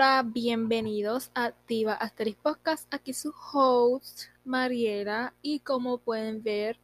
[0.00, 2.94] Hola, bienvenidos a Diva Asterix Podcast.
[2.94, 5.34] Aquí su host, Mariela.
[5.42, 6.78] Y como pueden ver,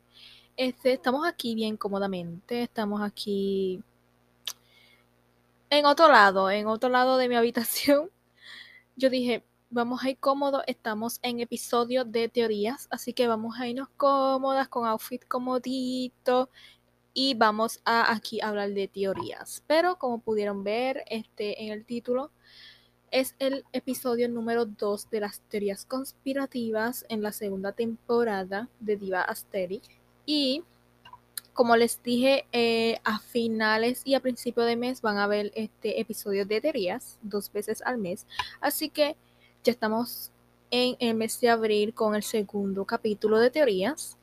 [0.56, 2.64] este, estamos aquí bien cómodamente.
[2.64, 3.80] Estamos aquí
[5.70, 8.10] en otro lado, en otro lado de mi habitación.
[8.96, 10.64] Yo dije, vamos a ir cómodos.
[10.66, 16.50] Estamos en episodio de teorías, así que vamos a irnos cómodas con outfit comodito
[17.12, 19.62] y vamos a aquí hablar de teorías.
[19.68, 22.32] Pero como pudieron ver este, en el título,
[23.14, 29.22] es el episodio número 2 de las teorías conspirativas en la segunda temporada de Diva
[29.22, 29.88] Asterix.
[30.26, 30.64] Y
[31.52, 36.00] como les dije, eh, a finales y a principio de mes van a ver este
[36.00, 38.26] episodio de teorías dos veces al mes.
[38.60, 39.14] Así que
[39.62, 40.32] ya estamos
[40.72, 44.18] en el mes de abril con el segundo capítulo de teorías.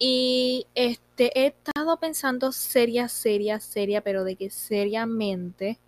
[0.00, 5.78] Y este he estado pensando seria, seria, seria, pero de que seriamente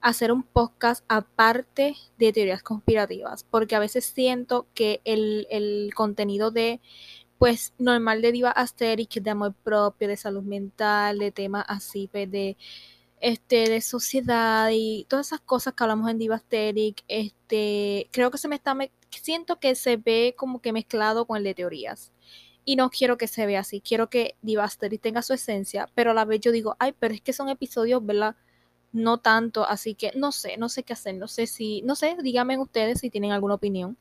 [0.00, 6.80] hacer un podcast aparte de teorías conspirativas, porque a veces siento que el, contenido de,
[7.38, 12.30] pues, normal de Diva Asterix, de amor propio, de salud mental, de temas así, pues,
[12.30, 12.56] de,
[13.20, 18.38] este, de sociedad y todas esas cosas que hablamos en Diva Asterix, este, creo que
[18.38, 18.76] se me está,
[19.10, 22.12] siento que se ve como que mezclado con el de teorías.
[22.64, 26.10] Y no quiero que se vea así, quiero que Diva Asterix tenga su esencia, pero
[26.10, 28.36] a la vez yo digo, ay, pero es que son episodios, ¿verdad?
[28.92, 32.16] No tanto, así que no sé, no sé qué hacer, no sé si, no sé,
[32.22, 33.96] díganme ustedes si tienen alguna opinión.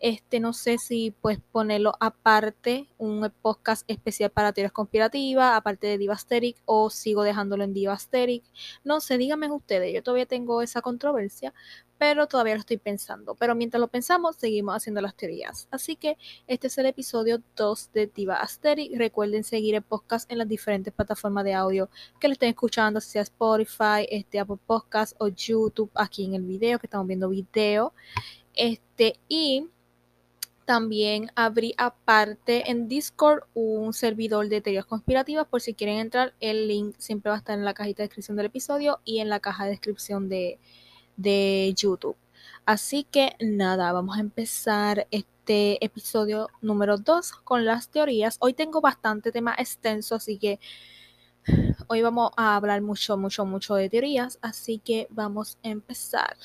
[0.00, 5.98] Este, no sé si pues ponerlo aparte, un podcast especial para teorías conspirativas, aparte de
[5.98, 8.42] Divasteric, o sigo dejándolo en Divasteric.
[8.82, 11.52] No sé, díganme ustedes, yo todavía tengo esa controversia,
[12.00, 13.34] pero todavía lo estoy pensando.
[13.34, 15.68] Pero mientras lo pensamos, seguimos haciendo las teorías.
[15.70, 18.96] Así que este es el episodio 2 de Diva Asterix.
[18.96, 23.20] Recuerden seguir el podcast en las diferentes plataformas de audio que le estén escuchando, sea
[23.20, 27.92] Spotify, este, Apple Podcast o YouTube, aquí en el video, que estamos viendo video.
[28.60, 29.68] Este, y
[30.66, 35.46] también abrí aparte en Discord un servidor de teorías conspirativas.
[35.46, 38.36] Por si quieren entrar, el link siempre va a estar en la cajita de descripción
[38.36, 40.58] del episodio y en la caja de descripción de
[41.20, 42.16] de YouTube.
[42.64, 48.36] Así que nada, vamos a empezar este episodio número 2 con las teorías.
[48.40, 50.60] Hoy tengo bastante tema extenso, así que
[51.88, 54.38] hoy vamos a hablar mucho, mucho, mucho de teorías.
[54.40, 56.36] Así que vamos a empezar.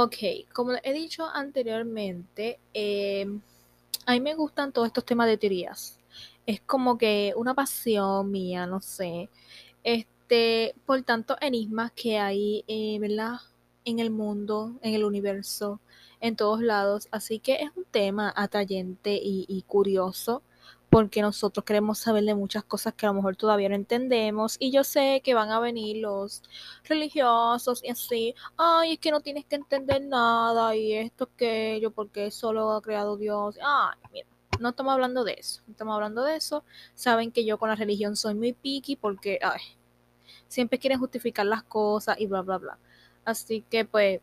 [0.00, 0.14] Ok,
[0.52, 3.26] como he dicho anteriormente, eh,
[4.06, 5.98] a mí me gustan todos estos temas de teorías.
[6.46, 9.28] Es como que una pasión mía, no sé.
[9.82, 13.40] Este, por tanto enigmas que hay, eh, ¿verdad?
[13.84, 15.80] En el mundo, en el universo,
[16.20, 17.08] en todos lados.
[17.10, 20.44] Así que es un tema atrayente y curioso
[20.90, 24.70] porque nosotros queremos saber de muchas cosas que a lo mejor todavía no entendemos y
[24.70, 26.42] yo sé que van a venir los
[26.84, 31.90] religiosos y así, ay, es que no tienes que entender nada y esto que yo
[31.90, 34.28] porque solo ha creado Dios, ay, mira,
[34.60, 37.76] no estamos hablando de eso, no estamos hablando de eso, saben que yo con la
[37.76, 39.60] religión soy muy picky porque, ay,
[40.48, 42.78] siempre quieren justificar las cosas y bla, bla, bla.
[43.24, 44.20] Así que pues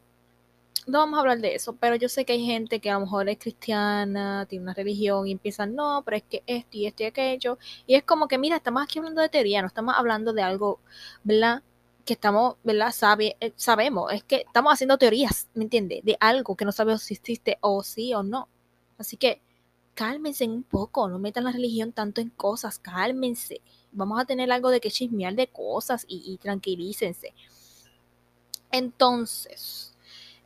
[0.88, 3.02] no vamos a hablar de eso, pero yo sé que hay gente que a lo
[3.02, 7.04] mejor es cristiana, tiene una religión y empiezan, no, pero es que esto y esto
[7.04, 7.58] y aquello.
[7.88, 10.80] Y es como que, mira, estamos aquí hablando de teoría, no estamos hablando de algo,
[11.24, 11.64] ¿verdad?
[12.06, 12.92] Que estamos, ¿verdad?
[12.92, 16.04] Sabe, eh, sabemos, es que estamos haciendo teorías, ¿me entiendes?
[16.04, 18.48] De algo que no sabemos si existe o sí o no.
[18.98, 19.42] Así que
[19.96, 23.62] cálmense un poco, no metan la religión tanto en cosas, cálmense.
[23.92, 27.34] Vamos a tener algo de que chismear de cosas y, y tranquilícense.
[28.72, 29.95] Entonces,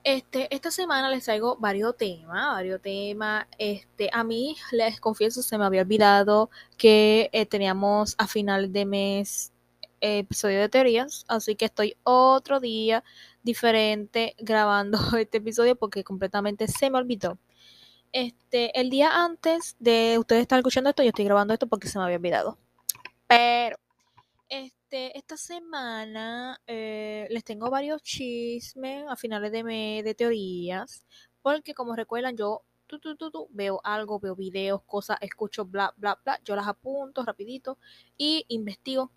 [0.03, 3.45] este, esta semana les traigo varios temas, varios temas.
[3.57, 8.85] Este, a mí les confieso, se me había olvidado que eh, teníamos a final de
[8.85, 9.53] mes
[10.01, 13.03] episodio de teorías, así que estoy otro día
[13.43, 17.37] diferente grabando este episodio porque completamente se me olvidó.
[18.11, 21.99] Este, el día antes de ustedes estar escuchando esto, yo estoy grabando esto porque se
[21.99, 22.57] me había olvidado.
[23.27, 23.77] Pero,
[24.49, 31.05] este, este, esta semana eh, les tengo varios chismes a finales de mes de teorías,
[31.43, 32.63] porque como recuerdan, yo
[33.51, 37.77] veo algo, veo videos, cosas, escucho bla, bla, bla, yo las apunto rapidito
[38.17, 39.11] y investigo.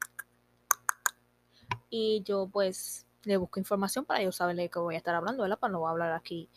[1.88, 5.42] Y yo pues le busco información para yo saber de qué voy a estar hablando,
[5.42, 5.58] ¿verdad?
[5.58, 6.50] Para no hablar aquí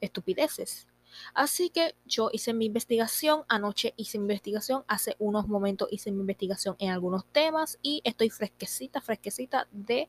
[0.00, 0.88] estupideces.
[1.34, 6.20] Así que yo hice mi investigación, anoche hice mi investigación, hace unos momentos hice mi
[6.20, 10.08] investigación en algunos temas y estoy fresquecita, fresquecita de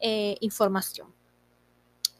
[0.00, 1.14] eh, información.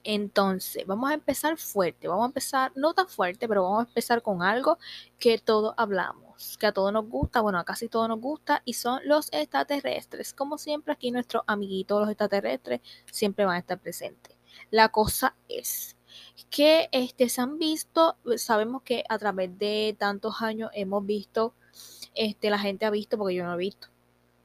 [0.03, 4.23] Entonces, vamos a empezar fuerte, vamos a empezar, no tan fuerte, pero vamos a empezar
[4.23, 4.79] con algo
[5.19, 6.57] que todos hablamos.
[6.59, 10.33] que a todos nos gusta, bueno, a casi todos nos gusta, y son los extraterrestres.
[10.33, 12.81] Como siempre, aquí nuestros amiguitos, los extraterrestres,
[13.13, 14.37] siempre van a estar presentes.
[14.71, 15.97] La cosa es
[16.51, 21.55] que este, se han visto, sabemos que a través de tantos años hemos visto,
[22.15, 23.89] este, la gente ha visto, porque yo no he visto,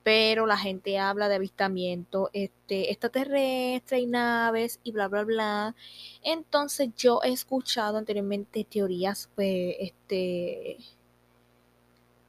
[0.03, 5.75] pero la gente habla de avistamiento este, extraterrestre y naves y bla, bla, bla.
[6.21, 10.77] Entonces yo he escuchado anteriormente teorías, pues, este,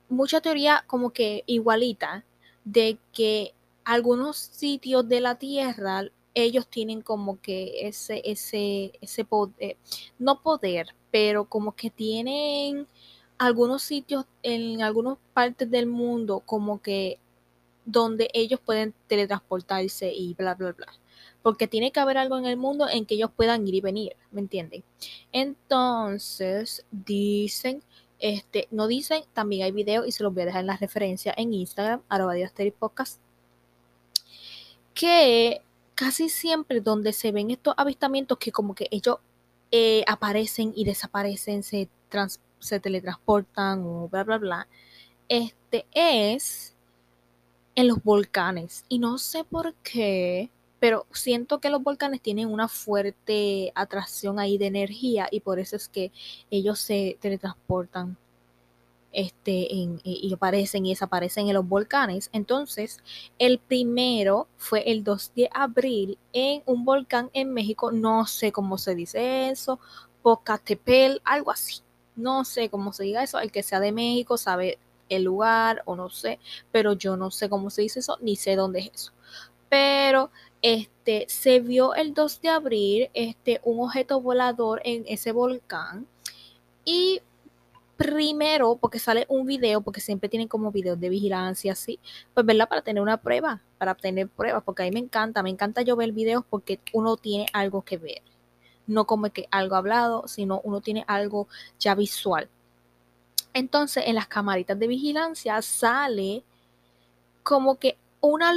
[0.09, 2.25] mucha teoría como que igualita
[2.65, 3.55] de que
[3.85, 9.79] algunos sitios de la Tierra ellos tienen como que ese, ese, ese poder,
[10.19, 12.87] no poder, pero como que tienen
[13.39, 17.19] algunos sitios en algunas partes del mundo como que
[17.87, 20.89] donde ellos pueden teletransportarse y bla, bla, bla.
[21.43, 24.17] Porque tiene que haber algo en el mundo en que ellos puedan ir y venir,
[24.31, 24.85] ¿me entienden?
[25.33, 27.83] Entonces, dicen,
[28.19, 31.33] este, no dicen, también hay videos y se los voy a dejar en la referencia
[31.35, 32.35] en Instagram, arroba
[32.79, 33.21] podcast,
[34.93, 35.63] que
[35.97, 39.17] casi siempre donde se ven estos avistamientos que como que ellos
[39.73, 41.89] eh, aparecen y desaparecen, se,
[42.61, 44.69] se teletransportan o bla, bla, bla,
[45.29, 46.77] este es
[47.75, 48.85] en los volcanes.
[48.89, 54.59] Y no sé por qué, pero siento que los volcanes tienen una fuerte atracción ahí
[54.59, 56.13] de energía y por eso es que
[56.51, 58.19] ellos se teletransportan
[59.17, 62.29] este, y aparecen y desaparecen en los volcanes.
[62.35, 63.01] Entonces,
[63.39, 68.77] el primero fue el 2 de abril en un volcán en México, no sé cómo
[68.77, 69.81] se dice eso,
[70.21, 71.81] Pocatepel, algo así.
[72.15, 74.79] No sé cómo se diga eso, el que sea de México sabe
[75.09, 76.39] el lugar o no sé,
[76.71, 79.13] pero yo no sé cómo se dice eso, ni sé dónde es eso.
[79.71, 80.31] Pero
[80.61, 86.07] este se vio el 2 de abril este un objeto volador en ese volcán
[86.85, 87.21] y
[87.97, 91.99] primero porque sale un video porque siempre tienen como videos de vigilancia así
[92.35, 95.51] pues verla para tener una prueba para obtener pruebas porque a mí me encanta me
[95.51, 98.23] encanta yo ver videos porque uno tiene algo que ver.
[98.87, 101.49] No como que algo hablado sino uno tiene algo
[101.79, 102.49] ya visual.
[103.55, 106.45] Entonces, en las camaritas de vigilancia sale
[107.43, 108.53] como que una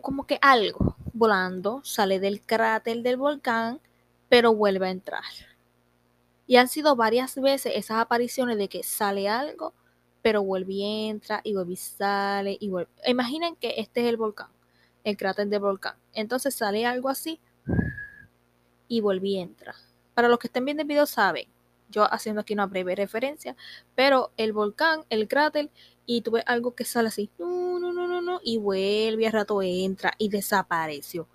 [0.00, 3.80] como que algo volando, sale del cráter del volcán,
[4.28, 5.24] pero vuelve a entrar.
[6.46, 9.72] Y han sido varias veces esas apariciones de que sale algo,
[10.22, 12.90] pero vuelve y entra, y vuelve y sale, y vuelve.
[13.06, 14.48] Imaginen que este es el volcán,
[15.04, 15.96] el cráter del volcán.
[16.12, 17.40] Entonces sale algo así,
[18.88, 19.74] y vuelve y entra.
[20.14, 21.48] Para los que estén viendo el video saben
[21.94, 23.56] yo haciendo aquí una breve referencia,
[23.94, 25.70] pero el volcán, el cráter,
[26.06, 29.62] y tuve algo que sale así, no, no, no, no, no, y vuelve a rato
[29.62, 31.28] entra y desapareció.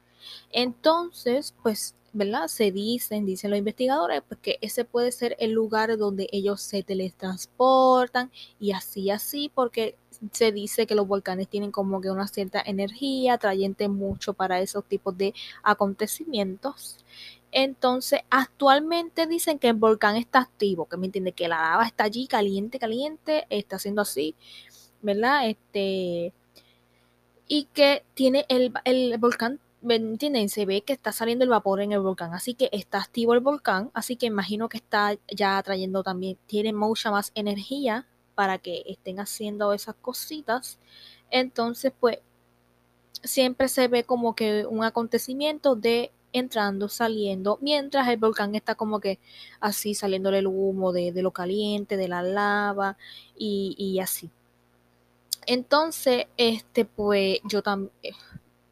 [0.51, 2.47] Entonces, pues, ¿verdad?
[2.47, 6.83] Se dicen, dicen los investigadores, pues que ese puede ser el lugar donde ellos se
[6.83, 9.95] teletransportan y así, así, porque
[10.31, 14.85] se dice que los volcanes tienen como que una cierta energía atrayente mucho para esos
[14.85, 15.33] tipos de
[15.63, 16.97] acontecimientos.
[17.51, 22.03] Entonces, actualmente dicen que el volcán está activo, que me entiende que la lava está
[22.05, 24.35] allí caliente, caliente, está haciendo así,
[25.01, 25.49] ¿verdad?
[25.49, 26.33] Este
[27.49, 30.49] y que tiene el, el volcán, ¿me entienden?
[30.49, 33.39] Se ve que está saliendo el vapor en el volcán, así que está activo el
[33.39, 38.83] volcán, así que imagino que está ya trayendo también, tiene mucha más energía para que
[38.87, 40.79] estén haciendo esas cositas.
[41.29, 42.19] Entonces, pues,
[43.23, 48.99] siempre se ve como que un acontecimiento de entrando, saliendo, mientras el volcán está como
[48.99, 49.19] que
[49.59, 52.97] así saliéndole el humo de, lo caliente, de la lava
[53.35, 54.29] y, así.
[55.47, 58.11] Entonces, este, pues yo también, eh,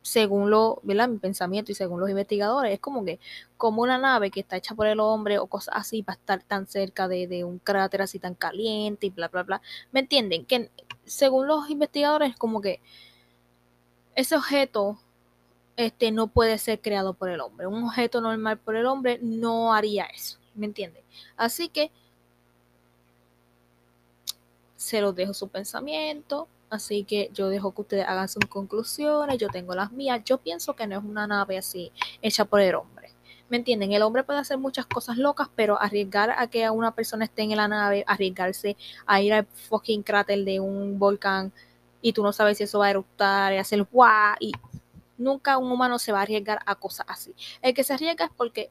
[0.07, 1.09] según lo, ¿verdad?
[1.09, 3.19] Mi pensamiento y según los investigadores, es como que,
[3.57, 6.41] como una nave que está hecha por el hombre o cosas así, va a estar
[6.43, 9.61] tan cerca de, de un cráter así tan caliente y bla, bla, bla.
[9.91, 10.45] ¿Me entienden?
[10.45, 10.71] Que
[11.03, 12.79] según los investigadores, es como que
[14.15, 14.97] ese objeto
[15.75, 17.67] este, no puede ser creado por el hombre.
[17.67, 21.03] Un objeto normal por el hombre no haría eso, ¿me entienden?
[21.35, 21.91] Así que
[24.77, 29.49] se los dejo su pensamiento, así que yo dejo que ustedes hagan sus conclusiones, yo
[29.49, 33.11] tengo las mías, yo pienso que no es una nave así hecha por el hombre.
[33.49, 33.93] ¿Me entienden?
[33.93, 37.55] El hombre puede hacer muchas cosas locas, pero arriesgar a que una persona esté en
[37.55, 41.53] la nave, arriesgarse a ir al fucking cráter de un volcán
[42.01, 44.51] y tú no sabes si eso va a eruptar y hacer guau y
[45.17, 47.33] Nunca un humano se va a arriesgar a cosas así.
[47.61, 48.69] El que se arriesga es porque,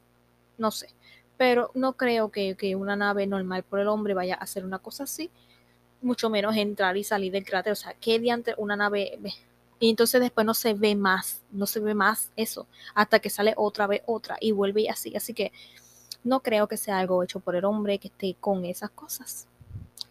[0.59, 0.89] no sé,
[1.37, 5.05] pero no creo que, una nave normal por el hombre vaya a hacer una cosa
[5.05, 5.31] así,
[6.01, 7.73] mucho menos entrar y salir del cráter.
[7.73, 9.19] O sea, ¿qué diante una nave?
[9.79, 13.55] Y entonces después no se ve más, no se ve más eso, hasta que sale
[13.57, 15.15] otra vez otra y vuelve y así.
[15.17, 15.53] Así que
[16.25, 19.49] no creo que sea algo hecho por el hombre que esté con esas cosas.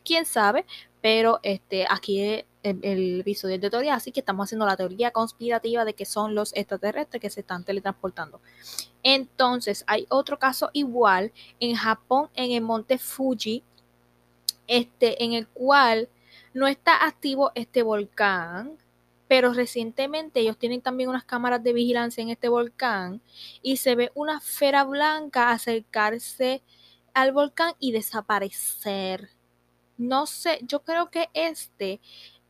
[0.03, 0.65] Quién sabe,
[1.01, 5.85] pero este, aquí es el, episodio de teoría, así que estamos haciendo la teoría conspirativa
[5.85, 8.39] de que son los extraterrestres que se están teletransportando.
[9.03, 13.63] Entonces, hay otro caso igual en Japón, en el monte Fuji,
[14.67, 16.09] este, en el cual
[16.53, 18.77] no está activo este volcán,
[19.27, 23.21] pero recientemente ellos tienen también unas cámaras de vigilancia en este volcán
[23.61, 26.63] y se ve una esfera blanca acercarse
[27.13, 29.29] al volcán y desaparecer.
[29.97, 32.01] No sé, yo creo que este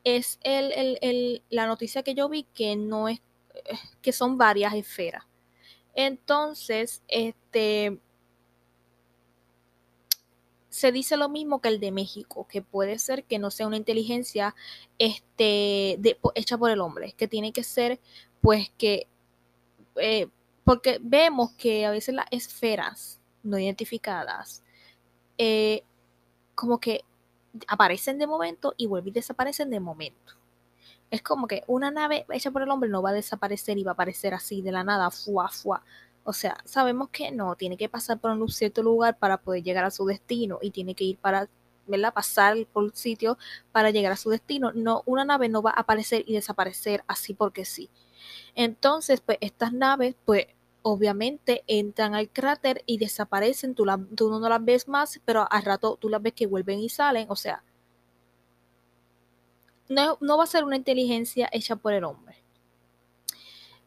[0.04, 3.22] es el, la noticia que yo vi que no es,
[4.02, 5.24] que son varias esferas.
[5.94, 8.00] Entonces, este,
[10.75, 13.77] se dice lo mismo que el de México, que puede ser que no sea una
[13.77, 14.53] inteligencia
[15.00, 15.98] este,
[16.36, 18.01] hecha por el hombre, que tiene que ser,
[18.41, 19.08] pues que,
[19.96, 20.27] eh,
[20.65, 24.63] porque vemos que a veces las esferas no identificadas,
[25.38, 25.84] eh,
[26.55, 27.05] como que
[27.70, 30.34] aparecen de momento y vuelven y desaparecen de momento.
[31.10, 33.91] Es como que una nave hecha por el hombre no va a desaparecer y va
[33.91, 35.86] a aparecer así de la nada, fuá, fuá.
[36.25, 39.86] O sea, sabemos que no, tiene que pasar por un cierto lugar para poder llegar
[39.86, 41.48] a su destino y tiene que ir para,
[41.86, 42.13] ¿verdad?
[42.15, 43.38] Pasar por sitio
[43.72, 44.72] para llegar a su destino.
[44.74, 47.91] No, una nave no va a aparecer y desaparecer así porque sí.
[48.55, 50.48] Entonces, pues estas naves, pues
[50.82, 55.98] obviamente entran al cráter y desaparecen, tú, tú no las ves más, pero al rato
[56.01, 57.63] tú las ves que vuelven y salen, o sea,
[59.89, 62.45] no, no va a ser una inteligencia hecha por el hombre.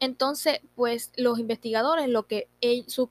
[0.01, 2.49] Entonces, pues los investigadores, lo que
[2.87, 3.09] su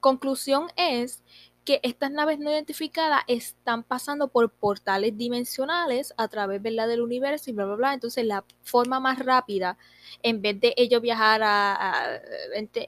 [0.00, 1.22] conclusión es
[1.64, 7.52] que estas naves no identificadas están pasando por portales dimensionales a través del universo y
[7.52, 7.94] bla, bla, bla.
[7.94, 9.76] Entonces, la forma más rápida,
[10.22, 12.20] en vez de ellos viajar a,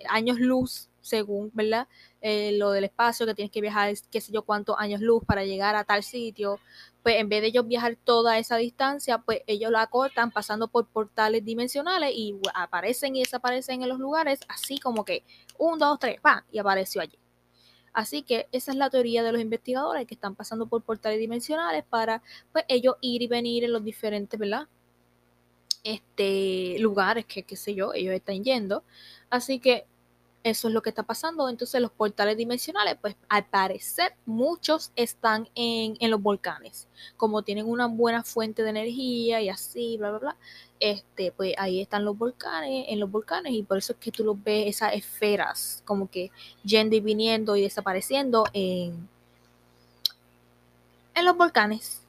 [0.08, 1.86] años luz, según, ¿verdad?
[2.22, 5.44] Eh, lo del espacio, que tienes que viajar, qué sé yo, cuántos años luz para
[5.44, 6.58] llegar a tal sitio,
[7.02, 10.86] pues en vez de ellos viajar toda esa distancia, pues ellos la cortan pasando por
[10.86, 15.24] portales dimensionales y aparecen y desaparecen en los lugares, así como que
[15.58, 16.42] un, dos, tres, ¡pam!
[16.52, 17.18] y apareció allí.
[17.92, 21.84] Así que esa es la teoría de los investigadores que están pasando por portales dimensionales
[21.84, 24.66] para pues ellos ir y venir en los diferentes, ¿verdad?
[25.84, 28.84] Este lugares que qué sé yo, ellos están yendo.
[29.28, 29.86] Así que
[30.44, 31.48] eso es lo que está pasando.
[31.48, 36.88] Entonces los portales dimensionales, pues al parecer muchos están en, los volcanes.
[37.16, 40.36] Como tienen una buena fuente de energía y así, bla, bla, bla.
[40.80, 44.24] Este, pues ahí están los volcanes, en los volcanes, y por eso es que tú
[44.24, 46.32] los ves esas esferas, como que
[46.64, 49.08] yendo y viniendo y desapareciendo en,
[51.14, 52.01] en los volcanes.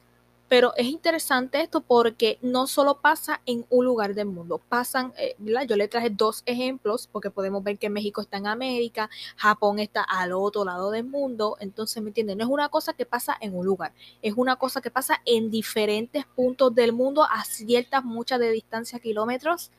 [0.48, 5.36] Pero es interesante esto porque no solo pasa en un lugar del mundo, pasan, eh,
[5.38, 10.02] yo le traje dos ejemplos porque podemos ver que México está en América, Japón está
[10.02, 12.38] al otro lado del mundo, entonces, ¿me entienden?
[12.38, 15.50] No es una cosa que pasa en un lugar, es una cosa que pasa en
[15.50, 19.70] diferentes puntos del mundo a ciertas muchas de distancia kilómetros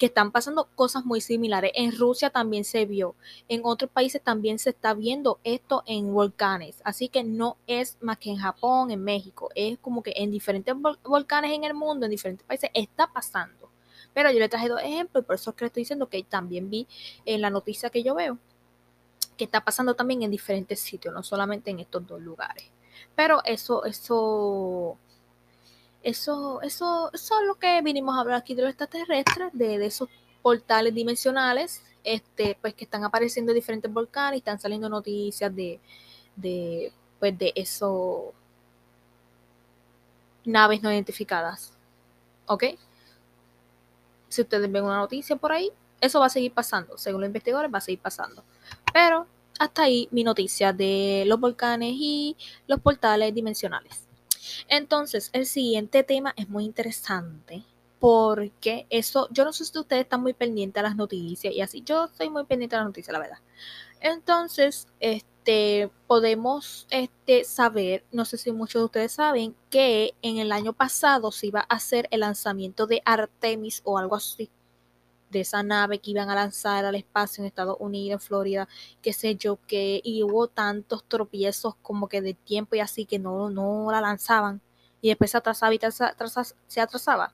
[0.00, 1.72] que están pasando cosas muy similares.
[1.74, 3.14] En Rusia también se vio,
[3.48, 8.16] en otros países también se está viendo esto en volcanes, así que no es más
[8.16, 12.10] que en Japón, en México, es como que en diferentes volcanes en el mundo, en
[12.10, 13.70] diferentes países, está pasando.
[14.14, 16.70] Pero yo le traje dos ejemplos por eso es que le estoy diciendo que también
[16.70, 16.88] vi
[17.26, 18.38] en la noticia que yo veo
[19.36, 22.64] que está pasando también en diferentes sitios, no solamente en estos dos lugares.
[23.14, 24.96] Pero eso, eso
[26.02, 30.08] eso, eso, eso es lo que vinimos a hablar aquí de los extraterrestres, de, esos
[30.42, 35.78] portales dimensionales, este, pues que están apareciendo diferentes volcanes, están saliendo noticias de,
[36.36, 38.32] de, pues de esos
[40.44, 41.72] naves no identificadas.
[42.46, 42.64] ¿Ok?
[44.28, 46.96] Si ustedes ven una noticia por ahí, eso va a seguir pasando.
[46.96, 48.42] Según los investigadores, va a seguir pasando.
[48.92, 49.26] Pero
[49.58, 54.09] hasta ahí mi noticia de los volcanes y los portales dimensionales.
[54.68, 57.64] Entonces, el siguiente tema es muy interesante
[57.98, 61.82] porque eso, yo no sé si ustedes están muy pendientes a las noticias y así,
[61.82, 63.38] yo estoy muy pendiente a las noticias, la verdad.
[64.00, 70.52] Entonces, este, podemos este, saber, no sé si muchos de ustedes saben, que en el
[70.52, 74.50] año pasado se iba a hacer el lanzamiento de Artemis o algo así
[75.30, 78.68] de esa nave que iban a lanzar al espacio en Estados Unidos, en Florida,
[79.02, 83.18] qué sé yo, que y hubo tantos tropiezos como que de tiempo y así que
[83.18, 84.60] no, no la lanzaban
[85.00, 85.80] y después se atrasaba y
[86.66, 87.32] se atrasaba.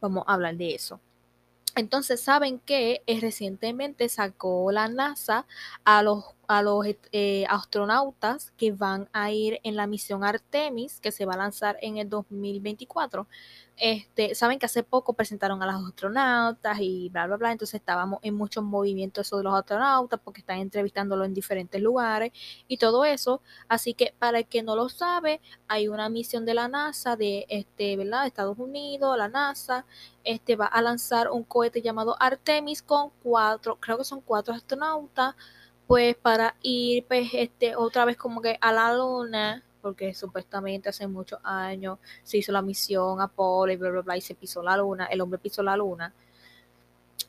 [0.00, 1.00] Vamos a hablar de eso.
[1.78, 5.46] Entonces saben que eh, recientemente sacó la NASA
[5.84, 11.12] a los, a los eh, astronautas que van a ir en la misión Artemis que
[11.12, 13.28] se va a lanzar en el 2024.
[13.80, 18.18] Este, saben que hace poco presentaron a los astronautas y bla, bla, bla, entonces estábamos
[18.22, 22.32] en muchos movimientos eso de los astronautas porque están entrevistándolo en diferentes lugares
[22.66, 26.54] y todo eso, así que para el que no lo sabe, hay una misión de
[26.54, 28.26] la NASA de este, ¿verdad?
[28.26, 29.84] Estados Unidos, la NASA,
[30.24, 35.34] este va a lanzar un cohete llamado Artemis con cuatro, creo que son cuatro astronautas,
[35.86, 41.06] pues para ir pues este otra vez como que a la luna porque supuestamente hace
[41.06, 44.76] muchos años se hizo la misión Apolo y bla, bla, bla, y se pisó la
[44.76, 46.12] luna, el hombre pisó la luna.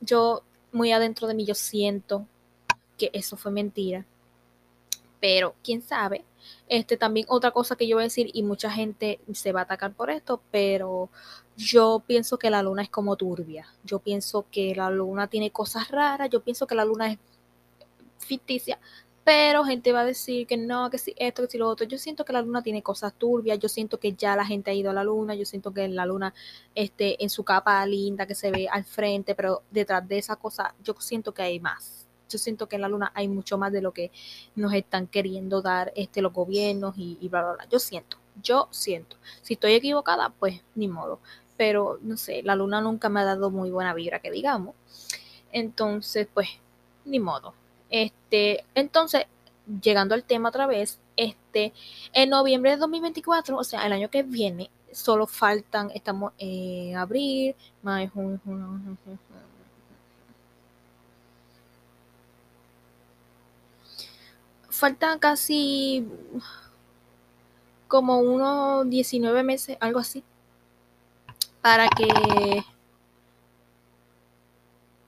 [0.01, 2.25] Yo, muy adentro de mí, yo siento
[2.98, 4.06] que eso fue mentira.
[5.20, 6.24] Pero, quién sabe.
[6.68, 9.63] Este también otra cosa que yo voy a decir, y mucha gente se va a
[9.63, 11.10] atacar por esto, pero
[11.58, 13.68] yo pienso que la luna es como turbia.
[13.84, 16.29] Yo pienso que la luna tiene cosas raras.
[16.29, 17.20] Yo pienso que la luna es
[18.18, 18.79] ficticia
[19.30, 21.86] pero gente va a decir que no, que si esto, que si lo otro.
[21.86, 24.74] Yo siento que la luna tiene cosas turbias, yo siento que ya la gente ha
[24.74, 26.34] ido a la luna, yo siento que la luna
[26.74, 30.74] este, en su capa linda que se ve al frente, pero detrás de esa cosa
[30.84, 32.08] yo siento que hay más.
[32.28, 34.10] Yo siento que en la luna hay mucho más de lo que
[34.56, 37.70] nos están queriendo dar este, los gobiernos y, y bla, bla, bla.
[37.70, 39.16] Yo siento, yo siento.
[39.44, 41.20] Si estoy equivocada, pues ni modo.
[41.56, 44.74] Pero no sé, la luna nunca me ha dado muy buena vibra, que digamos.
[45.52, 46.50] Entonces, pues,
[47.06, 47.54] ni modo.
[47.89, 49.25] Este, entonces,
[49.81, 51.74] llegando al tema otra vez, este,
[52.13, 57.55] en noviembre de 2024, o sea, el año que viene, solo faltan, estamos en abril,
[57.84, 58.98] mayo, junio,
[64.69, 66.08] faltan casi
[67.89, 70.24] como unos 19 meses, algo así,
[71.62, 72.63] para que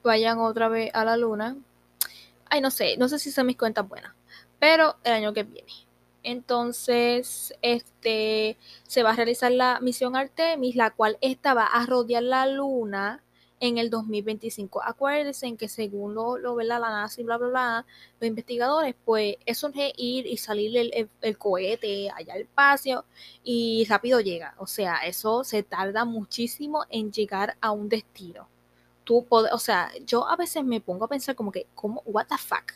[0.03, 1.55] vayan otra vez a la luna,
[2.51, 4.13] ay, no sé, no sé si son mis cuentas buenas,
[4.59, 5.71] pero el año que viene.
[6.23, 12.23] Entonces, este, se va a realizar la misión Artemis, la cual esta va a rodear
[12.23, 13.23] la luna
[13.61, 14.83] en el 2025.
[14.83, 17.85] Acuérdense en que según lo, lo ve la NASA y bla, bla, bla,
[18.19, 23.05] los investigadores, pues eso es ir y salir el, el cohete allá al espacio
[23.43, 24.55] y rápido llega.
[24.57, 28.50] O sea, eso se tarda muchísimo en llegar a un destino
[29.17, 32.73] o sea, yo a veces me pongo a pensar como que, ¿cómo, what the fuck?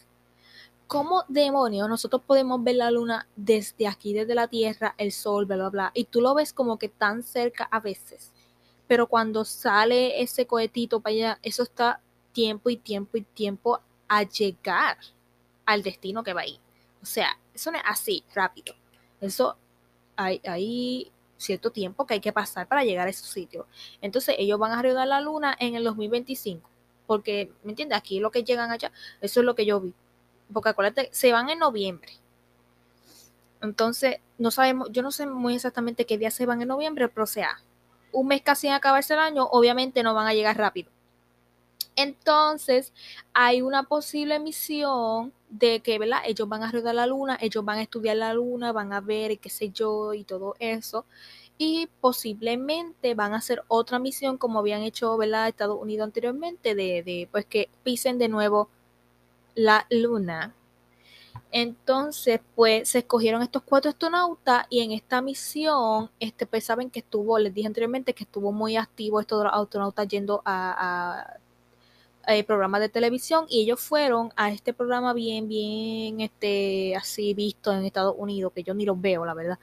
[0.87, 5.55] ¿Cómo demonios nosotros podemos ver la luna desde aquí, desde la Tierra, el Sol, bla,
[5.55, 5.91] bla, bla?
[5.95, 8.31] Y tú lo ves como que tan cerca a veces.
[8.87, 12.01] Pero cuando sale ese cohetito para allá, eso está
[12.33, 14.97] tiempo y tiempo y tiempo a llegar
[15.65, 16.59] al destino que va ahí.
[17.01, 18.75] O sea, eso no es así, rápido.
[19.21, 19.57] Eso,
[20.15, 21.11] hay, hay
[21.45, 23.65] cierto tiempo que hay que pasar para llegar a esos sitios.
[24.01, 26.69] Entonces ellos van a rodar la luna en el 2025.
[27.08, 27.97] Porque, ¿me entiendes?
[27.97, 29.93] Aquí lo que llegan allá, eso es lo que yo vi.
[30.51, 32.12] Porque acuérdate, se van en noviembre.
[33.62, 37.25] Entonces, no sabemos, yo no sé muy exactamente qué día se van en noviembre, pero
[37.25, 37.62] sea,
[38.12, 40.89] un mes casi en acabarse el año, obviamente no van a llegar rápido.
[41.95, 42.93] Entonces,
[43.34, 46.19] hay una posible misión de que, ¿verdad?
[46.25, 49.39] Ellos van a rodar la luna, ellos van a estudiar la luna, van a ver
[49.39, 51.05] qué sé yo y todo eso.
[51.58, 55.47] Y posiblemente van a hacer otra misión como habían hecho, ¿verdad?
[55.47, 58.69] Estados Unidos anteriormente, de, de pues que pisen de nuevo
[59.55, 60.53] la luna.
[61.51, 66.99] Entonces, pues se escogieron estos cuatro astronautas y en esta misión, este, pues saben que
[66.99, 71.38] estuvo, les dije anteriormente que estuvo muy activo estos astronautas yendo a
[72.27, 77.71] eh, programas de televisión y ellos fueron a este programa bien, bien, este, así visto
[77.73, 79.59] en Estados Unidos, que yo ni los veo, la verdad.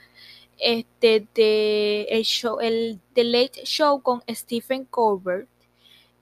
[0.59, 5.49] Este, de el show, el The Late Show con Stephen Colbert.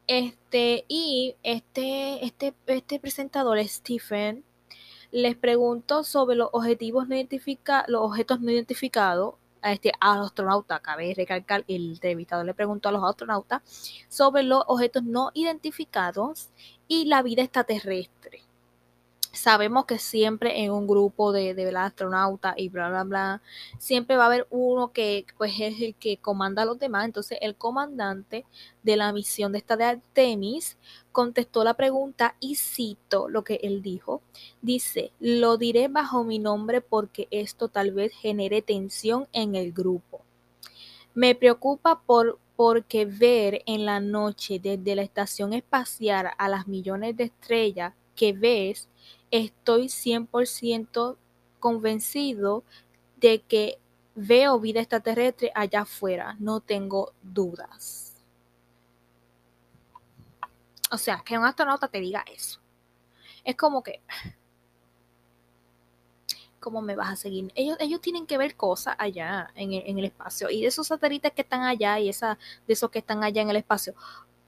[0.07, 4.45] Este, y este, este, este presentador, Stephen,
[5.13, 11.15] les preguntó sobre los objetivos no identificados, los objetos no identificados a este astronauta, cabe
[11.15, 13.63] recalcar, el entrevistador le preguntó a los astronautas
[14.09, 16.51] sobre los objetos no identificados
[16.89, 18.50] y la vida extraterrestre
[19.33, 23.43] sabemos que siempre en un grupo de, de astronautas y bla, bla, bla,
[23.79, 27.05] siempre va a haber uno que pues es el que comanda a los demás.
[27.05, 28.45] Entonces el comandante
[28.83, 30.79] de la misión de esta de Artemis
[31.13, 34.23] contestó la pregunta y cito lo que él dijo.
[34.63, 40.23] Dice, lo diré bajo mi nombre porque esto tal vez genere tensión en el grupo.
[41.15, 47.17] Me preocupa por porque ver en la noche desde la estación espacial a las millones
[47.17, 48.91] de estrellas que ves
[49.31, 51.17] estoy 100%
[51.59, 52.65] convencido
[53.17, 53.79] de que
[54.15, 58.17] veo vida extraterrestre allá afuera, no tengo dudas.
[60.91, 62.61] O sea, que un astronauta te diga eso.
[63.45, 64.03] Es como que
[66.61, 67.51] ¿cómo me vas a seguir?
[67.55, 70.51] Ellos, ellos tienen que ver cosas allá en el, espacio.
[70.51, 73.51] Y de esos satélites que están allá y esa, de esos que están allá en
[73.51, 73.95] el espacio,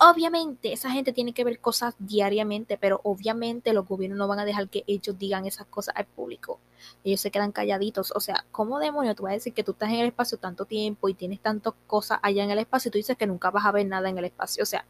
[0.04, 4.44] Obviamente, esa gente tiene que ver cosas diariamente, pero obviamente los gobiernos no van a
[4.44, 6.58] dejar que ellos digan esas cosas al público.
[7.04, 8.12] Ellos se quedan calladitos.
[8.16, 10.64] O sea, ¿cómo demonios tú vas a decir que tú estás en el espacio tanto
[10.64, 13.64] tiempo y tienes tantas cosas allá en el espacio y tú dices que nunca vas
[13.64, 14.64] a ver nada en el espacio?
[14.64, 14.84] O sea,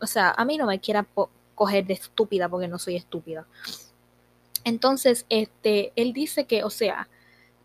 [0.00, 1.06] o sea, a mí no me quieran
[1.54, 3.46] coger de estúpida porque no soy estúpida.
[4.64, 7.08] Entonces, este, él dice que, o sea,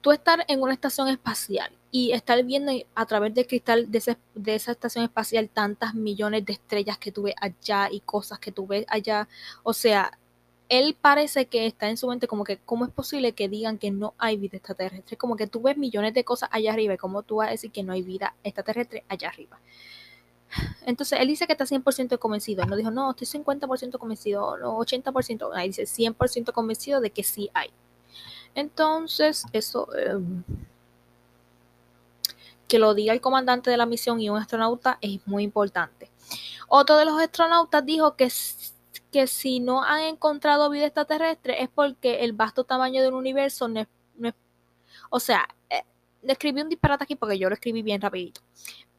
[0.02, 3.98] tú estar en una estación espacial y estar viendo a través del cristal de,
[4.46, 8.68] esa estación espacial tantas millones de estrellas que tú ves allá y cosas que tú
[8.68, 9.28] ves allá,
[9.64, 10.18] o sea,
[10.70, 13.90] él parece que está en su mente como que, ¿cómo es posible que digan que
[13.90, 15.16] no hay vida extraterrestre?
[15.16, 17.72] Como que tú ves millones de cosas allá arriba y cómo tú vas a decir
[17.72, 19.60] que no hay vida extraterrestre allá arriba.
[20.86, 22.64] Entonces, él dice que está 100% convencido.
[22.64, 25.52] Él no dijo, no, estoy 50% convencido, no, 80%.
[25.62, 27.70] Él dice 100% convencido de que sí hay.
[28.56, 29.88] Entonces, eso...
[29.96, 30.44] Em,
[32.68, 36.12] que lo diga el comandante de la misión y un astronauta es muy importante.
[36.68, 38.30] Otro de los astronautas dijo que,
[39.12, 43.80] que si no han encontrado vida extraterrestre es porque el vasto tamaño del universo no
[43.80, 43.88] es...
[45.10, 45.84] o sea, eh,
[46.24, 48.42] escribí un disparate aquí porque yo lo escribí bien rapidito.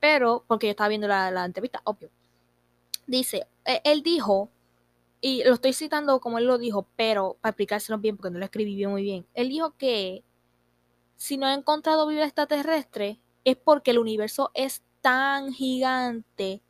[0.01, 2.11] Pero, porque yo estaba viendo la, la entrevista, obvio.
[3.07, 4.49] Dice, e, él dijo,
[5.21, 8.45] y lo estoy citando como él lo dijo, pero para explicárselo bien, porque no lo
[8.45, 9.27] escribí bien muy bien.
[9.35, 10.23] Él dijo que
[11.17, 13.21] si no ha encontrado vida extraterrestre,
[13.51, 16.63] es porque el universo es tan gigante.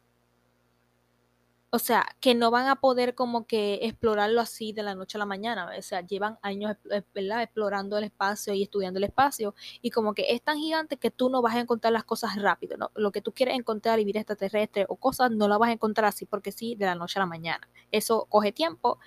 [1.71, 5.21] O sea, que no van a poder como que explorarlo así de la noche a
[5.21, 5.71] la mañana.
[5.79, 9.55] O sea, llevan años explorando el espacio y estudiando el espacio.
[9.83, 12.79] Y como que es tan gigante que tú no vas a encontrar las cosas rápido.
[12.79, 12.91] ¿no?
[12.95, 16.25] Lo que tú quieres encontrar, vivir extraterrestre o cosas, no las vas a encontrar así
[16.25, 17.69] porque sí, de la noche a la mañana.
[17.91, 18.99] Eso coge tiempo.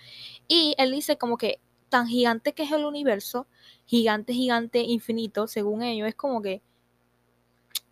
[0.47, 3.47] Y él dice como que tan gigante que es el universo,
[3.85, 6.61] gigante, gigante, infinito, según ellos, es como que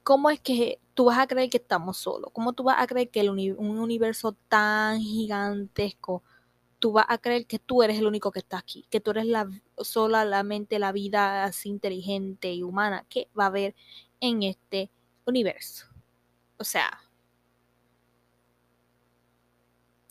[0.10, 2.32] ¿cómo es que tú vas a creer que estamos solos?
[2.34, 6.24] ¿Cómo tú vas a creer que un universo tan gigantesco,
[6.80, 8.88] tú vas a creer que tú eres el único que está aquí?
[8.90, 13.76] Que tú eres la, solamente la vida así inteligente y humana que va a haber
[14.20, 14.90] en este
[15.28, 15.86] universo.
[16.58, 16.90] O sea,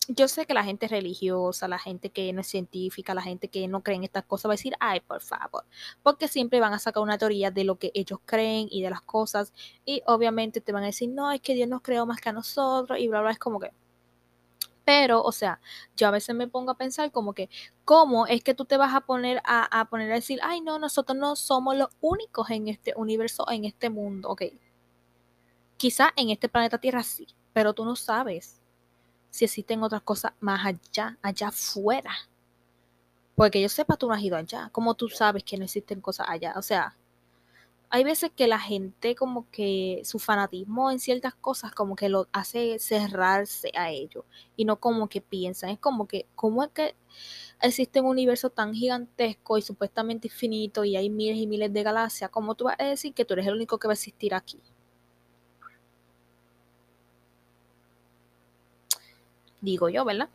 [0.09, 3.67] yo sé que la gente religiosa, la gente que no es científica, la gente que
[3.67, 5.65] no cree en estas cosas va a decir, ay, por favor,
[6.01, 9.01] porque siempre van a sacar una teoría de lo que ellos creen y de las
[9.01, 9.53] cosas
[9.85, 12.33] y obviamente te van a decir, no, es que Dios nos creó más que a
[12.33, 13.71] nosotros y bla, bla, es como que...
[14.83, 15.59] Pero, o sea,
[15.95, 17.47] yo a veces me pongo a pensar como que,
[17.85, 20.79] ¿cómo es que tú te vas a poner a, a poner a decir, ay, no,
[20.79, 24.43] nosotros no somos los únicos en este universo, en este mundo, ok?
[25.77, 28.58] Quizá en este planeta Tierra sí, pero tú no sabes
[29.29, 32.11] si existen otras cosas más allá, allá afuera.
[33.35, 34.69] Porque yo sepa, tú no has ido allá.
[34.71, 36.53] ¿Cómo tú sabes que no existen cosas allá?
[36.57, 36.97] O sea,
[37.91, 42.27] hay veces que la gente como que su fanatismo en ciertas cosas como que lo
[42.31, 45.71] hace cerrarse a ello y no como que piensan.
[45.71, 46.95] Es como que, ¿cómo es que
[47.61, 52.29] existe un universo tan gigantesco y supuestamente infinito y hay miles y miles de galaxias?
[52.29, 54.59] ¿Cómo tú vas a decir que tú eres el único que va a existir aquí?
[59.61, 60.29] Digo yo, ¿verdad?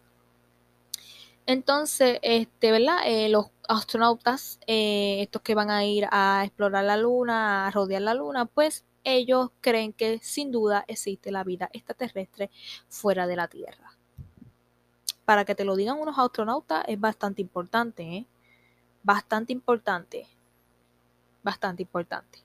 [1.46, 3.00] Entonces, este, ¿verdad?
[3.06, 8.02] Eh, los astronautas, eh, estos que van a ir a explorar la luna, a rodear
[8.02, 12.50] la luna, pues ellos creen que sin duda existe la vida extraterrestre
[12.88, 13.92] fuera de la Tierra.
[15.26, 18.26] Para que te lo digan unos astronautas es bastante importante, ¿eh?
[19.02, 20.26] Bastante importante.
[21.42, 22.38] Bastante importante.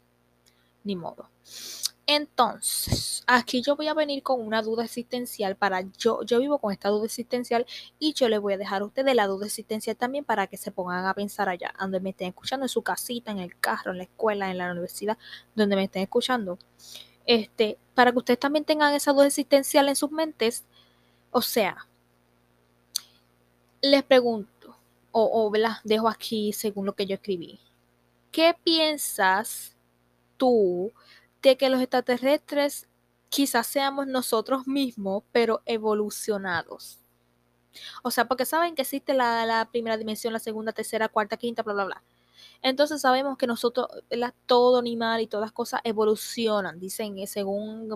[0.84, 1.30] Ni modo.
[2.12, 6.72] Entonces, aquí yo voy a venir con una duda existencial para yo, yo vivo con
[6.74, 7.68] esta duda existencial
[8.00, 10.72] y yo le voy a dejar a ustedes la duda existencial también para que se
[10.72, 14.00] pongan a pensar allá, donde me estén escuchando, en su casita, en el carro, en
[14.00, 15.20] la escuela, en la universidad,
[15.54, 16.58] donde me estén escuchando.
[17.28, 20.64] Este, para que ustedes también tengan esa duda existencial en sus mentes.
[21.30, 21.86] O sea,
[23.84, 24.76] les pregunto,
[25.12, 27.60] o, o las dejo aquí según lo que yo escribí.
[28.32, 29.76] ¿Qué piensas
[30.38, 30.92] tú?
[31.42, 32.88] De que los extraterrestres
[33.30, 37.00] quizás seamos nosotros mismos, pero evolucionados.
[38.04, 41.74] O sea, porque saben que existe la, primera dimensión, la segunda, tercera, cuarta, quinta, bla,
[41.74, 42.04] bla, bla.
[42.62, 43.88] Entonces sabemos que nosotros,
[44.46, 46.80] todo animal y todas cosas evolucionan.
[46.80, 47.90] Dicen, eh, según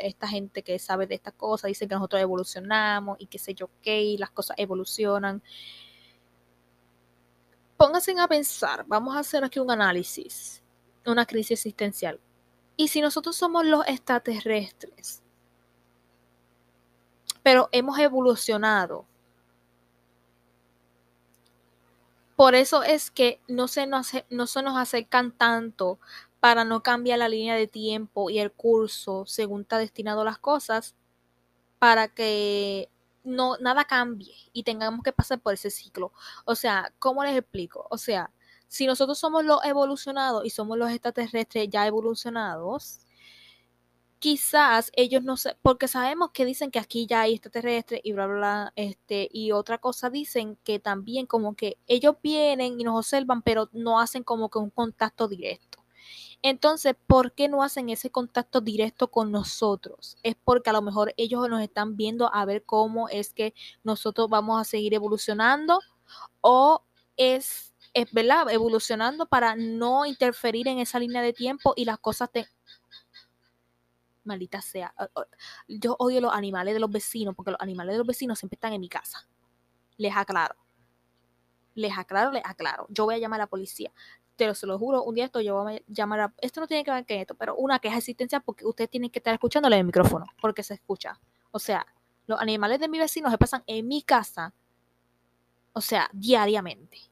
[0.00, 3.68] esta gente que sabe de estas cosas, dicen que nosotros evolucionamos y qué sé yo
[3.82, 5.42] qué, y las cosas evolucionan.
[7.76, 10.62] Pónganse a pensar, vamos a hacer aquí un análisis,
[11.06, 12.18] una crisis existencial.
[12.78, 15.22] ¿Y si nosotros somos los extraterrestres?
[17.42, 19.04] Pero hemos evolucionado.
[22.38, 25.98] por eso es que no se, nos, no acercan tanto
[26.38, 30.94] para no cambiar la línea de tiempo y el curso según está destinado las cosas,
[31.80, 32.90] para que
[33.24, 36.12] no nada cambie y tengamos que pasar por ese ciclo.
[36.44, 37.88] O sea, ¿cómo les explico?
[37.90, 38.30] O sea,
[38.68, 43.00] si nosotros somos los evolucionados y somos los extraterrestres ya evolucionados,
[44.18, 48.26] quizás ellos no sé, porque sabemos que dicen que aquí ya hay extraterrestres y bla,
[48.26, 52.98] bla, bla, este, y otra cosa dicen que también como que ellos vienen y nos
[52.98, 55.78] observan, pero no hacen como que un contacto directo.
[56.42, 60.16] Entonces, ¿por qué no hacen ese contacto directo con nosotros?
[60.22, 64.28] Es porque a lo mejor ellos nos están viendo a ver cómo es que nosotros
[64.28, 65.80] vamos a seguir evolucionando
[66.40, 66.84] o
[67.16, 67.67] es,
[68.00, 68.50] es ¿verdad?
[68.50, 72.46] Evolucionando para no interferir en esa línea de tiempo y las cosas te...
[74.24, 74.94] Maldita sea.
[75.68, 78.74] Yo odio los animales de los vecinos porque los animales de los vecinos siempre están
[78.74, 79.26] en mi casa.
[79.96, 80.56] Les aclaro.
[81.74, 82.86] Les aclaro, les aclaro.
[82.90, 83.90] Yo voy a llamar a la policía
[84.38, 86.68] te lo, se lo juro, un día esto yo voy a llamar a, esto no
[86.68, 89.76] tiene que ver con esto, pero una queja existencial porque ustedes tienen que estar escuchándole
[89.76, 91.20] el micrófono, porque se escucha.
[91.50, 91.84] O sea,
[92.26, 94.54] los animales de mi vecino se pasan en mi casa,
[95.72, 97.07] o sea, diariamente.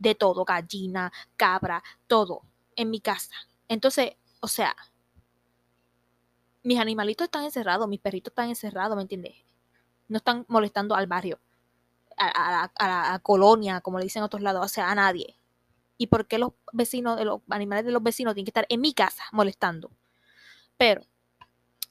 [0.00, 2.42] De todo, gallina, cabra, todo,
[2.74, 3.36] en mi casa.
[3.68, 4.74] Entonces, o sea,
[6.64, 9.36] mis animalitos están encerrados, mis perritos están encerrados, ¿me entiendes?
[10.08, 11.38] No están molestando al barrio,
[12.16, 15.40] a, a la colonia, como le dicen otros lados, o sea, a nadie
[16.00, 18.94] y por qué los vecinos, los animales de los vecinos tienen que estar en mi
[18.94, 19.90] casa molestando.
[20.78, 21.02] Pero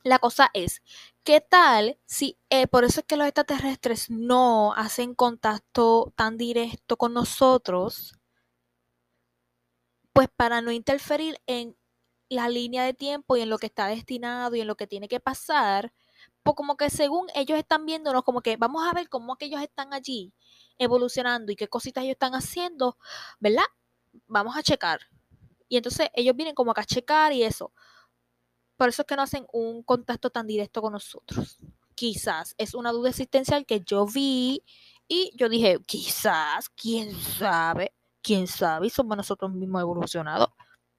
[0.09, 0.81] la cosa es,
[1.23, 6.97] ¿qué tal si eh, por eso es que los extraterrestres no hacen contacto tan directo
[6.97, 8.13] con nosotros?
[10.13, 11.77] Pues para no interferir en
[12.29, 15.07] la línea de tiempo y en lo que está destinado y en lo que tiene
[15.07, 15.93] que pasar,
[16.43, 19.61] pues como que según ellos están viéndonos, como que vamos a ver cómo que ellos
[19.61, 20.33] están allí
[20.77, 22.97] evolucionando y qué cositas ellos están haciendo,
[23.39, 23.65] ¿verdad?
[24.27, 25.01] vamos a checar.
[25.67, 27.71] Y entonces ellos vienen como a checar y eso.
[28.79, 31.59] Por eso es que no hacen un contacto tan directo con nosotros.
[31.95, 34.63] Quizás es una duda existencial que yo vi
[35.05, 40.47] y yo dije, quizás, quién sabe, quién sabe, y somos nosotros mismos evolucionados.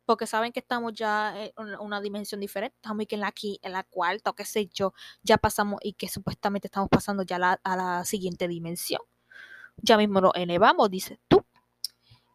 [0.05, 3.85] Porque saben que estamos ya en una dimensión diferente, estamos aquí en la, en la
[3.85, 8.05] cuarta o qué sé yo, ya pasamos y que supuestamente estamos pasando ya a la
[8.05, 9.01] siguiente dimensión.
[9.79, 11.43] Ya mismo lo elevamos, dices tú.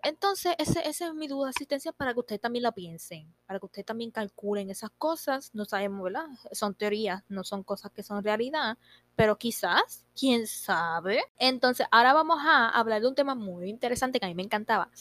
[0.05, 3.65] Entonces, esa es mi duda de asistencia para que ustedes también la piensen, para que
[3.65, 5.49] ustedes también calculen esas cosas.
[5.55, 6.27] No sabemos, ¿verdad?
[6.51, 8.77] Son teorías, no son cosas que son realidad,
[9.15, 11.23] pero quizás, quién sabe.
[11.39, 14.91] Entonces, ahora vamos a hablar de un tema muy interesante que a mí me encantaba.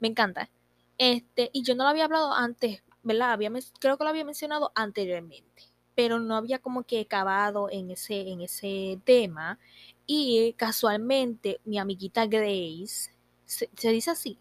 [0.00, 0.50] Me encanta.
[0.98, 3.30] Este, y yo no lo había hablado antes, ¿verdad?
[3.30, 5.62] Había, creo que lo había mencionado anteriormente,
[5.94, 9.60] pero no había como que acabado en ese, en ese tema.
[10.04, 13.12] Y casualmente, mi amiguita Grace
[13.44, 14.38] ¿Se, dice así?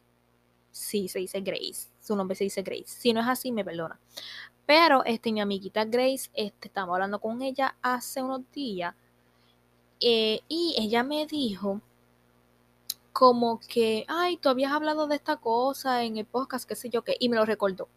[0.72, 1.90] Sí, se dice Grace.
[2.02, 2.86] Su nombre se dice Grace.
[2.88, 4.00] Si no es así, me perdona.
[4.66, 8.96] Pero este, mi amiguita Grace, este, estaba hablando con ella hace unos días.
[10.00, 11.82] Eh, y ella me dijo
[13.14, 17.04] como que, ay, tú habías hablado de esta cosa en el podcast, qué sé yo
[17.04, 17.88] qué, y me lo recordó.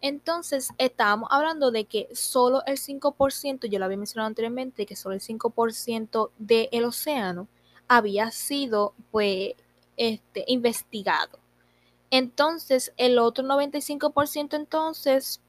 [0.00, 5.14] Entonces, estábamos hablando de que solo el 5%, yo lo había mencionado anteriormente, que solo
[5.14, 7.48] el 5% del océano
[7.88, 9.54] había sido, pues,
[9.96, 11.38] este, investigado.
[12.10, 15.40] Entonces, el otro 95% entonces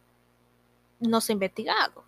[0.99, 2.03] no se ha investigado.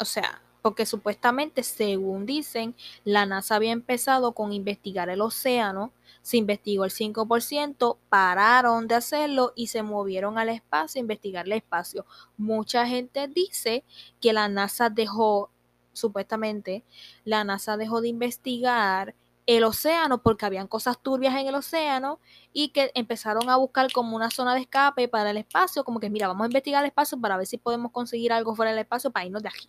[0.00, 5.92] O sea, porque supuestamente, según dicen, la NASA había empezado con investigar el océano,
[6.22, 11.52] se investigó el 5%, pararon de hacerlo y se movieron al espacio a investigar el
[11.52, 12.04] espacio.
[12.36, 13.84] Mucha gente dice
[14.20, 15.50] que la NASA dejó,
[15.92, 16.84] supuestamente,
[17.24, 19.14] la NASA dejó de investigar
[19.48, 22.20] el océano porque habían cosas turbias en el océano
[22.52, 26.10] y que empezaron a buscar como una zona de escape para el espacio, como que
[26.10, 29.10] mira, vamos a investigar el espacio para ver si podemos conseguir algo fuera del espacio
[29.10, 29.66] para irnos de aquí.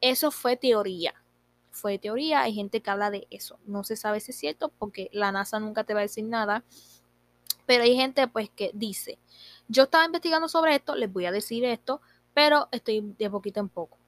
[0.00, 1.12] Eso fue teoría.
[1.72, 3.58] Fue teoría, hay gente que habla de eso.
[3.66, 6.62] No se sabe si es cierto porque la NASA nunca te va a decir nada.
[7.66, 9.18] Pero hay gente pues que dice,
[9.66, 12.00] yo estaba investigando sobre esto, les voy a decir esto,
[12.32, 13.98] pero estoy de poquito en poco.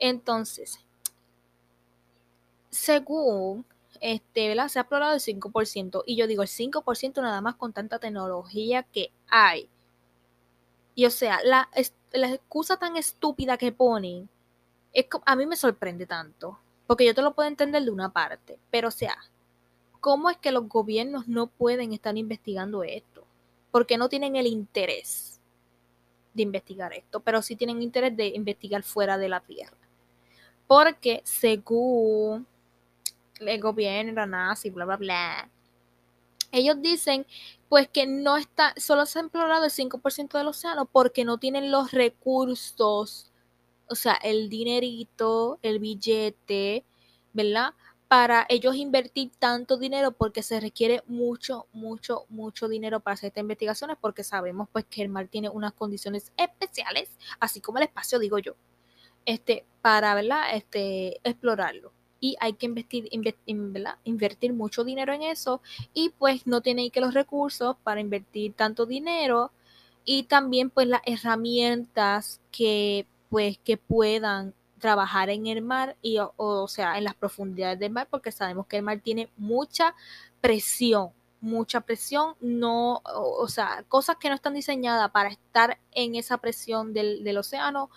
[0.00, 0.80] Entonces,
[2.70, 3.64] según
[4.00, 6.02] este, Se ha explorado el 5%.
[6.06, 9.68] Y yo digo, el 5% nada más con tanta tecnología que hay.
[10.94, 11.68] Y o sea, la,
[12.12, 14.28] la excusa tan estúpida que ponen,
[14.92, 16.58] es, a mí me sorprende tanto.
[16.86, 18.58] Porque yo te lo puedo entender de una parte.
[18.70, 19.16] Pero o sea,
[20.00, 23.24] ¿cómo es que los gobiernos no pueden estar investigando esto?
[23.70, 25.40] Porque no tienen el interés
[26.36, 29.76] de investigar esto, pero sí tienen interés de investigar fuera de la Tierra.
[30.66, 32.46] Porque según
[33.40, 35.50] el gobierno, la nazi, bla, bla, bla.
[36.52, 37.26] Ellos dicen
[37.68, 41.70] pues que no está, solo se ha explorado el 5% del océano porque no tienen
[41.70, 43.32] los recursos,
[43.88, 46.84] o sea, el dinerito, el billete,
[47.32, 47.74] ¿verdad?
[48.08, 53.42] Para ellos invertir tanto dinero porque se requiere mucho, mucho, mucho dinero para hacer estas
[53.42, 58.20] investigaciones porque sabemos pues que el mar tiene unas condiciones especiales, así como el espacio,
[58.20, 58.54] digo yo,
[59.24, 60.54] este, para, ¿verdad?
[60.54, 63.08] Este, explorarlo y hay que invertir,
[64.04, 65.60] invertir mucho dinero en eso
[65.92, 69.52] y pues no tienen que los recursos para invertir tanto dinero
[70.04, 76.68] y también pues las herramientas que pues que puedan trabajar en el mar y o,
[76.68, 79.94] sea en las profundidades del mar porque sabemos que el mar tiene mucha
[80.40, 86.38] presión mucha presión no o, sea cosas que no están diseñadas para estar en esa
[86.38, 87.90] presión del, del océano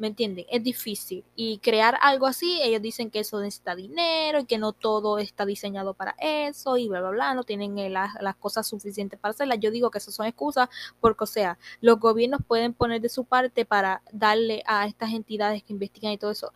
[0.00, 0.46] ¿Me entienden?
[0.48, 1.26] Es difícil.
[1.36, 5.44] Y crear algo así, ellos dicen que eso necesita dinero y que no todo está
[5.44, 9.58] diseñado para eso y bla, bla, bla, no tienen eh, las, cosas suficientes para hacerlas.
[9.60, 13.26] Yo digo que eso son excusas porque, o sea, los gobiernos pueden poner de su
[13.26, 16.54] parte para darle a estas entidades que investigan y todo eso,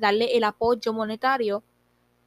[0.00, 1.62] darle el apoyo monetario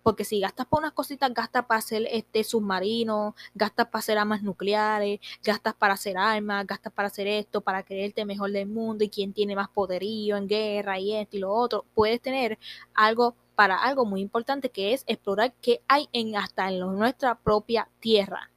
[0.04, 4.44] porque si gastas para unas cositas, gastas para hacer este submarino, gastas para hacer armas
[4.44, 9.10] nucleares, gastas para hacer armas, gastas para hacer esto, para creerte mejor del mundo y
[9.10, 11.86] quién tiene más poderío en guerra y esto y lo otro.
[11.96, 12.60] Puedes tener
[12.94, 17.88] algo para algo muy importante que es explorar qué hay en hasta en nuestra propia
[18.00, 18.50] tierra.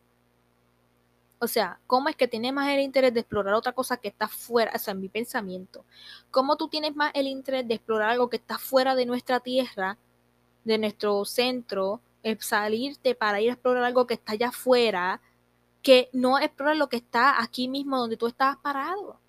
[1.39, 4.27] O sea, ¿cómo es que tienes más el interés de explorar otra cosa que está
[4.27, 4.73] fuera?
[4.75, 5.85] O sea, en mi pensamiento.
[6.31, 9.99] ¿Cómo tú tienes más el interés de explorar algo que está fuera de nuestra tierra
[10.67, 15.21] de nuestro centro, es salirte para ir a explorar algo que está allá afuera,
[15.81, 19.21] que no explorar lo que está aquí mismo donde tú estás parado.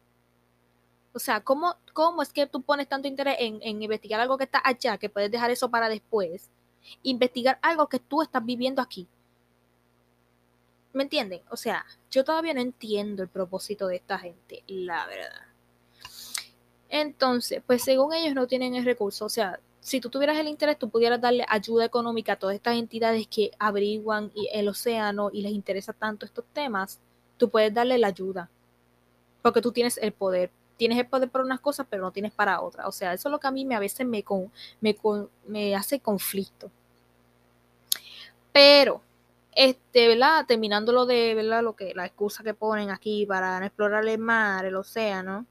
[1.14, 4.46] O sea, ¿cómo, cómo es que tú pones tanto interés en, en investigar algo que
[4.46, 6.50] está allá, que puedes dejar eso para después?
[7.04, 9.08] Investigar algo que tú estás viviendo aquí.
[10.94, 11.42] ¿Me entienden?
[11.52, 15.46] O sea, yo todavía no entiendo el propósito de esta gente, la verdad.
[16.90, 20.78] Entonces, pues según ellos no tienen el recurso, o sea, si tú tuvieras el interés,
[20.78, 25.54] tú pudieras darle ayuda económica a todas estas entidades que averiguan el océano y les
[25.54, 27.00] interesa tanto estos temas,
[27.38, 28.50] tú puedes darle la ayuda.
[29.42, 30.52] Porque tú tienes el poder.
[30.76, 32.86] Tienes el poder para unas cosas, pero no tienes para otras.
[32.86, 34.26] O sea, eso es lo que a mí me, a veces me,
[34.82, 34.98] me,
[35.48, 36.70] me hace conflicto.
[38.52, 39.02] Pero,
[39.56, 40.46] este, ¿verdad?
[40.46, 41.64] Terminando lo de, ¿verdad?
[41.64, 45.46] Lo que, la excusa que ponen aquí para explorar el mar, el océano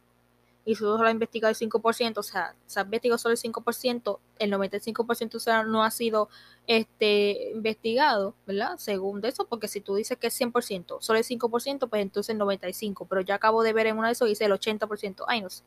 [0.66, 4.52] y solo ha investigado el 5%, o sea, se ha investigado solo el 5%, el
[4.52, 6.28] 95% o sea, no ha sido
[6.66, 8.76] este, investigado, ¿verdad?
[8.76, 12.40] Según eso, porque si tú dices que es 100%, solo el 5%, pues entonces el
[12.40, 15.50] 95%, pero ya acabo de ver en una de esos dice el 80%, ay no
[15.50, 15.62] sé.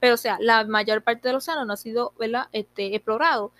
[0.00, 2.48] Pero o sea, la mayor parte del océano no ha sido, ¿verdad?
[2.52, 3.52] Este, explorado.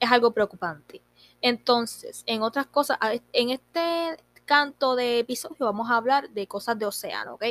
[0.00, 1.00] Es algo preocupante.
[1.42, 2.98] Entonces, en otras cosas,
[3.32, 7.44] en este canto de episodio vamos a hablar de cosas de océano, ¿ok?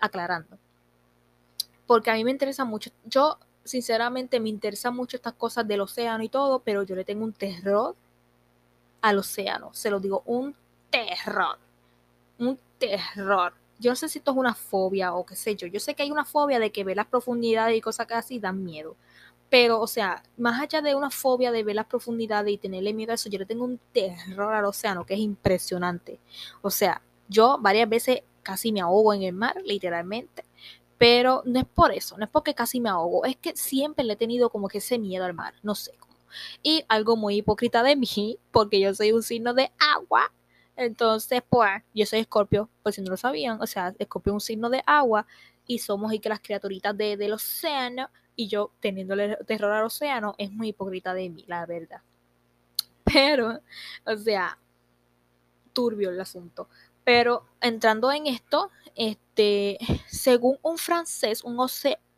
[0.00, 0.58] Aclarando
[1.90, 2.92] porque a mí me interesa mucho.
[3.04, 7.24] Yo, sinceramente, me interesa mucho estas cosas del océano y todo, pero yo le tengo
[7.24, 7.96] un terror
[9.00, 9.70] al océano.
[9.74, 10.54] Se lo digo, un
[10.88, 11.58] terror.
[12.38, 13.54] Un terror.
[13.80, 15.66] Yo no sé si esto es una fobia o qué sé yo.
[15.66, 18.62] Yo sé que hay una fobia de que ver las profundidades y cosas así dan
[18.62, 18.94] miedo.
[19.48, 23.10] Pero, o sea, más allá de una fobia de ver las profundidades y tenerle miedo
[23.10, 26.20] a eso, yo le tengo un terror al océano que es impresionante.
[26.62, 30.44] O sea, yo varias veces casi me ahogo en el mar, literalmente.
[31.00, 34.12] Pero no es por eso, no es porque casi me ahogo, es que siempre le
[34.12, 36.14] he tenido como que ese miedo al mar, no sé cómo.
[36.62, 40.30] Y algo muy hipócrita de mí, porque yo soy un signo de agua,
[40.76, 44.40] entonces pues yo soy escorpio, por si no lo sabían, o sea, escorpio es un
[44.42, 45.26] signo de agua
[45.66, 50.34] y somos y que las criaturitas de, del océano y yo teniéndole terror al océano
[50.36, 52.02] es muy hipócrita de mí, la verdad.
[53.04, 53.58] Pero,
[54.04, 54.58] o sea,
[55.72, 56.68] turbio el asunto.
[57.04, 61.58] Pero entrando en esto, este, según un francés, un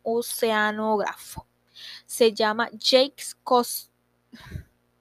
[0.03, 1.47] oceanógrafo,
[2.05, 3.89] se llama Jacques Cost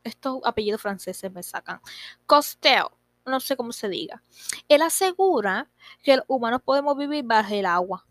[0.05, 1.81] estos apellidos franceses me sacan.
[2.27, 2.85] Costel,
[3.25, 4.23] no sé cómo se diga.
[4.69, 5.71] Él asegura
[6.03, 8.07] que los humanos podemos vivir bajo el agua.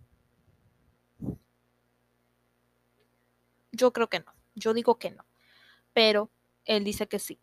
[3.72, 4.34] Yo creo que no.
[4.56, 5.26] Yo digo que no.
[5.94, 6.30] Pero
[6.66, 7.40] él dice que sí.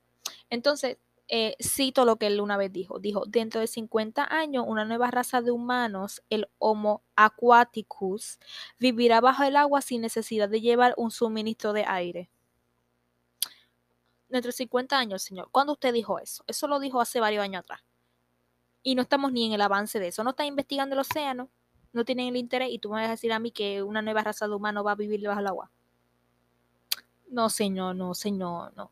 [0.51, 0.99] Entonces,
[1.29, 2.99] eh, cito lo que él una vez dijo.
[2.99, 8.39] Dijo, dentro de 50 años, una nueva raza de humanos, el Homo aquaticus,
[8.79, 12.31] vivirá bajo el agua sin necesidad de llevar un suministro de aire.
[14.29, 15.49] Dentro de 50 años, señor.
[15.51, 16.45] ¿Cuándo usted dijo eso?
[16.47, 17.81] Eso lo dijo hace varios años atrás.
[18.83, 20.24] Y no estamos ni en el avance de eso.
[20.24, 21.51] No está investigando el océano,
[21.93, 24.22] no tienen el interés y tú me vas a decir a mí que una nueva
[24.22, 25.70] raza de humanos va a vivir bajo el agua.
[27.31, 28.91] No, señor, no, señor, no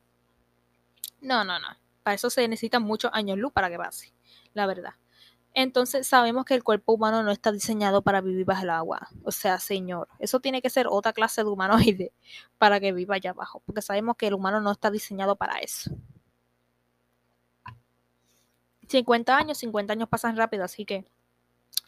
[1.22, 1.85] No, no, no.
[2.06, 4.14] Para eso se necesitan muchos años luz para que pase,
[4.54, 4.94] la verdad.
[5.54, 9.08] Entonces sabemos que el cuerpo humano no está diseñado para vivir bajo el agua.
[9.24, 12.12] O sea, señor, eso tiene que ser otra clase de humanoide
[12.58, 15.90] para que viva allá abajo, porque sabemos que el humano no está diseñado para eso.
[18.86, 21.10] 50 años, 50 años pasan rápido, así que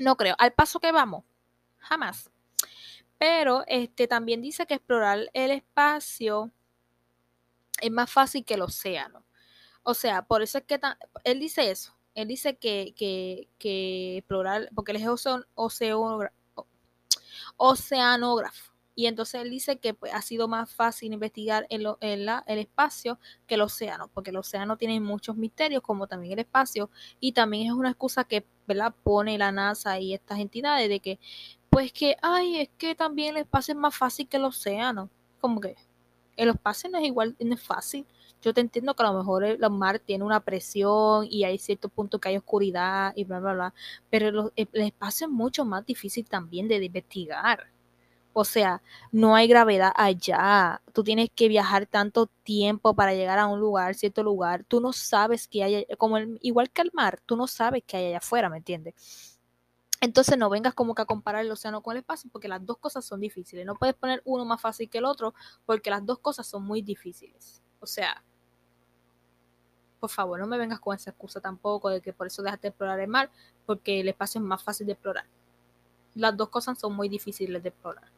[0.00, 0.34] no creo.
[0.40, 1.22] Al paso que vamos,
[1.76, 2.28] jamás.
[3.18, 6.50] Pero este también dice que explorar el espacio
[7.80, 9.28] es más fácil que el océano.
[9.83, 10.81] O sea, por eso es que
[11.24, 11.95] él dice eso.
[12.14, 15.09] Él dice que, que, que explorar, porque él es
[17.57, 18.72] oceanógrafo.
[18.99, 23.20] Y entonces él dice que pues, ha sido más fácil investigar el, el, el, espacio
[23.47, 27.68] que el océano, porque el océano tiene muchos misterios, como también el espacio, y también
[27.68, 28.93] es una excusa que ¿verdad?
[29.05, 31.20] pone la NASA y estas entidades de que,
[31.70, 35.09] pues que, ay, es que también el espacio es más fácil que el océano.
[35.41, 35.76] Como que
[36.37, 38.05] el espacio no es igual, no es fácil.
[38.43, 41.91] Yo te entiendo que a lo mejor el, mar tiene una presión y hay ciertos
[41.91, 43.74] puntos que hay oscuridad y bla, bla, bla,
[44.11, 47.66] pero el, el espacio es mucho más difícil también de investigar.
[48.41, 50.80] O sea, no hay gravedad allá.
[50.93, 54.62] Tú tienes que viajar tanto tiempo para llegar a un lugar, cierto lugar.
[54.62, 58.07] Tú no sabes que hay, como igual que el mar, tú no sabes que hay
[58.07, 59.39] allá afuera, ¿me entiendes?
[60.01, 62.78] Entonces no vengas como que a comparar el océano con el espacio porque las dos
[62.78, 63.66] cosas son difíciles.
[63.66, 65.34] No puedes poner uno más fácil que el otro
[65.66, 67.61] porque las dos cosas son muy difíciles.
[67.80, 68.22] O sea,
[69.99, 72.68] por favor, no me vengas con esa excusa tampoco de que por eso dejaste de
[72.70, 73.30] explorar el mar
[73.66, 75.26] porque el espacio es más fácil de explorar.
[76.14, 78.11] Las dos cosas son muy difíciles de explorar.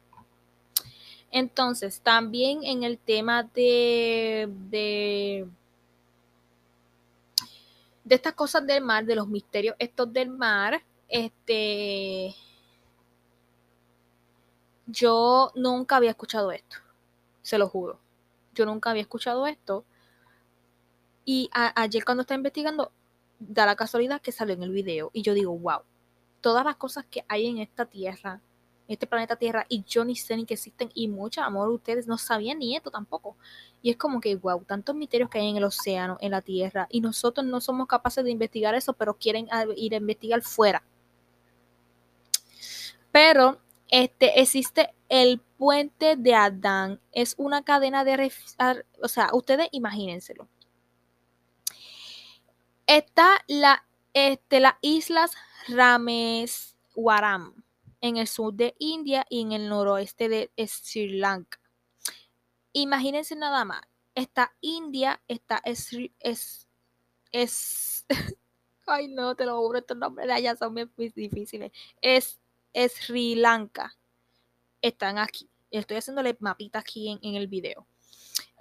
[1.31, 5.47] Entonces, también en el tema de, de,
[8.03, 12.35] de estas cosas del mar, de los misterios estos del mar, este,
[14.87, 16.77] yo nunca había escuchado esto,
[17.41, 17.99] se lo juro.
[18.53, 19.85] Yo nunca había escuchado esto.
[21.25, 22.91] Y ayer cuando estaba investigando,
[23.39, 25.11] da la casualidad que salió en el video.
[25.13, 25.81] Y yo digo, wow,
[26.41, 28.41] todas las cosas que hay en esta tierra,
[28.93, 32.17] este planeta Tierra y yo ni sé ni que existen y mucho amor ustedes no
[32.17, 33.37] sabían ni esto tampoco.
[33.81, 36.87] Y es como que, wow, tantos misterios que hay en el océano, en la Tierra
[36.89, 39.47] y nosotros no somos capaces de investigar eso, pero quieren
[39.77, 40.83] ir a investigar fuera.
[43.11, 48.31] Pero este existe el puente de Adán, es una cadena de
[49.01, 50.47] o sea, ustedes imagínenselo.
[52.91, 55.31] Está la este las islas
[55.69, 57.63] Rames Waram
[58.01, 61.57] en el sur de India y en el noroeste de Sri Lanka.
[62.73, 63.81] Imagínense nada más,
[64.13, 66.67] está India, está es, es,
[67.31, 68.05] es
[68.85, 71.71] ay no, te lo juro, estos nombres de allá son muy difíciles,
[72.01, 72.41] es,
[72.73, 73.95] Sri Lanka,
[74.81, 77.87] están aquí, estoy haciéndole mapita aquí en el video.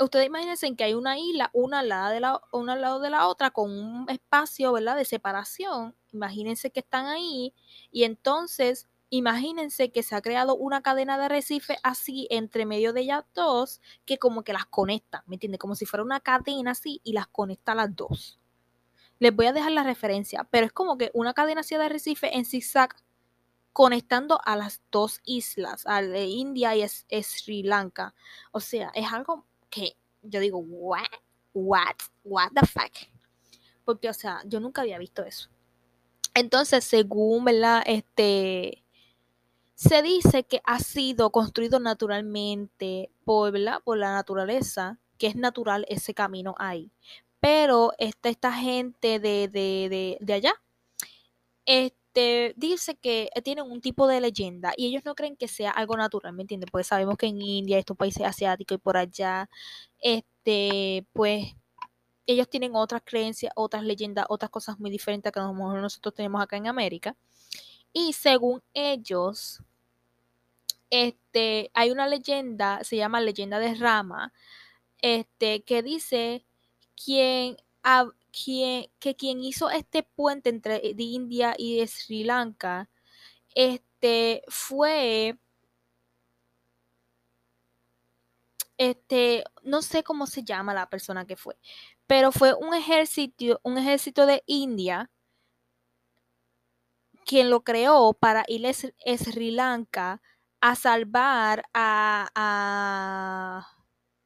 [0.01, 2.11] Ustedes imagínense que hay una isla, una al, lado
[3.01, 5.95] de la, otra, con un espacio, ¿verdad?, de separación.
[6.13, 7.55] Imagínense que están ahí
[7.93, 13.03] y entonces imagínense que se ha creado una cadena de arrecife así entre medio de
[13.03, 15.59] ellas dos que como que las conecta, ¿me entiendes?
[15.59, 18.41] Como si fuera una cadena así y las conecta a las dos.
[19.19, 22.37] Les voy a dejar la referencia, pero es como que una cadena así de arrecife
[22.37, 22.97] en zigzag
[23.73, 28.15] conectando a las dos islas, a India y Sri Lanka.
[28.51, 31.07] O sea, es algo que yo digo, what,
[31.55, 32.93] what, what the fuck.
[33.85, 35.49] Porque, o sea, yo nunca había visto eso.
[36.35, 37.83] Entonces, según, ¿verdad?
[37.87, 38.85] Este,
[39.75, 46.15] se dice que ha sido construido naturalmente por, por la naturaleza, que es natural ese
[46.15, 46.93] camino ahí.
[47.41, 50.53] Pero está esta gente de, de, de, allá,
[51.65, 55.97] este, dice que tienen un tipo de leyenda y ellos no creen que sea algo
[55.97, 56.71] natural, ¿me entiendes?
[56.71, 59.49] Porque sabemos que en India, estos países asiáticos y por allá,
[60.01, 61.55] este, pues
[62.27, 66.69] ellos tienen otras creencias, otras leyendas, otras cosas muy diferentes que nosotros tenemos acá en
[66.69, 67.17] América.
[67.93, 69.63] Y según ellos,
[70.91, 74.33] este, hay una leyenda, se llama leyenda de Rama,
[75.03, 76.45] este, que dice
[77.03, 77.57] quien,
[78.31, 82.89] que quien hizo este puente entre India y Sri Lanka,
[83.55, 85.39] este, fue,
[88.79, 91.57] este, no sé cómo se llama la persona que fue,
[92.07, 95.11] pero fue un ejército, un ejército de India
[97.31, 100.21] quien lo creó para ir a Sri Lanka
[100.61, 103.67] a salvar a, a,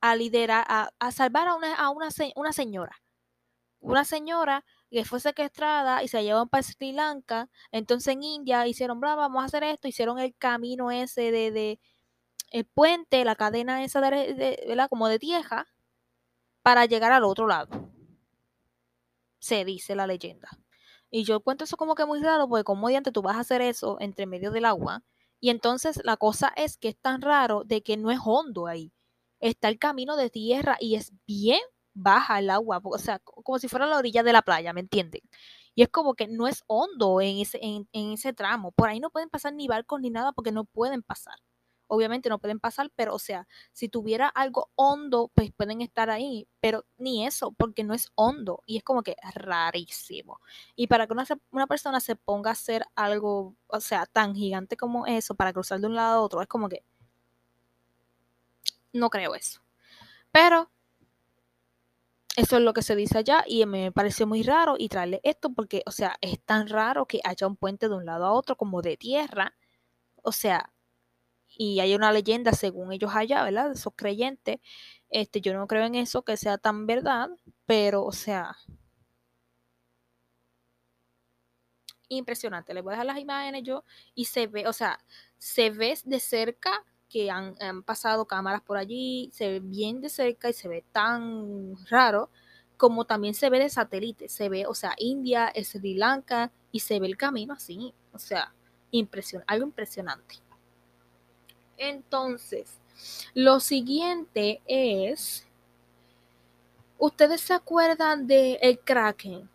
[0.00, 3.03] a liderar, a, salvar a, una, a una, una señora.
[3.84, 7.50] Una señora que fue secuestrada y se llevaron para Sri Lanka.
[7.70, 9.88] Entonces en India hicieron, bla, vamos a hacer esto.
[9.88, 11.80] Hicieron el camino ese de, de
[12.50, 15.66] el puente, la cadena esa de, de, como de tierra,
[16.62, 17.90] para llegar al otro lado.
[19.38, 20.48] se dice la leyenda.
[21.10, 23.62] Y yo cuento eso como que muy raro, porque como diante tú vas a hacer
[23.62, 25.04] eso entre medio del agua.
[25.40, 28.92] Y entonces la cosa es que es tan raro de que no es hondo ahí.
[29.40, 31.60] Está el camino de tierra y es bien
[31.94, 35.22] baja el agua, o sea, como si fuera la orilla de la playa, ¿me entienden?
[35.74, 38.72] Y es como que no es hondo en ese, en ese tramo.
[38.72, 41.36] Por ahí no pueden pasar ni barcos ni nada porque no pueden pasar
[41.94, 46.48] obviamente no pueden pasar, pero o sea, si tuviera algo hondo, pues pueden estar ahí,
[46.60, 50.40] pero ni eso, porque no es hondo y es como que rarísimo.
[50.76, 54.76] Y para que una, una persona se ponga a hacer algo, o sea, tan gigante
[54.76, 56.84] como eso, para cruzar de un lado a otro, es como que
[58.92, 59.60] no creo eso.
[60.32, 60.70] Pero
[62.36, 65.52] eso es lo que se dice allá y me pareció muy raro y traerle esto
[65.52, 68.56] porque, o sea, es tan raro que haya un puente de un lado a otro
[68.56, 69.54] como de tierra.
[70.22, 70.72] O sea,
[71.48, 73.72] y hay una leyenda según ellos allá, ¿verdad?
[73.72, 74.58] Esos creyentes.
[75.10, 77.30] Este, yo no creo en eso que sea tan verdad,
[77.66, 78.56] pero, o sea,
[82.08, 82.74] impresionante.
[82.74, 84.98] Les voy a dejar las imágenes yo y se ve, o sea,
[85.38, 90.50] se ve de cerca que han, pasado cámaras por allí, se ve bien de cerca
[90.50, 92.28] y se ve tan raro
[92.76, 96.98] como también se ve de satélite, se ve, o sea, India, Sri Lanka y se
[96.98, 98.52] ve el camino así, o sea,
[98.90, 100.40] impresion algo impresionante.
[101.76, 102.80] Entonces,
[103.32, 105.46] lo siguiente es,
[106.98, 109.48] ¿ustedes se acuerdan de el Kraken?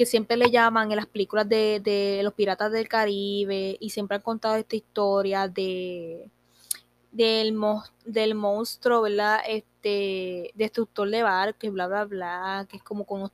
[0.00, 4.22] Que siempre le llaman en las películas de, los piratas del Caribe y siempre han
[4.22, 6.26] contado esta historia de
[7.12, 7.54] del,
[8.06, 9.40] del monstruo, ¿verdad?
[9.46, 13.28] Este destructor de barcos bla, bla, bla, que es como, como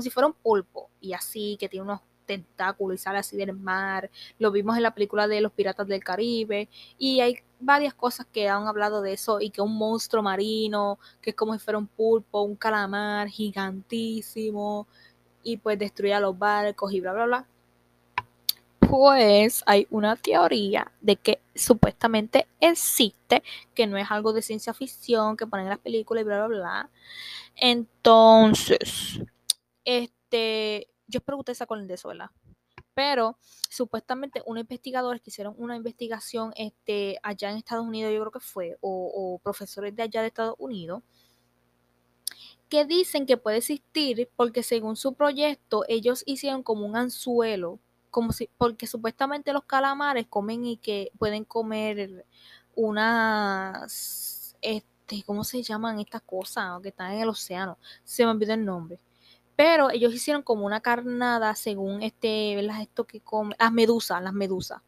[0.00, 4.08] si fuera un pulpo y así, que tiene unos tentáculo y sale así del mar.
[4.38, 6.68] Lo vimos en la película de los Piratas del Caribe.
[6.98, 11.30] Y hay varias cosas que han hablado de eso y que un monstruo marino, que
[11.30, 14.86] es como si fuera un pulpo, un calamar gigantísimo
[15.42, 17.46] y pues destruye a los barcos y bla, bla, bla.
[18.78, 23.42] Pues hay una teoría de que supuestamente existe,
[23.74, 26.58] que no es algo de ciencia ficción que ponen en las películas y bla, bla,
[26.58, 26.90] bla.
[27.56, 29.20] Entonces,
[29.84, 32.30] este, yo espero que ustedes se acuerden de eso, ¿verdad?
[32.94, 33.38] Pero
[33.68, 38.40] supuestamente unos investigadores que hicieron una investigación este, allá en Estados Unidos, yo creo que
[38.40, 41.02] fue, o, profesores de allá de Estados Unidos,
[42.72, 48.32] que dicen que puede existir porque según su proyecto ellos hicieron como un anzuelo, como
[48.32, 52.24] si, porque supuestamente los calamares comen y que pueden comer
[52.74, 57.76] unas, este, ¿cómo se llaman estas cosas que están en el océano?
[58.04, 58.98] Se me olvidó el nombre
[59.54, 62.80] pero ellos hicieron como una carnada según este, ¿verdad?
[62.80, 64.80] Esto que come, las medusas, las medusas.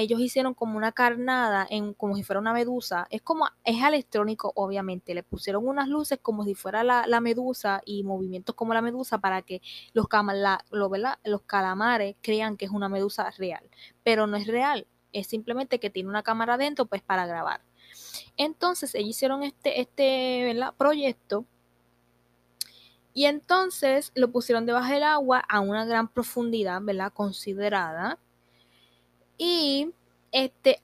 [0.00, 3.08] Ellos hicieron como una carnada en como si fuera una medusa.
[3.10, 5.12] Es como, es electrónico, obviamente.
[5.12, 9.42] Le pusieron unas luces como si fuera la, medusa y movimientos como la medusa para
[9.42, 9.60] que
[9.94, 10.06] los,
[10.70, 10.88] lo,
[11.24, 13.68] los calamares crean que es una medusa real.
[14.04, 14.86] Pero no es real.
[15.12, 17.60] Es simplemente que tiene una cámara adentro pues para grabar.
[18.36, 21.44] Entonces ellos hicieron este, este proyecto
[23.14, 27.12] y entonces lo pusieron debajo del agua a una gran profundidad, ¿verdad?
[27.12, 28.20] Considerada.
[29.38, 29.92] Y
[30.32, 30.82] este,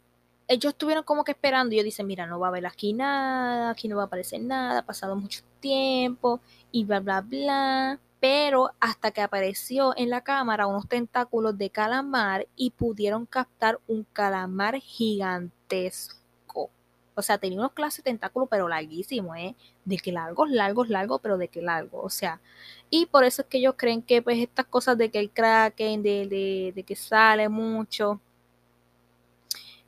[0.49, 1.75] ellos estuvieron como que esperando.
[1.75, 4.41] Y yo dicen, mira, no va a haber aquí nada, aquí no va a aparecer
[4.41, 6.41] nada, ha pasado mucho tiempo
[6.73, 8.01] y bla, bla, bla.
[8.21, 14.07] Pero hasta que apareció en la cámara unos tentáculos de calamar y pudieron captar un
[14.13, 16.25] calamar gigantesco.
[17.17, 19.55] O sea, tenía unos clases de tentáculos, pero larguísimos, ¿eh?
[19.85, 22.01] De que largos, largos, largos, pero de que largo.
[22.03, 22.41] O sea,
[22.91, 26.03] y por eso es que ellos creen que, pues, estas cosas de que el kraken,
[26.03, 28.21] de, de, que sale mucho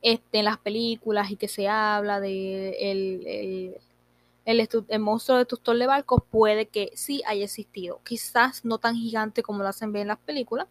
[0.06, 3.76] este, en las películas y que se habla de el, el,
[4.44, 8.00] el, el monstruo de barcos, puede que sí haya existido.
[8.04, 10.68] Quizás no tan gigante como lo hacen ver en las películas,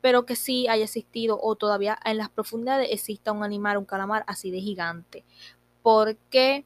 [0.00, 4.22] pero que sí haya existido o todavía en las profundidades exista un animal, un calamar
[4.28, 5.24] así de gigante.
[5.82, 6.64] ¿Por qué?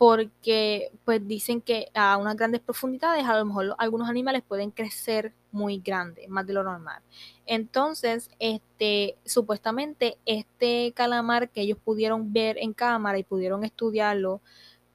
[0.00, 5.34] Porque pues dicen que a unas grandes profundidades a lo mejor algunos animales pueden crecer
[5.52, 7.02] muy grandes, más de lo normal.
[7.44, 14.40] Entonces, este, supuestamente este calamar que ellos pudieron ver en cámara y pudieron estudiarlo,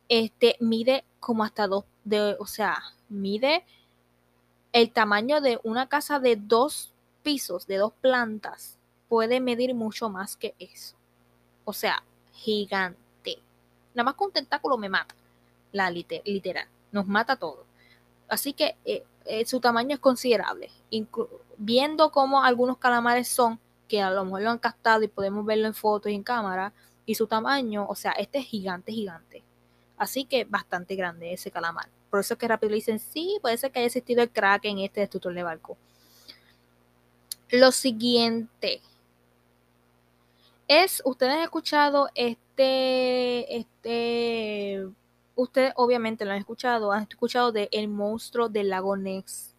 [0.09, 3.63] este, mide como hasta dos, de, o sea, mide
[4.73, 10.35] el tamaño de una casa de dos pisos, de dos plantas, puede medir mucho más
[10.35, 10.95] que eso.
[11.63, 12.03] O sea,
[12.33, 13.04] gigante
[13.95, 15.15] nada más con un tentáculo me mata,
[15.71, 17.65] la literal, nos mata todo.
[18.27, 20.69] Así que eh, eh, su tamaño es considerable.
[21.57, 25.67] viendo cómo algunos calamares son, que a lo mejor lo han captado y podemos verlo
[25.67, 26.73] en fotos y en cámara,
[27.05, 29.43] y su tamaño, o sea, este es gigante, gigante.
[29.97, 31.89] Así que bastante grande ese calamar.
[32.09, 34.79] por eso es que rápido dicen, sí, puede ser que haya existido el crack en
[34.79, 35.77] este destructor de barco.
[37.51, 38.81] Lo siguiente
[40.67, 44.87] es, ustedes han escuchado este, este,
[45.35, 49.53] ustedes obviamente lo han escuchado, han escuchado de El monstruo del lago Ness.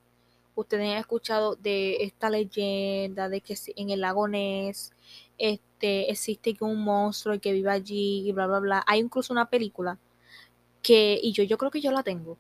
[0.55, 4.93] Ustedes han escuchado de esta leyenda de que en el lago Ness
[5.39, 8.85] este, existe un monstruo que vive allí y bla, bla, bla.
[8.87, 9.99] Hay incluso una película
[10.83, 12.39] que, y yo, yo creo que yo la tengo,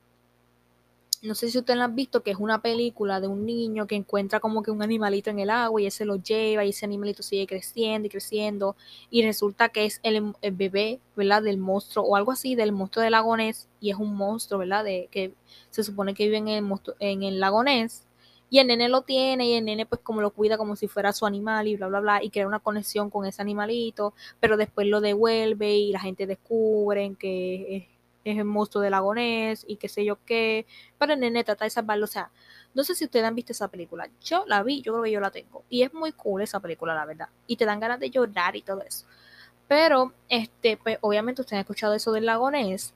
[1.26, 3.96] no sé si ustedes la han visto, que es una película de un niño que
[3.96, 7.22] encuentra como que un animalito en el agua y ese lo lleva y ese animalito
[7.22, 8.76] sigue creciendo y creciendo
[9.10, 11.42] y resulta que es el, bebé, ¿verdad?
[11.42, 14.84] Del monstruo o algo así, del monstruo del lagonés y es un monstruo, ¿verdad?
[14.84, 15.34] De, que
[15.70, 16.64] se supone que vive en el,
[17.00, 18.06] en el lagonés
[18.48, 21.12] y el nene lo tiene y el nene pues como lo cuida como si fuera
[21.12, 24.86] su animal y bla, bla, bla y crea una conexión con ese animalito, pero después
[24.86, 27.95] lo devuelve y la gente descubre que
[28.30, 30.66] es el monstruo del lagonés y qué sé yo qué,
[30.98, 32.30] pero el nene trata de salvarlo, o sea,
[32.74, 35.20] no sé si ustedes han visto esa película, yo la vi, yo creo que yo
[35.20, 38.10] la tengo, y es muy cool esa película, la verdad, y te dan ganas de
[38.10, 39.06] llorar y todo eso,
[39.68, 42.94] pero, este, pues obviamente ustedes han escuchado eso del lagonés,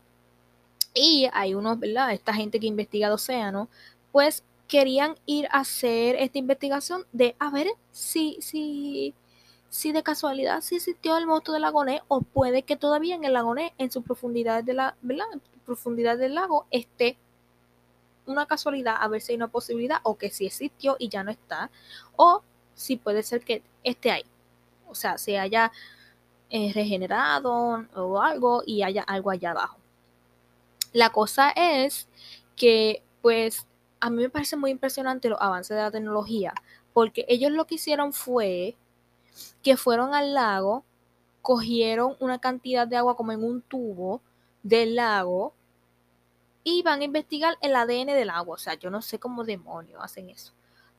[0.95, 2.13] y hay unos, ¿verdad?
[2.13, 3.69] Esta gente que investiga el océano,
[4.13, 9.15] pues querían ir a hacer esta investigación de a ver si, si
[9.71, 13.33] si de casualidad sí existió el monstruo del lagonés o puede que todavía en el
[13.33, 14.97] lagonés, en su profundidad de la,
[15.65, 17.17] profundidad del lago, esté
[18.27, 21.31] una casualidad, a ver si hay una posibilidad o que sí existió y ya no
[21.31, 21.71] está,
[22.17, 22.43] o
[22.75, 24.25] si puede ser que esté ahí,
[24.89, 25.71] o sea, se haya
[26.51, 29.79] eh, regenerado o algo y haya algo allá abajo.
[30.93, 32.09] La cosa es
[32.57, 33.67] que, pues,
[34.01, 36.55] a mí me parece muy impresionante los avances de la tecnología,
[36.93, 38.77] porque ellos lo que hicieron fue
[39.63, 40.85] que fueron al lago,
[41.43, 44.21] cogieron una cantidad de agua como en un tubo
[44.63, 45.55] del lago
[46.65, 48.55] y van a investigar el ADN del agua.
[48.55, 50.53] O sea, yo no sé cómo demonios hacen eso.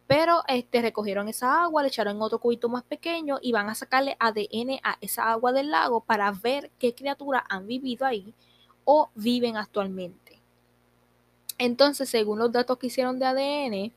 [0.08, 3.76] Pero este, recogieron esa agua, le echaron en otro cubito más pequeño y van a
[3.76, 8.34] sacarle ADN a esa agua del lago para ver qué criaturas han vivido ahí
[8.84, 10.42] o viven actualmente.
[11.58, 13.94] Entonces, según los datos que hicieron de ADN,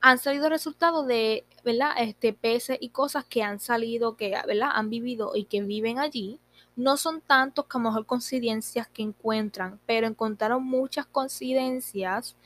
[0.00, 1.92] han salido resultados de, ¿verdad?
[1.98, 4.70] Este, peces y cosas que han salido, que, ¿verdad?
[4.72, 6.40] Han vivido y que viven allí.
[6.76, 12.36] No son tantos que a lo mejor coincidencias que encuentran, pero encontraron muchas coincidencias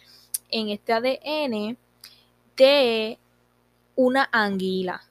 [0.51, 1.77] en este ADN
[2.57, 3.19] de
[3.97, 5.03] una anguila.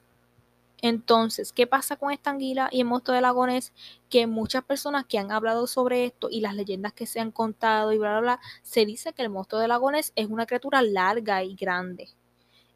[0.82, 3.72] Entonces, ¿qué pasa con esta anguila y el monstruo de lagones?
[4.10, 7.94] Que muchas personas que han hablado sobre esto y las leyendas que se han contado
[7.94, 11.42] y bla, bla, bla, se dice que el monstruo de lagones es una criatura larga
[11.44, 12.10] y grande.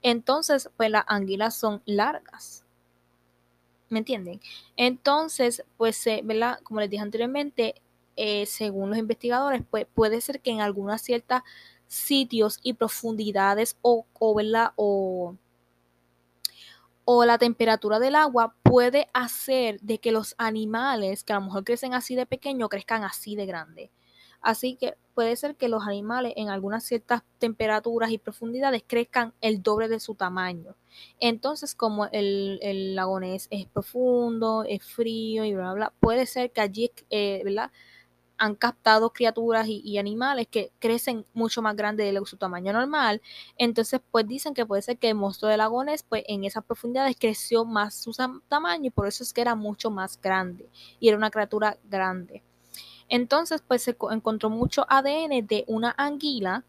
[0.09, 2.63] Entonces, pues las anguilas son largas.
[3.89, 4.39] ¿Me entienden?
[4.77, 6.59] Entonces, pues, ¿verdad?
[6.63, 7.75] Como les dije anteriormente,
[8.15, 11.43] eh, según los investigadores, pues puede ser que en algunas ciertas
[11.87, 14.41] sitios y profundidades o, o,
[14.77, 15.35] o,
[17.03, 21.65] o la temperatura del agua puede hacer de que los animales que a lo mejor
[21.65, 23.91] crecen así de pequeño crezcan así de grande.
[24.41, 29.63] Así que puede ser que los animales en algunas ciertas temperaturas y profundidades crezcan el
[29.63, 30.75] doble de su tamaño.
[31.19, 36.91] Entonces, como el, el es profundo, es frío y bla, bla, puede ser que allí,
[37.09, 37.71] eh, ¿verdad?
[38.37, 43.21] han captado criaturas y, animales que crecen mucho más grandes de su tamaño normal.
[43.57, 47.15] Entonces, pues dicen que puede ser que el monstruo de lagones, pues en esas profundidades
[47.19, 48.11] creció más su
[48.47, 50.69] tamaño y por eso es que era mucho más grande
[50.99, 52.43] y era una criatura grande.
[53.09, 56.63] Entonces, pues se encontró mucho ADN de una anguila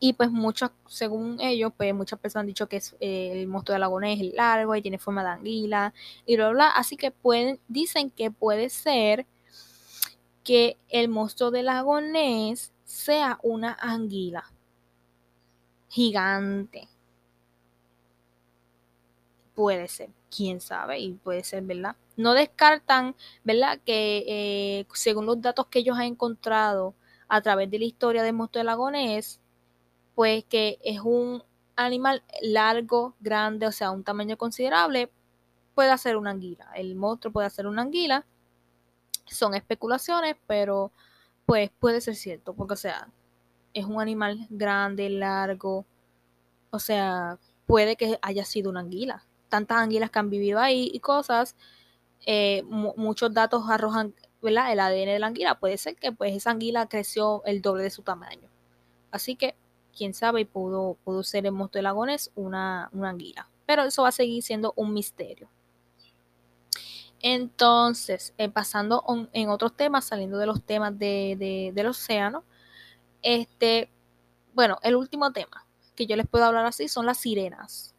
[0.00, 3.74] y pues muchos, según ellos, pues muchas personas han dicho que es, eh, el monstruo
[3.74, 5.92] de lagonés es largo y tiene forma de anguila
[6.26, 9.26] y bla, bla, Así que pueden, dicen que puede ser
[10.44, 14.44] que el monstruo de lagonés sea una anguila
[15.88, 16.88] gigante.
[19.54, 21.96] Puede ser, quién sabe, y puede ser, ¿verdad?
[22.18, 23.14] no descartan,
[23.44, 23.80] ¿verdad?
[23.86, 26.94] Que eh, según los datos que ellos han encontrado
[27.28, 29.40] a través de la historia del monstruo de lagonés,
[30.16, 31.44] pues que es un
[31.76, 35.12] animal largo, grande, o sea, un tamaño considerable,
[35.76, 36.68] puede ser una anguila.
[36.74, 38.26] El monstruo puede ser una anguila.
[39.26, 40.90] Son especulaciones, pero
[41.46, 43.08] pues puede ser cierto, porque o sea,
[43.74, 45.86] es un animal grande, largo,
[46.70, 49.24] o sea, puede que haya sido una anguila.
[49.48, 51.56] Tantas anguilas que han vivido ahí y cosas,
[52.26, 55.58] eh, muchos datos arrojan el ADN de la anguila.
[55.58, 58.48] Puede ser que pues esa anguila creció el doble de su tamaño.
[59.10, 59.56] Así que,
[59.96, 63.50] quién sabe, pudo, pudo ser el monstruo de lagones una, una anguila.
[63.66, 65.50] Pero eso va a seguir siendo un misterio.
[67.20, 72.44] Entonces, eh, pasando en otros temas, saliendo de los temas de, del océano,
[73.22, 73.90] Este,
[74.54, 77.94] bueno, el último tema que yo les puedo hablar así son las sirenas.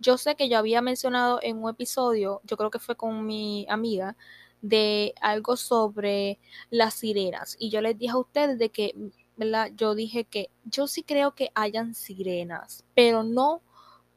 [0.00, 3.66] Yo sé que yo había mencionado en un episodio, yo creo que fue con mi
[3.68, 4.16] amiga,
[4.62, 6.38] de algo sobre
[6.70, 7.56] las sirenas.
[7.58, 8.94] Y yo les dije a ustedes de que,
[9.36, 9.70] ¿verdad?
[9.76, 13.62] Yo dije que yo sí creo que hayan sirenas, pero no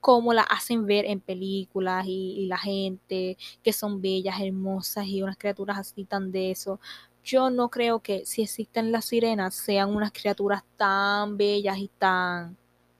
[0.01, 5.23] como la hacen ver en películas y, y, la gente que son bellas, hermosas y
[5.23, 6.79] unas criaturas así tan de eso.
[7.23, 12.57] Yo no creo que si existen las sirenas sean unas criaturas tan bellas y tan,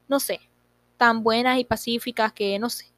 [0.08, 0.40] no sé,
[0.96, 2.94] tan buenas y pacíficas que, no sé,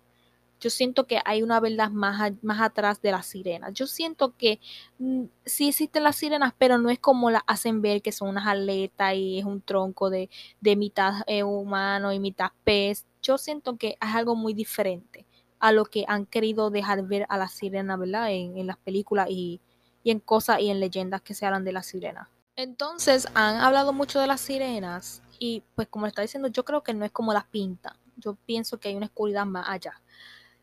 [0.60, 3.72] yo siento que hay una verdad más, más atrás de las sirenas.
[3.74, 4.58] Yo siento que
[4.98, 8.46] mm, sí existen las sirenas, pero no es como las hacen ver, que son unas
[8.46, 10.30] aletas y es un tronco de,
[10.60, 13.06] de mitad eh, humano y mitad pez.
[13.22, 15.26] Yo siento que es algo muy diferente
[15.58, 18.30] a lo que han querido dejar ver a la sirena, ¿verdad?
[18.30, 19.60] En, en las películas y,
[20.02, 22.28] y en cosas y en leyendas que se hablan de las sirenas.
[22.56, 26.94] Entonces han hablado mucho de las sirenas y pues como está diciendo, yo creo que
[26.94, 27.96] no es como las pintan.
[28.16, 30.00] Yo pienso que hay una oscuridad más allá.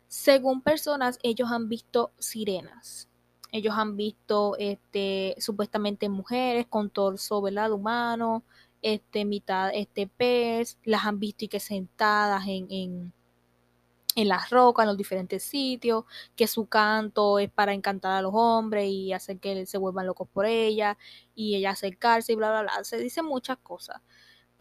[0.08, 3.08] Según personas, ellos han visto sirenas.
[3.52, 7.70] Ellos han visto este, supuestamente mujeres con torso ¿verdad?
[7.72, 8.42] humano,
[8.82, 13.12] este, mitad este pez, las han visto y que sentadas en, en,
[14.16, 16.04] en las rocas, en los diferentes sitios,
[16.36, 20.28] que su canto es para encantar a los hombres y hacer que se vuelvan locos
[20.32, 20.96] por ella
[21.34, 22.84] y ella acercarse y bla, bla, bla.
[22.84, 24.00] Se dice muchas cosas.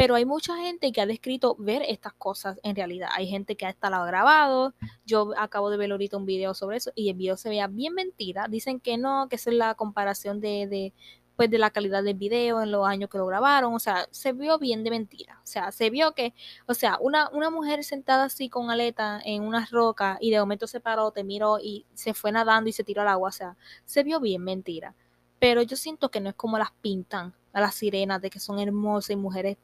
[0.03, 3.07] Pero hay mucha gente que ha descrito ver estas cosas en realidad.
[3.13, 4.73] Hay gente que ha estado grabado.
[5.05, 7.93] Yo acabo de ver ahorita un video sobre eso y el video se veía bien
[7.93, 8.47] mentira.
[8.49, 10.93] Dicen que no, que es la comparación de, de,
[11.37, 13.73] pues de la calidad del video en los años que lo grabaron.
[13.73, 15.39] O sea, se vio bien de mentira.
[15.41, 16.33] O sea, se vio que,
[16.67, 20.67] o sea, una, una mujer sentada así con aleta en una roca y de momento
[20.67, 23.29] se paró, te miró y se fue nadando y se tiró al agua.
[23.29, 24.95] O sea, se vio bien mentira.
[25.39, 28.59] Pero yo siento que no es como las pintan a las sirenas de que son
[28.59, 29.57] hermosas y mujeres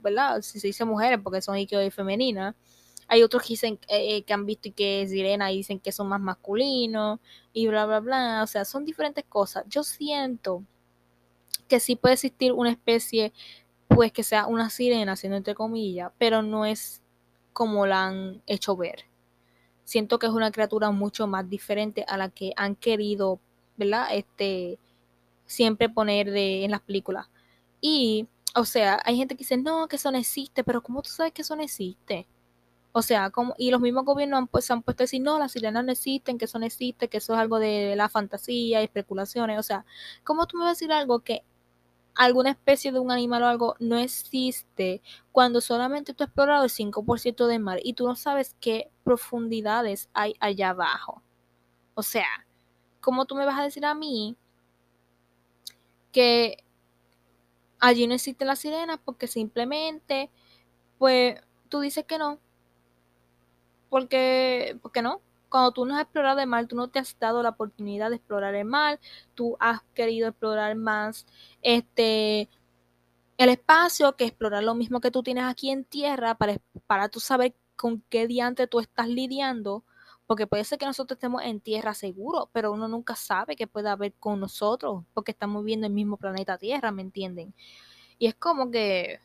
[0.00, 0.42] ¿verdad?
[0.42, 2.54] Si se dice mujeres porque son y femeninas.
[3.08, 5.92] Hay otros que dicen eh, que han visto y que es sirena y dicen que
[5.92, 7.20] son más masculinos
[7.52, 8.42] y bla, bla, bla.
[8.42, 9.64] O sea, son diferentes cosas.
[9.68, 10.64] Yo siento
[11.68, 13.32] que sí puede existir una especie,
[13.88, 17.02] pues que sea una sirena, siendo entre comillas, pero no es
[17.52, 19.04] como la han hecho ver.
[19.84, 23.40] Siento que es una criatura mucho más diferente a la que han querido,
[23.76, 24.08] ¿verdad?
[24.12, 24.78] Este,
[25.46, 27.28] siempre poner de, en las películas.
[27.80, 31.10] Y o sea, hay gente que dice, no, que eso no existe, pero ¿cómo tú
[31.10, 32.26] sabes que eso no existe?
[32.92, 35.52] O sea, como, y los mismos gobiernos han, se han puesto a decir, no, las
[35.52, 39.58] sirenas no existen, que eso no existe, que eso es algo de la fantasía especulaciones.
[39.58, 39.84] O sea,
[40.24, 41.44] ¿cómo tú me vas a decir algo que
[42.14, 45.02] alguna especie de un animal o algo no existe
[45.32, 50.08] cuando solamente tú has explorado el 5% del mar y tú no sabes qué profundidades
[50.14, 51.22] hay allá abajo?
[51.94, 52.46] O sea,
[53.00, 54.36] ¿cómo tú me vas a decir a mí
[56.12, 56.64] que
[57.86, 60.30] allí no existe la sirena porque simplemente,
[60.98, 62.38] pues, tú dices que no.
[63.88, 65.20] Porque, porque no.
[65.48, 68.16] Cuando tú no has explorado el mar, tú no te has dado la oportunidad de
[68.16, 68.98] explorar el mar,
[69.34, 71.26] tú has querido explorar más
[71.62, 72.48] este
[73.38, 76.56] el espacio que explorar lo mismo que tú tienes aquí en tierra para,
[76.86, 79.84] para tú saber con qué diante tú estás lidiando
[80.26, 83.88] porque puede ser que nosotros estemos en tierra seguro, pero uno nunca sabe qué puede
[83.88, 87.54] haber con nosotros, porque estamos viviendo el mismo planeta Tierra, ¿me entienden?
[88.18, 89.20] Y es como que,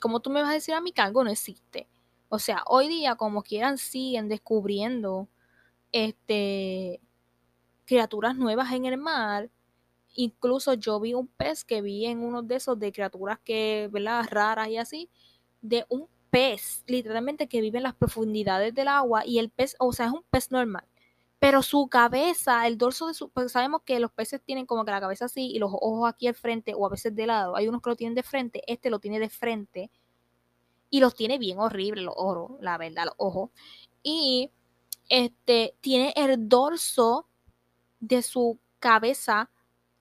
[0.00, 1.88] como tú me vas a decir a que algo no existe.
[2.28, 5.28] O sea, hoy día, como quieran, siguen descubriendo
[5.92, 7.00] este
[7.84, 9.50] criaturas nuevas en el mar.
[10.14, 14.24] Incluso yo vi un pez que vi en uno de esos de criaturas que, ¿verdad?
[14.30, 15.10] Raras y así,
[15.60, 19.92] de un pez, literalmente que vive en las profundidades del agua y el pez, o
[19.92, 20.88] sea, es un pez normal.
[21.38, 24.92] Pero su cabeza, el dorso de su, pues sabemos que los peces tienen como que
[24.92, 27.54] la cabeza así y los ojos aquí al frente o a veces de lado.
[27.56, 29.90] Hay unos que lo tienen de frente, este lo tiene de frente
[30.88, 33.50] y los tiene bien horrible los ojos, la verdad, los ojos.
[34.02, 34.50] Y
[35.10, 37.28] este tiene el dorso
[38.00, 39.50] de su cabeza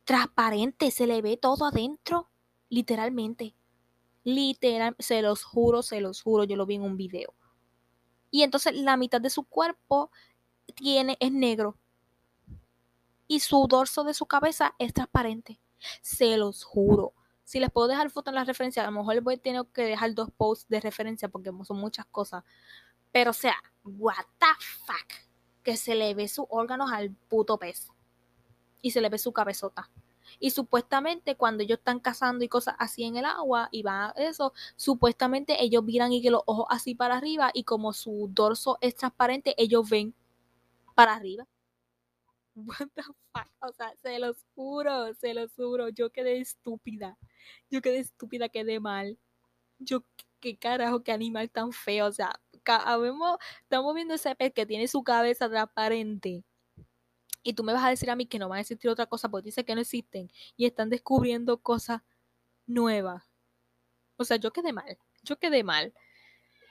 [0.05, 2.29] transparente, se le ve todo adentro,
[2.69, 3.53] literalmente.
[4.23, 7.33] Literal, se los juro, se los juro, yo lo vi en un video.
[8.29, 10.11] Y entonces la mitad de su cuerpo
[10.75, 11.77] tiene, es negro.
[13.27, 15.59] Y su dorso de su cabeza es transparente.
[16.01, 17.13] Se los juro.
[17.43, 19.65] Si les puedo dejar foto en la referencia, a lo mejor les voy a tener
[19.73, 22.43] que dejar dos posts de referencia porque son muchas cosas.
[23.11, 24.45] Pero o sea, what the
[24.85, 25.29] fuck.
[25.63, 27.89] Que se le ve sus órganos al puto pez.
[28.81, 29.89] Y se le ve su cabezota.
[30.39, 34.53] Y supuestamente cuando ellos están cazando y cosas así en el agua y va eso,
[34.75, 38.95] supuestamente ellos miran y que los ojos así para arriba y como su dorso es
[38.95, 40.13] transparente, ellos ven
[40.95, 41.47] para arriba.
[42.55, 43.03] what the
[43.61, 47.17] o sea, se los juro, se los juro, yo quedé estúpida,
[47.69, 49.17] yo quedé estúpida, quedé mal,
[49.79, 50.03] yo,
[50.39, 55.03] qué carajo, qué animal tan feo, o sea, estamos viendo ese pez que tiene su
[55.03, 56.43] cabeza transparente,
[57.43, 59.29] y tú me vas a decir a mí que no van a existir otra cosa
[59.29, 62.01] porque dice que no existen y están descubriendo cosas
[62.67, 63.23] nuevas.
[64.17, 65.93] O sea, yo quedé mal, yo quedé mal.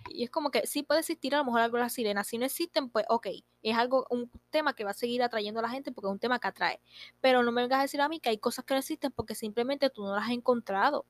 [0.08, 2.26] Y es como que sí puede existir a lo mejor algo de las sirenas.
[2.26, 3.26] Si no existen, pues ok,
[3.62, 6.18] es algo, un tema que va a seguir atrayendo a la gente porque es un
[6.18, 6.80] tema que atrae.
[7.20, 9.34] Pero no me vengas a decir a mí que hay cosas que no existen porque
[9.34, 11.04] simplemente tú no las has encontrado.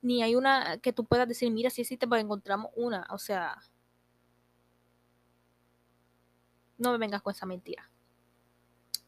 [0.00, 3.06] Ni hay una que tú puedas decir, mira, si existe, porque encontramos una.
[3.10, 3.58] O sea,
[6.78, 7.90] no me vengas con esa mentira.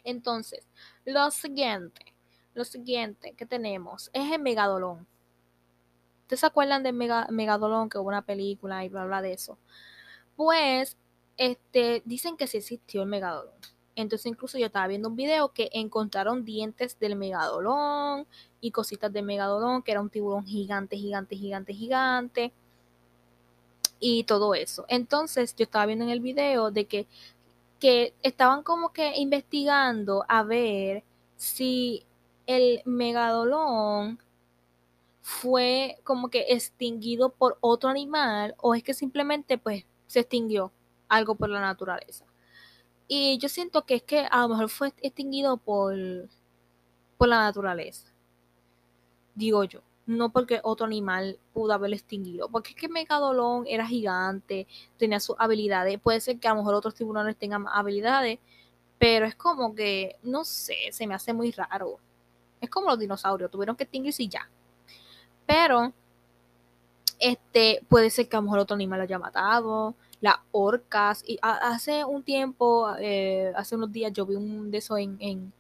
[0.05, 0.67] Entonces,
[1.05, 2.15] lo siguiente,
[2.55, 5.07] lo siguiente que tenemos es el megadolón.
[6.27, 9.59] ¿Ustedes se acuerdan de Megadolón, que hubo una película y bla bla de eso?
[10.35, 10.97] Pues,
[11.37, 13.55] este, dicen que sí existió el Megadolón.
[13.95, 18.27] Entonces, incluso yo estaba viendo un video que encontraron dientes del Megadolón
[18.61, 22.53] y cositas de Megadolón, que era un tiburón gigante, gigante, gigante, gigante.
[24.01, 24.85] Y todo eso.
[24.89, 27.07] Entonces, yo estaba viendo en el video de que
[27.81, 31.05] que estaban como que investigando a ver
[31.37, 32.07] si
[32.47, 34.19] el megadolón
[35.21, 40.73] fue como que extinguido por otro animal o es que simplemente pues se extinguió
[41.09, 42.25] algo por la naturaleza.
[43.09, 45.95] Y yo siento que es que a lo mejor fue extinguido por,
[47.19, 48.13] por la naturaleza.
[49.35, 54.67] Digo yo no porque otro animal pudo haberlo extinguido, porque es que Megadolón era gigante,
[54.97, 58.39] tenía sus habilidades, puede ser que a lo mejor otros tiburones tengan habilidades,
[58.99, 61.99] pero es como que, no sé, se me hace muy raro.
[62.61, 64.49] Es como los dinosaurios, tuvieron que extinguirse y ya.
[65.45, 65.93] Pero,
[67.19, 71.39] este, puede ser que a lo mejor otro animal lo haya matado, las orcas, y
[71.43, 75.53] hace un tiempo, eh, hace unos días yo vi un de eso en, en,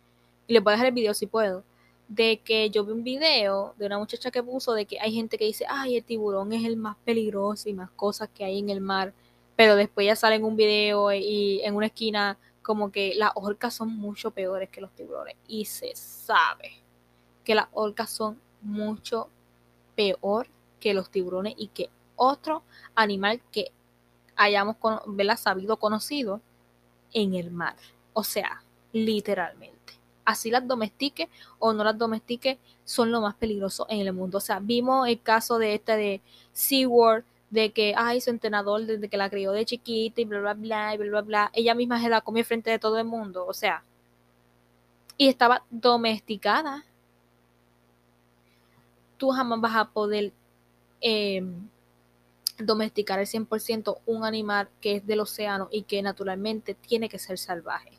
[0.46, 1.64] y les voy a dejar el video si puedo,
[2.08, 5.38] de que yo vi un video de una muchacha que puso de que hay gente
[5.38, 8.70] que dice, ay, el tiburón es el más peligroso y más cosas que hay en
[8.70, 9.12] el mar,
[9.56, 13.74] pero después ya sale en un video y en una esquina como que las orcas
[13.74, 16.82] son mucho peores que los tiburones y se sabe
[17.44, 19.28] que las orcas son mucho
[19.94, 20.48] peor
[20.80, 22.62] que los tiburones y que otro
[22.94, 23.70] animal que
[24.34, 24.76] hayamos
[25.38, 26.40] sabido conocido
[27.12, 27.76] en el mar.
[28.12, 29.75] O sea, literalmente
[30.26, 34.38] así las domestique o no las domestique, son lo más peligroso en el mundo.
[34.38, 36.20] O sea, vimos el caso de este de
[36.52, 40.54] SeaWorld, de que, ay, su entrenador desde que la crió de chiquita y bla, bla,
[40.54, 43.46] bla, y bla, bla, bla, ella misma se la comió frente de todo el mundo,
[43.46, 43.82] o sea,
[45.16, 46.84] y estaba domesticada.
[49.16, 50.32] Tú jamás vas a poder
[51.00, 51.68] em,
[52.58, 57.38] domesticar al 100% un animal que es del océano y que naturalmente tiene que ser
[57.38, 57.92] salvaje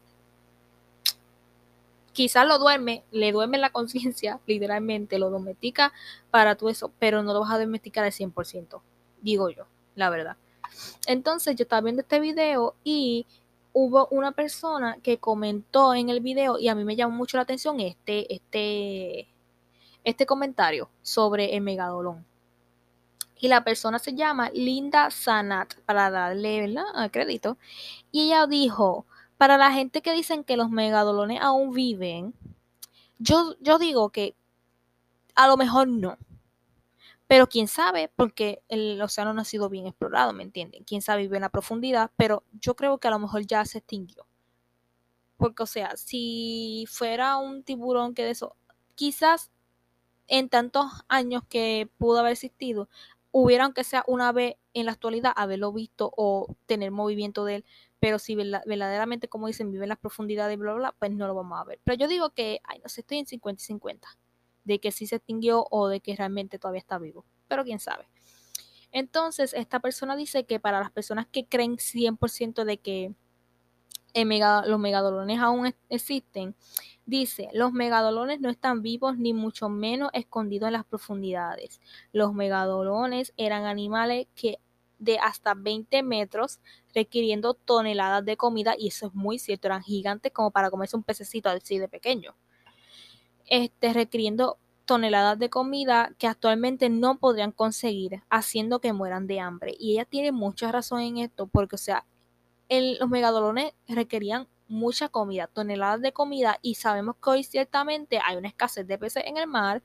[2.18, 5.94] quizás lo duerme, le duerme la conciencia, literalmente, lo domestica
[6.32, 8.82] para todo eso, pero no lo vas a domesticar al 100%,
[9.22, 10.36] digo yo, la verdad.
[11.06, 13.28] Entonces yo estaba viendo este video y
[13.72, 17.44] hubo una persona que comentó en el video y a mí me llamó mucho la
[17.44, 19.28] atención este, este,
[20.04, 22.26] este comentario sobre el megadolón.
[23.40, 27.12] Y la persona se llama Linda Sanat, para darle ¿verdad?
[27.12, 27.60] crédito.
[28.12, 29.06] Y ella dijo,
[29.38, 32.34] para la gente que dicen que los megadolones aún viven,
[33.20, 34.36] yo, yo digo que
[35.36, 36.18] a lo mejor no.
[37.28, 40.84] Pero quién sabe, porque el océano no ha sido bien explorado, ¿me entienden?
[40.86, 43.80] Quién sabe vive en la profundidad, pero yo creo que a lo mejor ya se
[43.80, 44.26] extinguió.
[45.38, 48.56] Porque, o sea, si fuera un tiburón que de eso,
[48.96, 49.52] quizás
[50.28, 52.90] en tantos años que pudo haber existido,
[53.32, 57.66] hubiera aunque sea una vez en la actualidad haberlo visto o tener movimiento de él,
[58.00, 61.34] pero si verdaderamente, como dicen, vive en las profundidades, bla, bla, bla, pues no lo
[61.34, 61.80] vamos a ver.
[61.84, 64.08] Pero yo digo que, ay, no sé, estoy en 50 y 50,
[64.66, 68.08] de que sí se extinguió o de que realmente todavía está vivo, pero quién sabe.
[68.92, 73.14] Entonces, esta persona dice que para las personas que creen 100% de que
[74.66, 76.56] los megadolones aún existen,
[77.06, 81.82] dice, los megadolones no están vivos ni mucho menos escondidos en las profundidades.
[82.12, 84.60] Los megadolones eran animales que
[85.00, 86.60] de hasta 20 metros,
[86.94, 91.04] requiriendo toneladas de comida, y eso es muy cierto, eran gigantes como para comerse un
[91.04, 92.36] pececito así de pequeño.
[93.46, 99.76] Este, requiriendo toneladas de comida que actualmente no podrían conseguir, haciendo que mueran de hambre.
[99.78, 102.06] Y ella tiene mucha razón en esto, porque, o sea,
[102.70, 108.50] los megadolones requerían mucha comida, toneladas de comida, y sabemos que hoy ciertamente hay una
[108.50, 109.82] escasez de peces en el mar,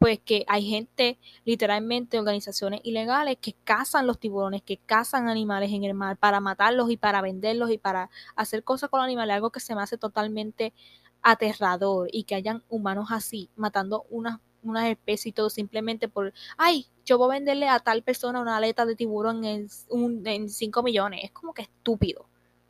[0.00, 5.84] pues que hay gente, literalmente organizaciones ilegales que cazan los tiburones, que cazan animales en
[5.84, 9.50] el mar para matarlos y para venderlos y para hacer cosas con los animales, algo
[9.50, 10.72] que se me hace totalmente
[11.20, 16.86] aterrador y que hayan humanos así, matando unas, unas especies y todo simplemente por, ay,
[17.04, 20.82] yo voy a venderle a tal persona una aleta de tiburón en, un, en 5
[20.82, 22.26] millones, es como que estúpido,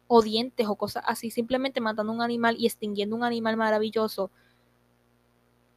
[0.09, 4.33] o dientes o cosas así, simplemente matando un animal y extinguiendo un animal maravilloso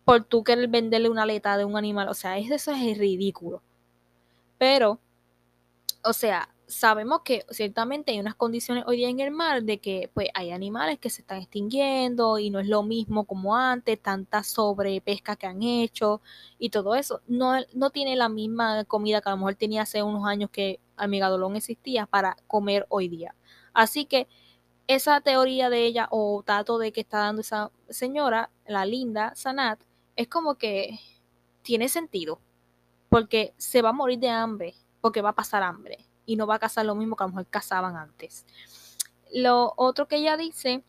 [0.06, 2.10] por tú querer venderle una aleta de un animal.
[2.10, 3.62] O sea, eso es ridículo.
[4.58, 5.00] Pero,
[6.04, 10.10] o sea, sabemos que ciertamente hay unas condiciones hoy día en el mar de que
[10.14, 14.44] pues hay animales que se están extinguiendo y no es lo mismo como antes, tanta
[14.44, 16.22] sobrepesca que han hecho
[16.58, 17.22] y todo eso.
[17.28, 20.80] No, no tiene la misma comida que a lo mejor tenía hace unos años que
[21.00, 23.36] el megadolón existía para comer hoy día.
[23.74, 24.28] Así que
[24.88, 29.80] esa teoría de ella o dato de que está dando esa señora, la linda Sanat,
[30.16, 31.00] es como que
[31.62, 32.40] tiene sentido,
[33.10, 36.56] porque se va a morir de hambre, porque va a pasar hambre y no va
[36.56, 38.46] a cazar lo mismo que a lo mejor cazaban antes.
[39.34, 40.84] Lo otro que ella dice,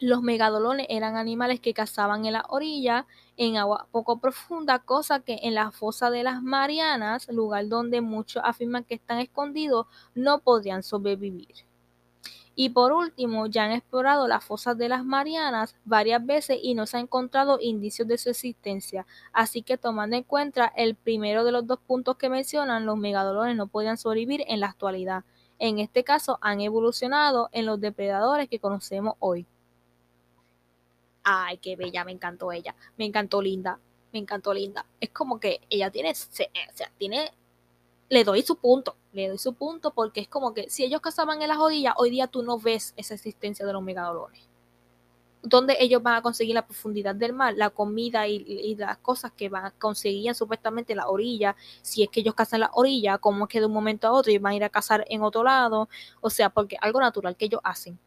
[0.00, 5.38] los megadolones eran animales que cazaban en la orilla, en agua poco profunda, cosa que
[5.42, 10.82] en la fosa de las Marianas, lugar donde muchos afirman que están escondidos, no podrían
[10.82, 11.66] sobrevivir.
[12.56, 16.86] Y por último, ya han explorado las fosas de las Marianas varias veces y no
[16.86, 19.06] se han encontrado indicios de su existencia.
[19.32, 23.56] Así que tomando en cuenta el primero de los dos puntos que mencionan, los megadolones
[23.56, 25.24] no podían sobrevivir en la actualidad.
[25.58, 29.46] En este caso, han evolucionado en los depredadores que conocemos hoy.
[31.24, 32.76] Ay, qué bella, me encantó ella.
[32.96, 33.78] Me encantó Linda.
[34.12, 34.86] Me encantó Linda.
[35.00, 37.32] Es como que ella tiene, o sea, tiene
[38.08, 41.40] le doy su punto, le doy su punto porque es como que si ellos cazaban
[41.40, 44.48] en las orillas, hoy día tú no ves esa existencia de los megadolones.
[45.42, 49.48] Donde ellos van a conseguir la profundidad del mar, la comida y, las cosas que
[49.48, 53.50] van, conseguían supuestamente en la orilla, si es que ellos cazan la orilla, como es
[53.50, 55.88] que de un momento a otro ellos van a ir a cazar en otro lado,
[56.20, 57.98] o sea, porque algo natural que ellos hacen.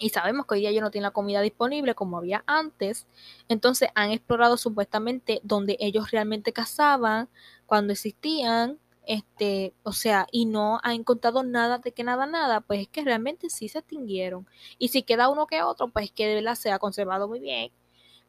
[0.00, 3.08] Y sabemos que hoy día ellos no tienen la comida disponible como había antes.
[3.48, 7.28] Entonces han explorado supuestamente donde ellos realmente cazaban,
[7.66, 8.78] cuando existían,
[9.08, 13.02] este, o sea, y no ha encontrado nada de que nada, nada, pues es que
[13.02, 14.46] realmente sí se extinguieron.
[14.78, 17.72] Y si queda uno que otro, pues que de verdad se ha conservado muy bien.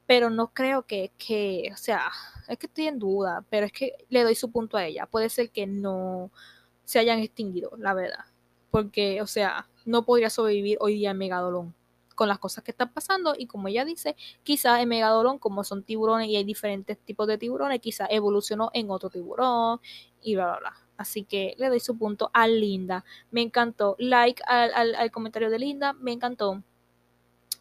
[0.08, 2.10] Pero no creo que, que, o sea,
[2.48, 5.06] es que estoy en duda, pero es que le doy su punto a ella.
[5.06, 6.32] Puede ser que no
[6.86, 8.26] se hayan extinguido, la verdad.
[8.72, 11.76] Porque, o sea, no podría sobrevivir hoy día en Megadolón
[12.20, 15.84] con las cosas que están pasando y como ella dice, quizá en Megadolón, como son
[15.84, 19.80] tiburones y hay diferentes tipos de tiburones, quizá evolucionó en otro tiburón
[20.22, 20.74] y bla, bla, bla.
[20.98, 23.06] Así que le doy su punto a Linda.
[23.32, 23.96] Me encantó.
[24.00, 26.62] Like al, al comentario de Linda, me encantó.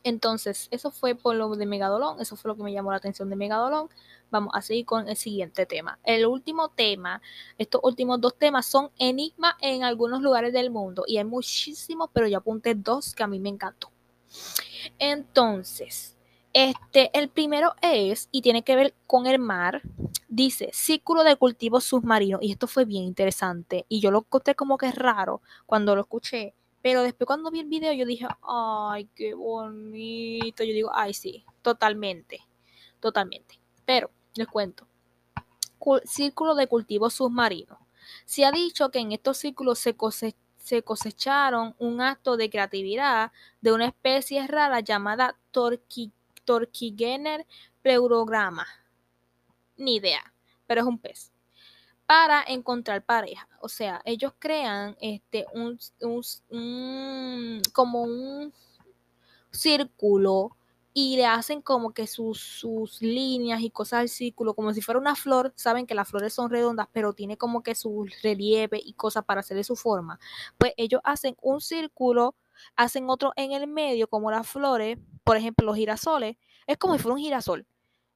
[0.02, 3.30] Entonces, eso fue por lo de Megadolón, eso fue lo que me llamó la atención
[3.30, 3.88] de Megadolón.
[4.32, 6.00] Vamos a seguir con el siguiente tema.
[6.02, 7.22] El último tema,
[7.59, 12.26] estos últimos dos temas son enigmas en algunos lugares del mundo y hay muchísimos, pero
[12.26, 13.92] yo apunté dos que a mí me encantó.
[14.99, 16.16] Entonces,
[16.53, 19.83] este, el primero es, y tiene que ver con el mar,
[20.29, 24.79] dice círculo de cultivo submarino, y esto fue bien interesante, y yo lo conté como
[24.79, 29.09] que es raro cuando lo escuché, pero después cuando vi el video yo dije, ay,
[29.14, 32.41] qué bonito, yo digo, ay, sí, totalmente,
[33.01, 34.87] totalmente, pero les cuento,
[36.05, 37.79] círculo de cultivo submarino.
[38.24, 43.32] Se ha dicho que en estos círculos se cosecha se cosecharon un acto de creatividad
[43.62, 46.12] de una especie rara llamada Torqui,
[46.44, 47.46] Torquigener
[47.80, 48.66] pleurograma.
[49.78, 50.20] Ni idea,
[50.66, 51.32] pero es un pez.
[52.04, 53.48] Para encontrar pareja.
[53.62, 55.78] O sea, ellos crean este un,
[56.50, 58.52] un como un
[59.50, 60.54] círculo
[61.01, 64.99] y le hacen como que sus, sus líneas y cosas del círculo, como si fuera
[64.99, 65.53] una flor.
[65.55, 69.38] Saben que las flores son redondas, pero tiene como que su relieve y cosas para
[69.38, 70.18] hacerle su forma.
[70.59, 72.34] Pues ellos hacen un círculo,
[72.74, 76.36] hacen otro en el medio, como las flores, por ejemplo, los girasoles.
[76.66, 77.64] Es como si fuera un girasol.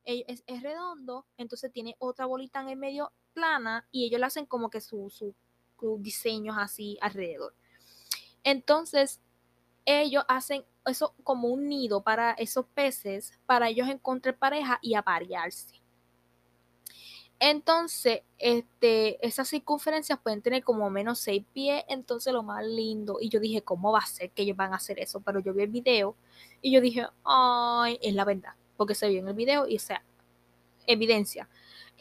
[0.03, 4.45] Es, es redondo, entonces tiene otra bolita en el medio plana y ellos le hacen
[4.45, 5.37] como que sus su,
[6.01, 7.55] diseños así alrededor.
[8.43, 9.20] Entonces,
[9.85, 15.80] ellos hacen eso como un nido para esos peces, para ellos encontrar pareja y aparearse.
[17.39, 23.18] Entonces, este, esas circunferencias pueden tener como menos 6 pies, entonces lo más lindo.
[23.20, 25.20] Y yo dije, ¿cómo va a ser que ellos van a hacer eso?
[25.20, 26.14] Pero yo vi el video
[26.61, 29.80] y yo dije, ay, es la verdad, porque se vio en el video y o
[29.80, 30.05] sea,
[30.87, 31.49] evidencia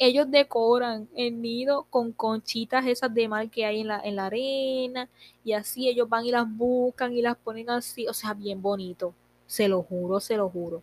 [0.02, 4.26] ellos decoran el nido con conchitas esas de mar que hay en la, en la
[4.26, 5.08] arena
[5.44, 9.14] y así ellos van y las buscan y las ponen así, o sea, bien bonito,
[9.46, 10.82] se lo juro, se lo juro.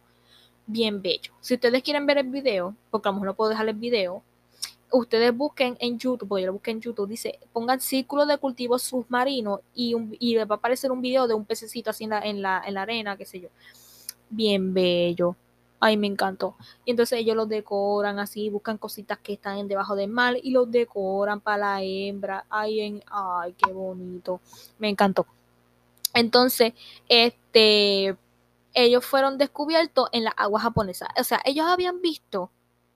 [0.67, 1.33] bien bello.
[1.41, 4.23] Si ustedes quieren ver el video, porque a lo mejor no puedo dejar el video,
[4.93, 8.79] ustedes busquen en YouTube, porque yo lo busqué en YouTube, dice, pongan círculo de cultivo
[8.79, 12.21] submarino y, un, y va a aparecer un video de un pececito así en la,
[12.21, 13.49] en la, en la arena, qué sé yo.
[14.31, 15.37] Bien bello.
[15.81, 16.57] Ay, me encantó.
[16.85, 20.71] Y entonces ellos los decoran así, buscan cositas que están debajo del mar y los
[20.71, 22.47] decoran para la hembra.
[22.51, 24.41] Ay, en, ay, qué bonito.
[24.79, 25.27] Me encantó.
[26.15, 26.73] Entonces,
[27.09, 28.17] este,
[28.75, 31.09] ellos fueron descubiertos en las aguas japonesas.
[31.19, 32.51] O sea, ellos habían visto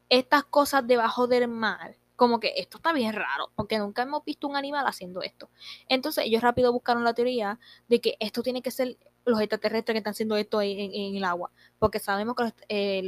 [0.09, 1.97] estas cosas debajo del mar.
[2.17, 5.49] Como que esto está bien raro, porque nunca hemos visto un animal haciendo esto.
[5.89, 7.59] Entonces ellos rápido buscaron la teoría
[7.89, 11.51] de que esto tiene que ser los extraterrestres que están haciendo esto en, el agua,
[11.79, 13.03] porque sabemos que los, eh,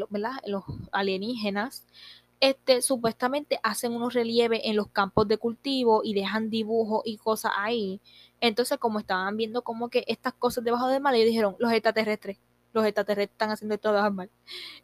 [0.47, 1.87] los alienígenas
[2.41, 7.53] este, supuestamente hacen unos relieves en los campos de cultivo y dejan dibujos y cosas
[7.57, 8.01] ahí.
[8.41, 12.39] Entonces, como estaban viendo como que estas cosas debajo del mar, ellos dijeron, los extraterrestres,
[12.73, 14.31] los extraterrestres están haciendo esto debajo del mar.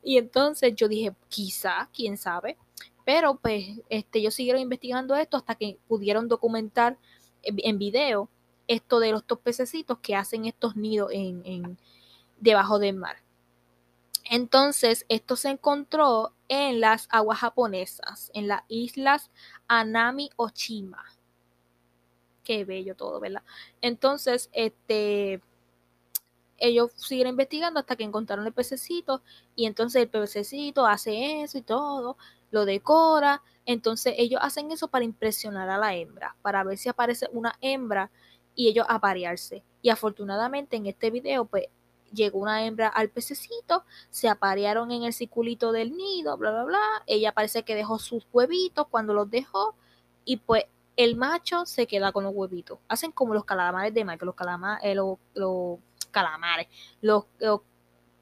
[0.02, 2.56] Y entonces yo dije, quizá, quién sabe.
[3.04, 6.96] Pero pues este, ellos siguieron investigando esto hasta que pudieron documentar
[7.42, 8.30] en video
[8.70, 11.76] esto de los dos pececitos que hacen estos nidos en,
[12.38, 13.16] debajo del mar.
[14.30, 19.32] Entonces, esto se encontró en las aguas japonesas, en las islas
[19.66, 21.04] Anami Ochima.
[22.44, 23.42] Qué bello todo, ¿verdad?
[23.80, 25.42] Entonces, este,
[26.56, 29.20] ellos siguieron investigando hasta que encontraron el pececito
[29.56, 32.16] y entonces el pececito hace eso y todo,
[32.52, 33.42] lo decora.
[33.66, 38.12] Entonces ellos hacen eso para impresionar a la hembra, para ver si aparece una hembra
[38.60, 39.62] y ellos aparearse.
[39.80, 41.64] Y afortunadamente en este video, pues
[42.12, 46.82] llegó una hembra al pececito, se aparearon en el circulito del nido, bla, bla, bla.
[47.06, 49.74] Ella parece que dejó sus huevitos cuando los dejó
[50.26, 50.64] y pues
[50.96, 52.78] el macho se queda con los huevitos.
[52.86, 55.78] Hacen como los calamares de mar, los, calamares, eh, los,
[56.10, 56.68] calamares,
[57.00, 57.62] los, los,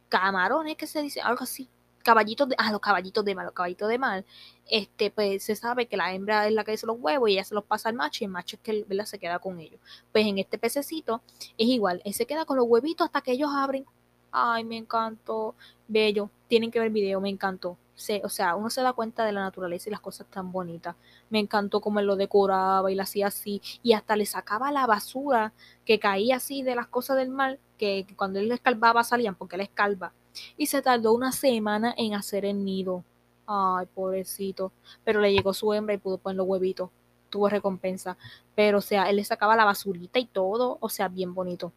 [0.09, 1.69] camarones que se dice, algo así
[2.09, 4.25] caballitos de, ah, los caballitos de mal, los caballitos de mal,
[4.71, 7.45] este, pues se sabe que la hembra es la que dice los huevos y ella
[7.45, 9.05] se los pasa al macho y el macho es que ¿verdad?
[9.05, 9.79] se queda con ellos.
[10.11, 11.21] Pues en este pececito
[11.59, 13.85] es igual, él se queda con los huevitos hasta que ellos abren.
[14.31, 15.55] Ay, me encantó,
[15.87, 17.77] bello, tienen que ver el video, me encantó.
[18.23, 20.97] o sea, uno se da cuenta de la naturaleza y las cosas tan bonitas.
[21.29, 23.61] Me encantó cómo él lo decoraba y lo hacía así.
[23.83, 25.53] Y hasta le sacaba la basura
[25.85, 29.63] que caía así de las cosas del mar, que, cuando él escalvaba salían, porque él
[29.63, 30.13] escalva
[30.57, 33.05] y se tardó una semana en hacer el nido.
[33.47, 34.73] Ay, pobrecito.
[35.05, 36.91] Pero le llegó su hembra y pudo poner los huevitos.
[37.31, 38.17] Tuvo recompensa.
[38.55, 40.79] Pero, o sea, él le sacaba la basurita y todo.
[40.81, 41.73] O sea, bien bonito.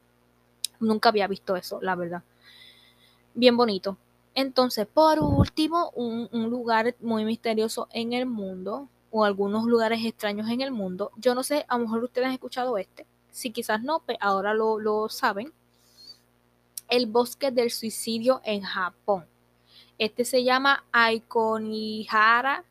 [0.80, 2.24] Nunca había visto eso, la verdad.
[3.34, 3.98] Bien bonito.
[4.34, 10.62] Entonces, por último, un, lugar muy misterioso en el mundo, o algunos lugares extraños en
[10.62, 11.12] el mundo.
[11.18, 13.06] Yo no sé, a lo mejor ustedes han escuchado este.
[13.30, 15.54] Si quizás no, pues ahora lo, lo saben
[16.92, 19.26] el bosque del suicidio en Japón.
[19.98, 22.66] Este se llama Aikonihara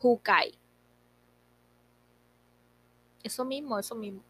[0.00, 0.54] Hukai.
[3.22, 4.22] Eso mismo, eso mismo.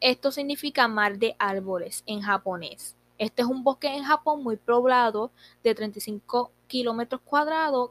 [0.00, 2.96] Esto significa mar de árboles en japonés.
[3.18, 5.32] Este es un bosque en Japón muy poblado
[5.64, 7.90] de 35 kilómetros cuadrados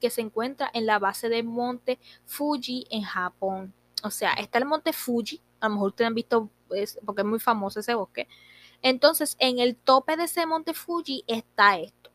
[0.00, 3.74] que se encuentra en la base del monte Fuji en Japón.
[4.02, 5.42] O sea, está el monte Fuji.
[5.60, 6.48] A lo mejor ustedes han visto,
[7.04, 8.28] porque es muy famoso ese bosque.
[8.82, 12.10] Entonces, en el tope de ese monte Fuji está esto,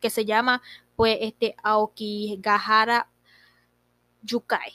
[0.00, 0.62] que se llama,
[0.96, 3.08] pues, este Aokigahara
[4.22, 4.72] Yukai.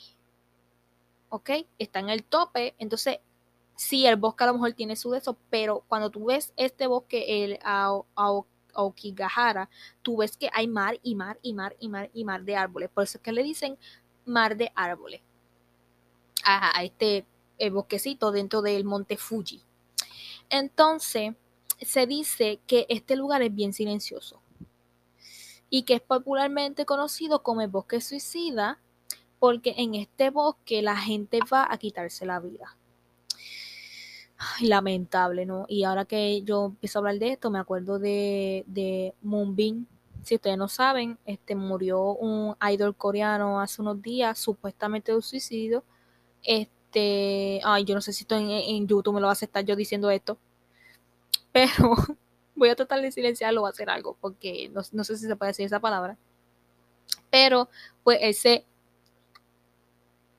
[1.28, 1.50] ¿Ok?
[1.78, 2.74] Está en el tope.
[2.78, 3.18] Entonces,
[3.76, 6.86] sí, el bosque a lo mejor tiene su de eso, pero cuando tú ves este
[6.86, 7.58] bosque, el
[8.74, 9.68] Aokigahara,
[10.02, 12.90] tú ves que hay mar y mar y mar y mar y mar de árboles.
[12.90, 13.78] Por eso es que le dicen
[14.24, 15.20] mar de árboles
[16.44, 17.26] a, a este
[17.70, 19.62] bosquecito dentro del monte Fuji.
[20.52, 21.34] Entonces,
[21.80, 24.42] se dice que este lugar es bien silencioso
[25.70, 28.78] y que es popularmente conocido como el bosque suicida
[29.38, 32.76] porque en este bosque la gente va a quitarse la vida.
[34.60, 35.64] lamentable, ¿no?
[35.68, 39.86] Y ahora que yo empiezo a hablar de esto, me acuerdo de, de Moonbin.
[40.22, 45.22] Si ustedes no saben, este murió un idol coreano hace unos días, supuestamente de un
[45.22, 45.82] suicidio.
[46.42, 49.64] Este, este, ay, yo no sé si estoy en, YouTube me lo va a aceptar
[49.64, 50.36] yo diciendo esto,
[51.50, 51.94] pero
[52.54, 55.64] voy a tratar de silenciarlo o hacer algo, porque no, sé si se puede decir
[55.66, 56.18] esa palabra.
[57.30, 57.70] Pero,
[58.04, 58.66] pues ese,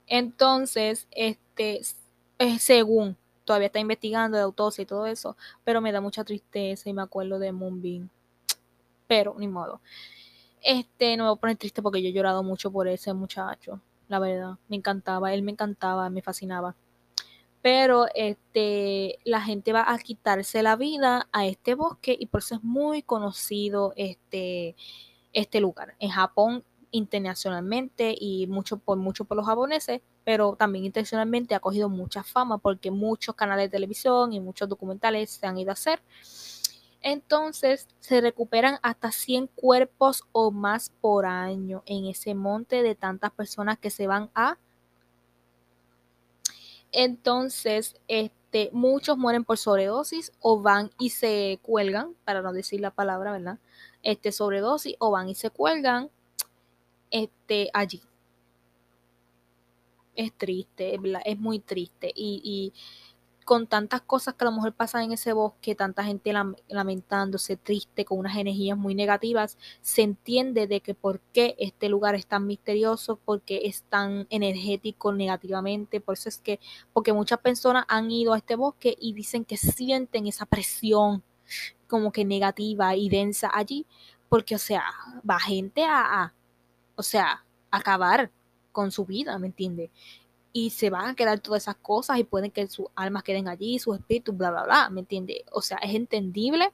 [0.05, 1.81] entonces, este,
[2.59, 6.93] según, todavía está investigando de autopsia y todo eso, pero me da mucha tristeza y
[6.93, 8.09] me acuerdo de Moonbeam.
[9.07, 9.81] Pero, ni modo.
[10.61, 13.81] Este, no me voy a poner triste porque yo he llorado mucho por ese muchacho
[14.07, 14.57] la verdad.
[14.67, 16.75] Me encantaba, él me encantaba, me fascinaba.
[17.61, 22.55] pero este, la gente va a quitarse la vida a este bosque y por eso
[22.55, 24.75] es muy conocido este,
[25.33, 25.95] este lugar.
[25.99, 26.63] En Japón
[26.93, 32.59] internacionalmente y mucho por mucho por los japoneses, pero también intencionalmente ha cogido mucha fama
[32.59, 36.01] porque muchos canales de televisión y muchos documentales se han ido a hacer.
[37.03, 43.31] Entonces se recuperan hasta 100 cuerpos o más por año en ese monte de tantas
[43.31, 44.57] personas que se van a
[46.93, 52.91] entonces, este, muchos mueren por sobredosis o van y se cuelgan, para no decir la
[52.91, 53.57] palabra, ¿verdad?
[54.03, 56.11] Este, sobredosis o van y se cuelgan
[57.09, 58.01] este, allí.
[60.15, 62.11] Es triste, es muy triste.
[62.15, 62.73] Y, y
[63.43, 66.33] con tantas cosas que a lo mejor pasan en ese bosque, tanta gente
[66.67, 72.15] lamentándose, triste, con unas energías muy negativas, se entiende de que por qué este lugar
[72.15, 76.59] es tan misterioso, porque es tan energético negativamente, por eso es que,
[76.93, 81.23] porque muchas personas han ido a este bosque y dicen que sienten esa presión
[81.87, 83.85] como que negativa y densa allí,
[84.29, 84.83] porque o sea,
[85.29, 86.33] va gente a,
[86.95, 88.31] o sea, acabar
[88.71, 89.91] con su vida, ¿me entiendes?
[90.53, 93.79] Y se van a quedar todas esas cosas y pueden que sus almas queden allí,
[93.79, 95.41] sus espíritus, bla, bla, bla, ¿me entiendes?
[95.51, 96.71] O sea, es entendible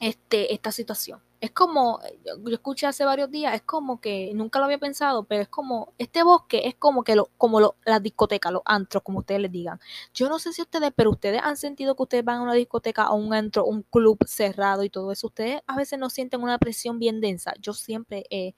[0.00, 1.20] este, esta situación.
[1.40, 5.42] Es como, yo, escuché hace varios días, es como que, nunca lo había pensado, pero
[5.42, 9.18] es como, este bosque es como que lo, como lo, las discotecas, los antros, como
[9.18, 9.80] ustedes les digan.
[10.14, 13.10] Yo no sé si ustedes, pero ustedes han sentido que ustedes van a una discoteca
[13.10, 15.26] o un antro, un club cerrado y todo eso.
[15.26, 17.54] Ustedes a veces no sienten una presión bien densa.
[17.60, 18.54] Yo siempre he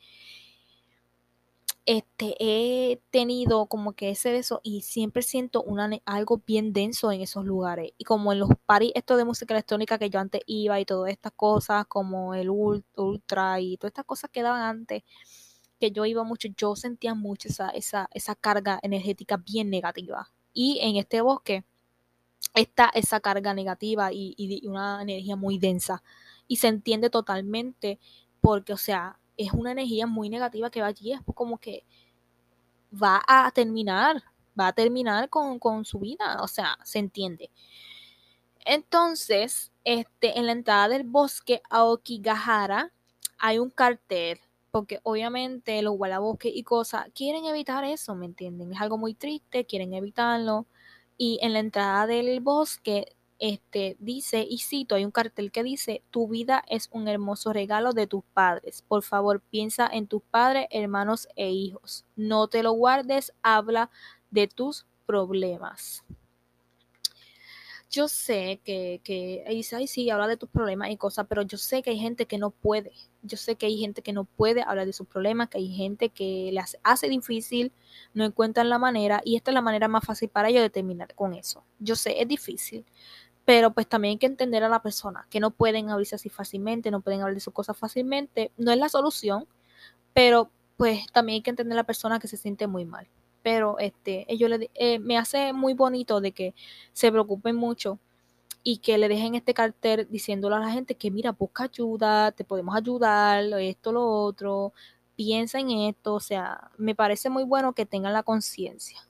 [1.86, 5.64] este, he tenido como que ese beso y siempre siento
[6.06, 7.92] algo bien denso en esos lugares.
[7.98, 11.12] Y como en los paris, esto de música electrónica que yo antes iba y todas
[11.12, 15.02] estas cosas, como el ultra y todas estas cosas que daban antes,
[15.78, 20.32] que yo iba mucho, yo sentía mucho esa, esa, esa carga energética bien negativa.
[20.54, 21.64] Y en este bosque
[22.54, 26.02] está esa carga negativa y una energía muy densa.
[26.48, 27.98] Y se entiende totalmente
[28.40, 31.84] porque, o sea, es una energía muy negativa que va allí, es como que
[32.92, 34.22] va a terminar,
[34.58, 37.50] va a terminar con, su vida, o sea, se entiende.
[38.64, 42.92] Entonces, este, en la entrada del bosque Aokigahara
[43.38, 44.40] hay un cartel,
[44.70, 48.72] porque obviamente los gualabosques y cosas quieren evitar eso, ¿me entienden?
[48.72, 50.66] Es algo muy triste, quieren evitarlo.
[51.16, 53.14] Y en la entrada del bosque
[53.46, 57.92] este, dice, y cito, hay un cartel que dice, tu vida es un hermoso regalo
[57.92, 58.82] de tus padres.
[58.88, 62.06] Por favor, piensa en tus padres, hermanos e hijos.
[62.16, 63.90] No te lo guardes, habla
[64.30, 66.02] de tus problemas.
[67.90, 71.58] Yo sé que, que dice, ay, sí, habla de tus problemas y cosas, pero yo
[71.58, 72.92] sé que hay gente que no puede.
[73.22, 76.08] Yo sé que hay gente que no puede hablar de sus problemas, que hay gente
[76.08, 77.72] que les hace difícil,
[78.12, 81.14] no encuentran la manera, y esta es la manera más fácil para ellos de terminar
[81.14, 81.62] con eso.
[81.78, 82.84] Yo sé, es difícil,
[83.44, 86.90] pero pues también hay que entender a la persona, que no pueden abrirse así fácilmente,
[86.90, 89.46] no pueden hablar de sus cosas fácilmente, no es la solución,
[90.14, 93.06] pero pues también hay que entender a la persona que se siente muy mal.
[93.42, 96.54] Pero este, ellos le, eh, me hace muy bonito de que
[96.92, 97.98] se preocupen mucho
[98.62, 102.44] y que le dejen este cartel diciéndole a la gente que mira, busca ayuda, te
[102.44, 104.72] podemos ayudar, esto, lo otro,
[105.16, 109.00] piensa en esto, o sea, me parece muy bueno que tengan la conciencia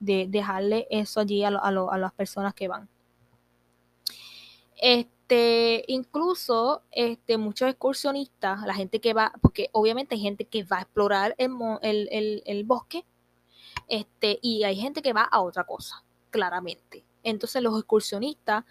[0.00, 2.88] de dejarle eso allí a, a las personas que van.
[4.80, 10.78] Este, incluso este, muchos excursionistas, la gente que va, porque obviamente hay gente que va
[10.78, 13.04] a explorar el, el bosque,
[13.88, 17.04] este, y hay gente que va a otra cosa, claramente.
[17.22, 18.64] Entonces los excursionistas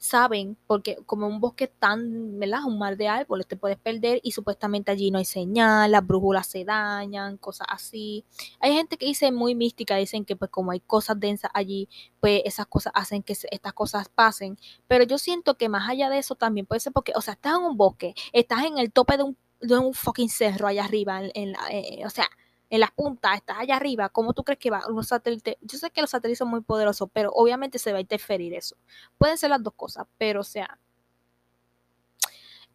[0.00, 2.64] saben, porque como un bosque tan, ¿verdad?
[2.66, 6.46] Un mar de árboles, te puedes perder y supuestamente allí no hay señal, las brújulas
[6.46, 8.24] se dañan, cosas así.
[8.60, 11.86] Hay gente que dice muy mística, dicen que pues como hay cosas densas allí,
[12.18, 14.58] pues esas cosas hacen que estas cosas pasen.
[14.88, 17.58] Pero yo siento que más allá de eso también puede ser porque, o sea, estás
[17.58, 21.20] en un bosque, estás en el tope de un, de un fucking cerro allá arriba,
[21.22, 22.26] en, eh, o sea,
[22.70, 25.58] en las puntas, estás allá arriba, ¿cómo tú crees que va un satélite?
[25.60, 28.76] Yo sé que los satélites son muy poderosos, pero obviamente se va a interferir eso.
[29.18, 30.78] Pueden ser las dos cosas, pero o sea,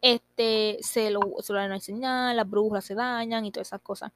[0.02, 4.12] este, se lo, se lo señal, las brújulas se dañan y todas esas cosas.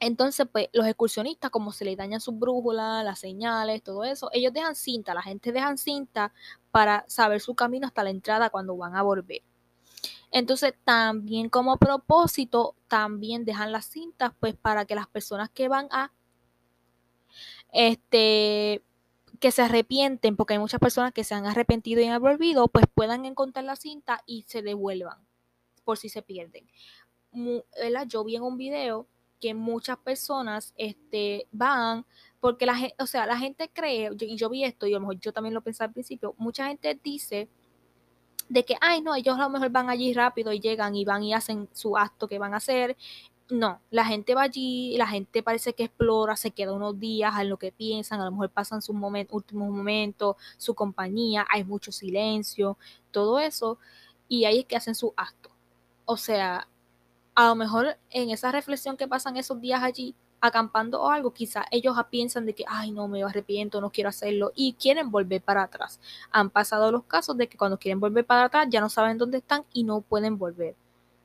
[0.00, 4.52] Entonces, pues, los excursionistas, como se les dañan sus brújulas, las señales, todo eso, ellos
[4.54, 6.32] dejan cinta, la gente deja cinta
[6.70, 9.42] para saber su camino hasta la entrada cuando van a volver.
[10.30, 15.88] Entonces, también como propósito, también dejan las cintas, pues para que las personas que van
[15.90, 16.12] a,
[17.72, 18.82] este,
[19.40, 22.86] que se arrepienten, porque hay muchas personas que se han arrepentido y han volvido, pues
[22.94, 25.18] puedan encontrar la cinta y se devuelvan,
[25.84, 26.68] por si se pierden.
[28.06, 29.06] Yo vi en un video
[29.40, 32.04] que muchas personas este, van
[32.40, 35.00] porque la gente, o sea, la gente cree, y yo, vi esto y a lo
[35.00, 37.48] mejor yo también lo pensé al principio, mucha gente dice
[38.50, 41.22] de que, ay, no, ellos a lo mejor van allí rápido y llegan y van
[41.22, 42.96] y hacen su acto que van a hacer.
[43.48, 47.48] No, la gente va allí, la gente parece que explora, se queda unos días en
[47.48, 48.96] lo que piensan, a lo mejor pasan sus
[49.30, 52.76] últimos momentos, su compañía, hay mucho silencio,
[53.12, 53.78] todo eso,
[54.28, 55.50] y ahí es que hacen su acto.
[56.04, 56.68] O sea,
[57.34, 61.66] a lo mejor en esa reflexión que pasan esos días allí, acampando o algo, quizás
[61.70, 65.62] ellos piensan de que, ay, no, me arrepiento, no quiero hacerlo y quieren volver para
[65.62, 66.00] atrás.
[66.30, 69.38] Han pasado los casos de que cuando quieren volver para atrás ya no saben dónde
[69.38, 70.74] están y no pueden volver.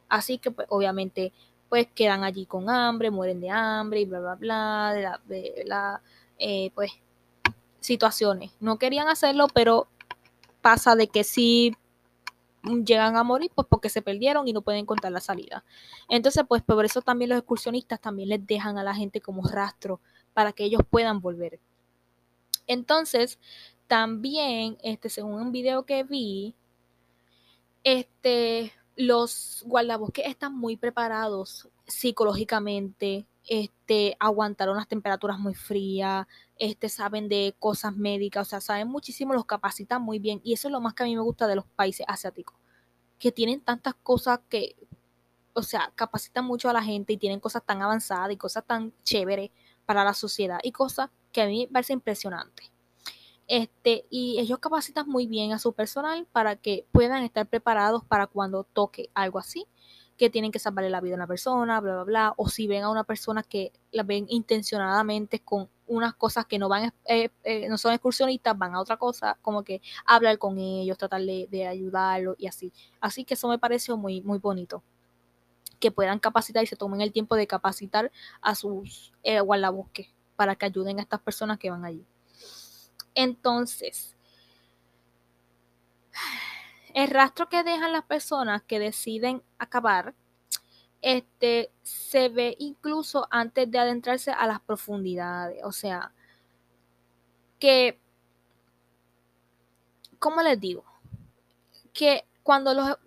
[0.09, 1.33] Así que, pues, obviamente,
[1.69, 5.63] pues quedan allí con hambre, mueren de hambre y bla, bla, bla, de la, de
[5.65, 6.01] la
[6.37, 6.91] eh, pues,
[7.79, 8.51] situaciones.
[8.59, 9.87] No querían hacerlo, pero
[10.61, 11.75] pasa de que sí
[12.85, 15.63] llegan a morir pues porque se perdieron y no pueden encontrar la salida.
[16.09, 19.99] Entonces, pues por eso también los excursionistas también les dejan a la gente como rastro
[20.33, 21.59] para que ellos puedan volver.
[22.67, 23.39] Entonces,
[23.87, 26.55] también, este, según un video que vi,
[27.83, 36.27] este, los guardabosques están muy preparados psicológicamente, este, aguantaron las temperaturas muy frías,
[36.57, 40.41] este, saben de cosas médicas, o sea, saben muchísimo, los capacitan muy bien.
[40.43, 42.57] Y eso es lo más que a mí me gusta de los países asiáticos,
[43.19, 44.75] que tienen tantas cosas que,
[45.53, 48.93] o sea, capacitan mucho a la gente y tienen cosas tan avanzadas y cosas tan
[49.03, 49.51] chéveres
[49.85, 52.71] para la sociedad y cosas que a mí me parece impresionante.
[53.47, 58.25] Este, y ellos capacitan muy bien a su personal para que puedan estar preparados para
[58.25, 59.67] cuando toque algo así
[60.17, 62.83] que tienen que salvarle la vida a una persona, bla, bla, bla, o si ven
[62.83, 67.67] a una persona que la ven intencionadamente con unas cosas que no van, eh, eh,
[67.69, 71.67] no son excursionistas, van a otra cosa, como que hablar con ellos, tratar de, de
[71.67, 72.71] ayudarlos y así.
[73.01, 74.83] Así que eso me pareció muy, muy bonito
[75.79, 78.11] que puedan capacitar y se tomen el tiempo de capacitar
[78.41, 82.05] a sus eh, guardabosques para que ayuden a estas personas que van allí.
[83.13, 84.15] Entonces,
[86.95, 90.15] el rastro que dejan las personas que deciden acabar,
[91.01, 95.61] este, se ve incluso antes de adentrarse a las profundidades.
[95.65, 96.13] O sea,
[97.59, 97.99] que,
[100.19, 100.85] ¿cómo les digo?
[101.91, 102.97] Que cuando los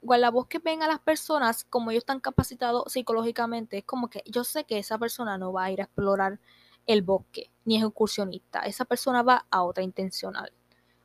[0.00, 4.64] guardabosques ven a las personas, como ellos están capacitados psicológicamente, es como que yo sé
[4.64, 6.40] que esa persona no va a ir a explorar
[6.86, 8.60] el bosque, ni es excursionista.
[8.60, 10.54] Esa persona va a otra intencional.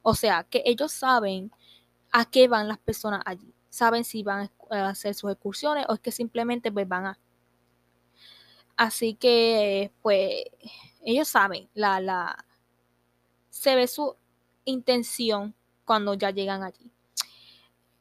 [0.02, 1.52] O sea, que ellos saben
[2.12, 3.54] a qué van las personas allí.
[3.70, 7.20] Saben si van a hacer sus excursiones o es que simplemente pues, van a...
[8.76, 10.44] Así que, pues,
[11.04, 12.46] ellos saben, la, la,
[13.50, 14.16] se ve su
[14.66, 15.54] intención
[15.86, 16.92] cuando ya llegan allí.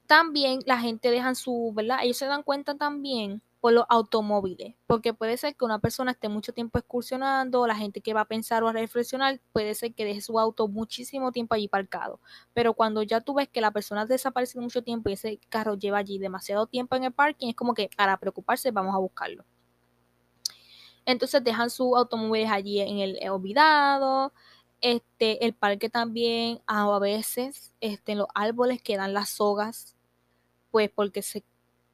[0.06, 1.98] También la gente deja su, ¿verdad?
[2.02, 6.28] Ellos se dan cuenta también por los automóviles, porque puede ser que una persona esté
[6.28, 10.04] mucho tiempo excursionando, la gente que va a pensar o a reflexionar, puede ser que
[10.06, 12.20] deje su auto muchísimo tiempo allí parcado,
[12.54, 15.74] pero cuando ya tú ves que la persona ha desaparecido mucho tiempo y ese carro
[15.74, 19.44] lleva allí demasiado tiempo en el parking, es como que para preocuparse vamos a buscarlo.
[21.04, 24.32] Entonces dejan sus automóviles allí en el olvidado,
[24.80, 29.96] este, el parque también a veces, este, los árboles quedan las sogas,
[30.70, 31.44] pues porque se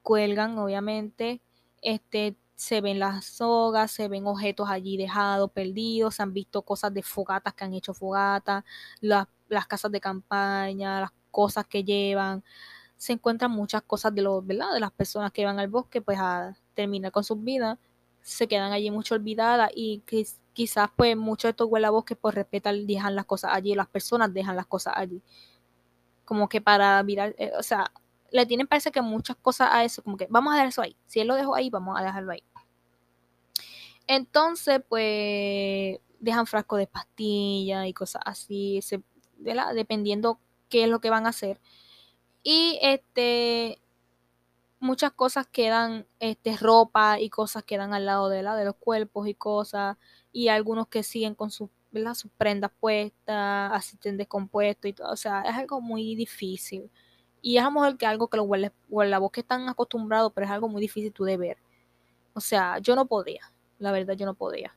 [0.02, 1.40] cuelgan obviamente
[1.82, 6.92] este, se ven las sogas, se ven objetos allí dejados, perdidos, se han visto cosas
[6.92, 8.64] de fogatas que han hecho fogatas,
[9.00, 9.26] las,
[9.68, 12.42] casas de campaña, las cosas que llevan,
[12.96, 14.72] se encuentran muchas cosas de los, ¿verdad?
[14.72, 17.78] De las personas que van al bosque, pues a terminar con sus vidas,
[18.22, 20.02] se quedan allí mucho olvidadas y
[20.52, 24.56] quizás pues muchos de estos bosques por respetar dejan las cosas allí, las personas dejan
[24.56, 25.22] las cosas allí.
[26.24, 27.92] Como que para mirar, eh, o sea,
[28.30, 30.96] le tienen parece que muchas cosas a eso, como que vamos a dejar eso ahí.
[31.06, 32.42] Si él lo dejó ahí, vamos a dejarlo ahí.
[34.06, 38.80] Entonces, pues dejan frasco de pastillas y cosas así,
[39.38, 41.60] dependiendo qué es lo que van a hacer.
[42.42, 43.80] Y este
[44.78, 49.28] muchas cosas quedan, este, ropa y cosas quedan al lado de la de los cuerpos
[49.28, 49.96] y cosas.
[50.32, 51.70] Y algunos que siguen con sus,
[52.14, 55.10] sus prendas puestas, asisten descompuestos y todo.
[55.10, 56.90] O sea, es algo muy difícil.
[57.46, 58.48] Y es a lo que algo que los
[58.88, 61.58] guardabosques están acostumbrados, pero es algo muy difícil tú de ver.
[62.34, 64.74] O sea, yo no podía, la verdad yo no podía.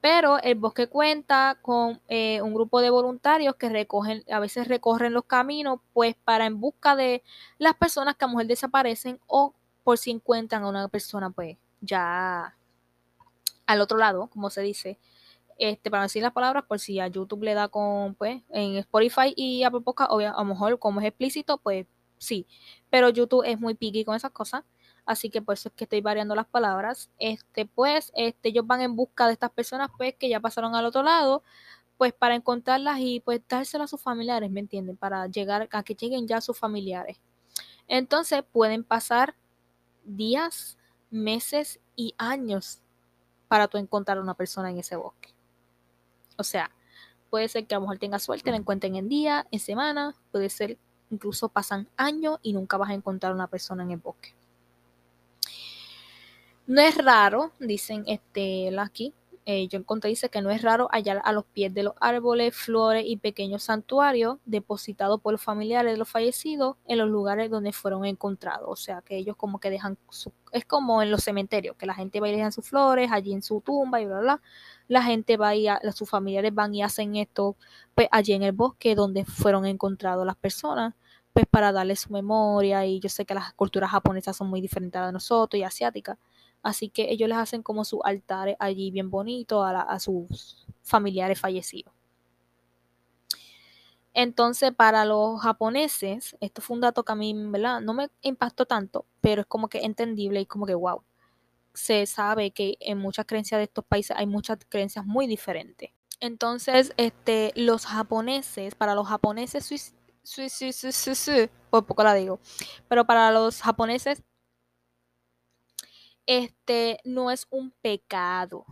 [0.00, 5.12] Pero el bosque cuenta con eh, un grupo de voluntarios que recogen, a veces recorren
[5.12, 7.22] los caminos, pues para en busca de
[7.58, 11.56] las personas que a lo mejor desaparecen o por si encuentran a una persona, pues
[11.80, 12.56] ya
[13.66, 14.98] al otro lado, como se dice,
[15.60, 19.34] este, para decir las palabras, por si a YouTube le da con, pues, en Spotify
[19.36, 22.46] y a Podcast, a lo mejor como es explícito, pues sí,
[22.88, 24.64] pero YouTube es muy picky con esas cosas,
[25.04, 27.10] así que por eso es que estoy variando las palabras.
[27.18, 30.86] Este, pues, este, ellos van en busca de estas personas, pues, que ya pasaron al
[30.86, 31.42] otro lado,
[31.98, 34.96] pues, para encontrarlas y, pues, dárselas a sus familiares, ¿me entienden?
[34.96, 37.20] Para llegar, a que lleguen ya sus familiares.
[37.86, 39.36] Entonces, pueden pasar
[40.04, 40.78] días,
[41.10, 42.80] meses y años
[43.48, 45.34] para tú encontrar a una persona en ese bosque.
[46.40, 46.70] O sea,
[47.28, 50.48] puede ser que a lo mejor tenga suerte, la encuentren en día, en semana, puede
[50.48, 50.78] ser
[51.10, 54.34] incluso pasan años y nunca vas a encontrar una persona en el bosque.
[56.66, 59.12] No es raro, dicen este aquí,
[59.50, 62.54] eh, yo encontré, dice que no es raro hallar a los pies de los árboles,
[62.54, 67.72] flores y pequeños santuarios depositados por los familiares de los fallecidos en los lugares donde
[67.72, 68.68] fueron encontrados.
[68.68, 71.94] O sea, que ellos como que dejan su, es como en los cementerios, que la
[71.94, 74.42] gente va y dejan sus flores allí en su tumba y bla, bla,
[74.88, 77.56] La gente va y sus familiares van y hacen esto
[77.94, 80.94] pues allí en el bosque donde fueron encontrados las personas
[81.32, 82.86] pues para darle su memoria.
[82.86, 86.18] Y yo sé que las culturas japonesas son muy diferentes a de nosotros y asiáticas
[86.62, 91.92] Así que ellos les hacen como sus altares allí bien bonitos a, sus familiares fallecidos.
[94.12, 97.80] Entonces, para los japoneses, esto fue un dato que a mí, ¿verdad?
[97.80, 101.02] No me impactó tanto, pero es como que entendible y como que, wow.
[101.72, 105.90] Se sabe que en muchas creencias de estos países hay muchas creencias muy diferentes.
[106.18, 109.78] Entonces, este, los japoneses, para los japoneses, sí,
[110.48, 112.40] sí, sí, por poco la digo,
[112.88, 114.22] pero para los japoneses
[116.30, 118.64] este no es un pecado.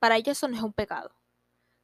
[0.00, 1.12] Para ellos eso no es un pecado.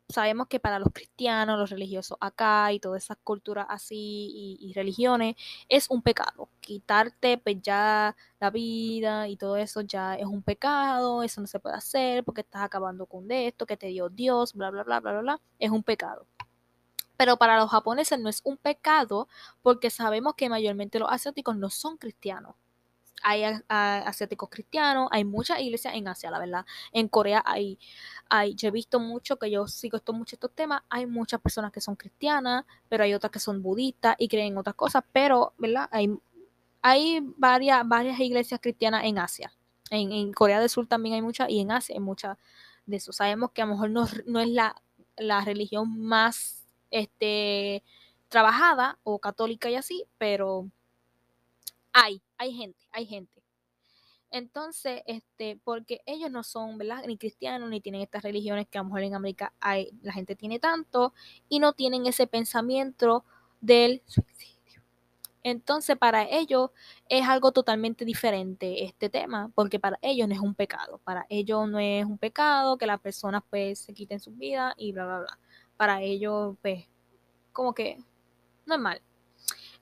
[0.08, 5.36] Sabemos que para los cristianos, los religiosos acá y todas esas culturas así y, religiones
[5.68, 6.48] es un pecado.
[6.60, 11.60] Quitarte pues ya la vida y todo eso ya es un pecado, eso no se
[11.60, 15.12] puede hacer porque estás acabando con esto que te dio Dios, bla, bla, bla, bla,
[15.12, 15.40] bla, bla.
[15.60, 16.26] Es un pecado.
[17.16, 19.28] Pero para los japoneses no es un pecado
[19.62, 22.56] porque sabemos que mayormente los asiáticos no son cristianos
[23.24, 26.66] hay asiáticos cristianos, hay muchas iglesias en Asia, la verdad.
[26.92, 27.78] En Corea hay,
[28.28, 31.72] hay, yo he visto mucho, que yo sigo esto, mucho estos temas, hay muchas personas
[31.72, 35.54] que son cristianas, pero hay otras que son budistas y creen en otras cosas, pero,
[35.56, 35.88] ¿verdad?
[35.90, 36.14] Hay,
[36.82, 39.50] hay varias, varias iglesias cristianas en Asia.
[39.90, 42.36] En, Corea del Sur también hay muchas y en Asia hay muchas
[42.84, 43.12] de eso.
[43.12, 44.76] Sabemos que a lo mejor no, no es la,
[45.16, 47.82] la religión más este,
[48.28, 50.68] trabajada o católica y así, pero
[51.94, 53.42] hay, hay gente, hay gente.
[54.30, 57.04] Entonces, este, porque ellos no son, ¿verdad?
[57.06, 60.34] Ni cristianos, ni tienen estas religiones que a lo mejor en América hay, la gente
[60.34, 61.14] tiene tanto,
[61.48, 63.24] y no tienen ese pensamiento
[63.60, 64.82] del suicidio.
[65.44, 66.70] Entonces, para ellos
[67.08, 70.98] es algo totalmente diferente este tema, porque para ellos no es un pecado.
[71.04, 74.92] Para ellos no es un pecado que las personas pues se quiten su vida y
[74.92, 75.38] bla, bla, bla.
[75.76, 76.86] Para ellos, pues,
[77.52, 78.02] como que
[78.66, 79.02] no es mal.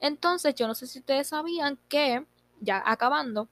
[0.00, 2.26] Entonces, yo no sé si ustedes sabían que,
[2.62, 3.48] ya acabando,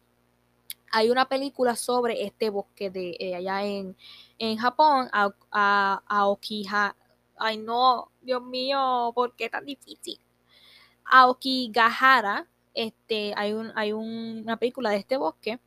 [0.90, 6.96] hay una película sobre este bosque de eh, allá en, Japón, a, a, Aokija.
[7.36, 10.18] Ay, no, Dios mío, ¿por qué tan difícil?
[11.04, 15.60] Aokigahara, este, hay, un, hay una película de este bosque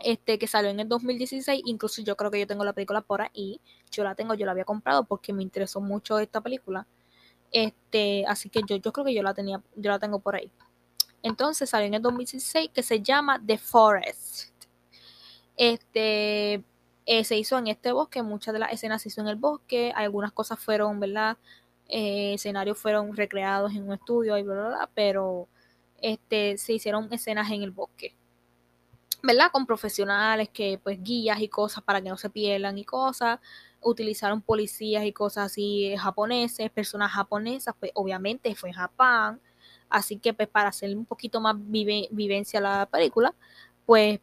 [0.00, 3.22] este, que salió en el 2016, incluso yo creo que yo tengo la película por
[3.22, 6.86] ahí, yo la tengo, yo la había comprado porque me interesó mucho esta película,
[7.50, 10.50] este, así que yo, yo creo que yo la tenía, yo la tengo por ahí.
[11.26, 14.52] Entonces salió en el 2016 que se llama The Forest.
[15.56, 16.62] Este
[17.04, 19.92] eh, se hizo en este bosque, muchas de las escenas se hizo en el bosque,
[19.96, 21.36] algunas cosas fueron, ¿verdad?
[21.88, 25.48] Eh, escenarios fueron recreados en un estudio y bla, bla, bla, pero
[26.00, 28.14] este, se hicieron escenas en el bosque.
[29.20, 29.50] ¿Verdad?
[29.50, 33.40] Con profesionales que pues guías y cosas para que no se pierdan y cosas
[33.80, 39.40] utilizaron policías y cosas así eh, japoneses, personas japonesas, pues obviamente fue en Japón,
[39.88, 43.34] así que pues para hacer un poquito más vivencia a la película,
[43.84, 44.20] pues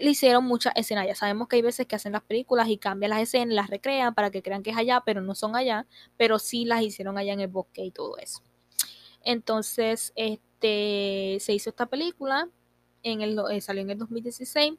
[0.00, 1.06] le hicieron muchas escenas.
[1.06, 4.14] Ya sabemos que hay veces que hacen las películas y cambian las escenas, las recrean
[4.14, 7.32] para que crean que es allá, pero no son allá, pero sí las hicieron allá
[7.32, 8.42] en el bosque y todo eso.
[9.22, 12.48] Entonces, este, se hizo esta película,
[13.02, 14.74] en el, eh, salió en el 2016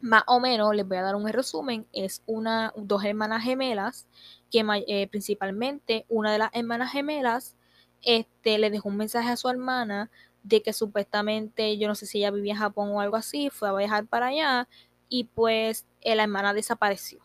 [0.00, 4.06] más o menos, les voy a dar un resumen, es una, dos hermanas gemelas,
[4.50, 7.56] que eh, principalmente una de las hermanas gemelas
[8.02, 10.10] este, le dejó un mensaje a su hermana
[10.42, 13.68] de que supuestamente, yo no sé si ella vivía en Japón o algo así, fue
[13.68, 14.68] a viajar para allá
[15.08, 17.20] y pues eh, la hermana desapareció.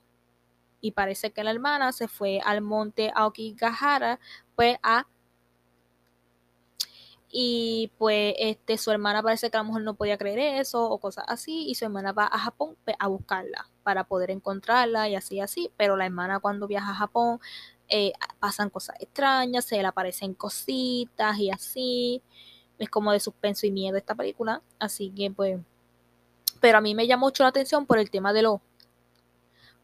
[0.81, 4.19] Y parece que la hermana se fue al monte Aokigahara
[4.55, 5.07] pues a
[7.37, 10.99] y pues este su hermana parece que a lo mejor no podía creer eso o
[10.99, 15.15] cosas así y su hermana va a Japón pues, a buscarla para poder encontrarla y
[15.15, 17.41] así así pero la hermana cuando viaja a Japón
[17.89, 22.21] eh, pasan cosas extrañas se le aparecen cositas y así
[22.77, 25.59] es como de suspenso y miedo esta película, así que pues,
[26.59, 28.61] pero a mí me llama mucho la atención por el tema de lo,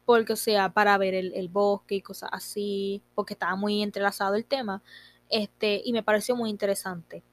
[0.06, 4.36] porque o sea, para ver el, el bosque y cosas así, porque estaba muy entrelazado
[4.36, 4.82] el tema,
[5.30, 7.24] este, y me pareció muy interesante.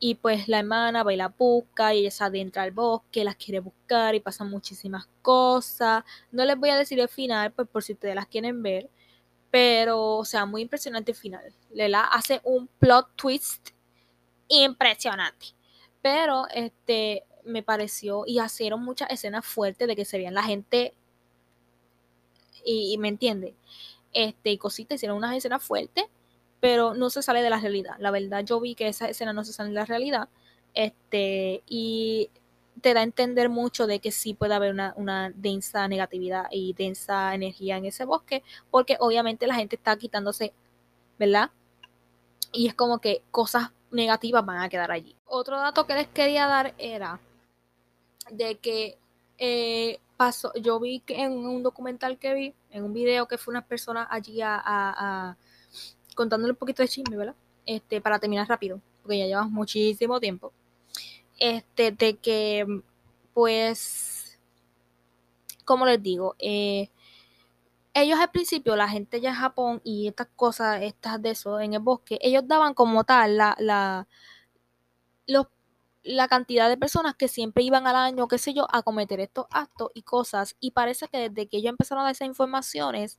[0.00, 3.36] Y pues la hermana va y la busca y ella se adentra al bosque, las
[3.36, 6.04] quiere buscar y pasan muchísimas cosas.
[6.30, 8.90] No les voy a decir el final, pues por si ustedes las quieren ver.
[9.50, 11.52] Pero, o sea, muy impresionante el final.
[11.72, 13.70] Lela hace un plot twist
[14.48, 15.48] impresionante.
[16.02, 20.94] Pero, este, me pareció, y hicieron muchas escenas fuertes de que se veían la gente,
[22.64, 23.54] y, me entiende,
[24.12, 26.04] este, y cositas, hicieron unas escenas fuertes
[26.60, 27.94] pero no se sale de la realidad.
[27.98, 30.28] La verdad, yo vi que esa escena no se sale de la realidad,
[30.74, 32.30] este, y
[32.80, 36.74] te da a entender mucho de que sí puede haber una, una, densa negatividad y
[36.74, 40.52] densa energía en ese bosque, porque obviamente la gente está quitándose,
[41.18, 41.50] ¿verdad?
[42.52, 45.16] Y es como que cosas negativas van a quedar allí.
[45.26, 47.20] Otro dato que les quería dar era
[48.30, 48.98] de que
[49.38, 53.52] eh, pasó, yo vi que en un documental que vi, en un video que fue
[53.52, 55.36] una persona allí a, a, a
[56.14, 57.36] contándole un poquito de chisme, ¿verdad?
[57.64, 60.52] Este, para terminar rápido, porque ya llevamos muchísimo tiempo.
[61.38, 62.66] Este, de que,
[63.34, 64.38] pues,
[65.64, 66.90] como les digo, eh,
[67.94, 71.74] ellos al principio, la gente ya en Japón y estas cosas, estas de eso en
[71.74, 74.06] el bosque, ellos daban como tal la, la,
[76.02, 79.46] la cantidad de personas que siempre iban al año, qué sé yo, a cometer estos
[79.50, 80.56] actos y cosas.
[80.60, 83.18] Y parece que desde que ellos empezaron a dar esas informaciones,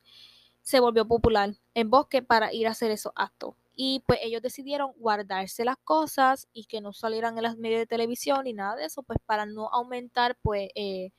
[0.62, 3.54] se volvió popular en Bosque para ir a hacer esos actos.
[3.82, 7.86] Y pues ellos decidieron guardarse las cosas y que no salieran en las medios de
[7.86, 11.12] televisión ni nada de eso, pues para no aumentar pues eh,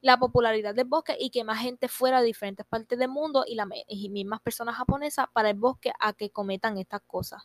[0.00, 3.54] la popularidad del bosque y que más gente fuera de diferentes partes del mundo y
[3.54, 3.68] las
[4.10, 7.44] mismas personas japonesas para el bosque a que cometan estas cosas.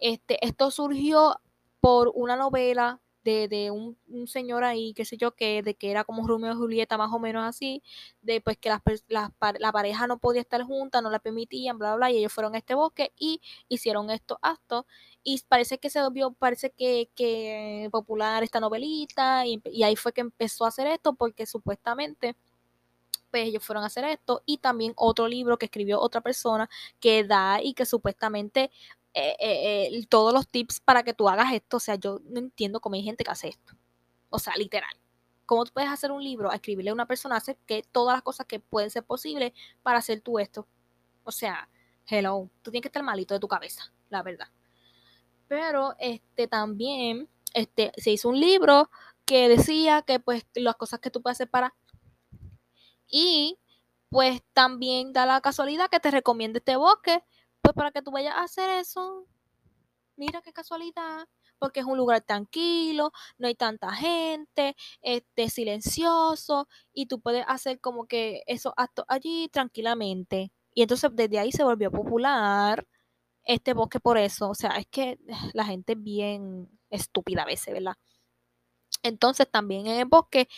[0.00, 1.40] Este, esto surgió
[1.78, 5.90] por una novela de, de un, un, señor ahí, qué sé yo, que, de que
[5.90, 7.82] era como Romeo y Julieta, más o menos así,
[8.22, 11.96] de pues que las, las, la pareja no podía estar junta, no la permitían, bla,
[11.96, 14.84] bla, y ellos fueron a este bosque y hicieron estos actos.
[15.24, 20.12] Y parece que se volvió, parece que, que popular esta novelita, y, y ahí fue
[20.12, 22.36] que empezó a hacer esto, porque supuestamente
[23.32, 26.68] pues ellos fueron a hacer esto y también otro libro que escribió otra persona
[27.00, 28.70] que da y que supuestamente
[29.14, 31.76] eh, eh, todos los tips para que tú hagas esto.
[31.76, 33.74] O sea, yo no entiendo cómo hay gente que hace esto.
[34.30, 34.94] O sea, literal.
[35.46, 38.46] ¿Cómo tú puedes hacer un libro, escribirle a una persona, hacer que todas las cosas
[38.46, 39.52] que pueden ser posibles
[39.82, 40.66] para hacer tú esto?
[41.24, 41.68] O sea,
[42.06, 44.48] hello, tú tienes que estar malito de tu cabeza, la verdad.
[45.48, 48.90] Pero este también este, se hizo un libro
[49.26, 51.74] que decía que pues las cosas que tú puedes hacer para...
[53.08, 53.58] Y
[54.08, 57.22] pues también da la casualidad que te recomiende este bosque
[57.72, 59.26] pues para que tú vayas a hacer eso,
[60.16, 61.26] mira qué casualidad,
[61.58, 67.80] porque es un lugar tranquilo, no hay tanta gente, este silencioso y tú puedes hacer
[67.80, 70.52] como que esos actos allí tranquilamente.
[70.74, 72.86] Y entonces desde ahí se volvió popular
[73.44, 75.18] este bosque por eso, o sea, es que
[75.54, 77.96] la gente es bien estúpida a veces, ¿verdad?
[79.02, 80.48] Entonces también en el bosque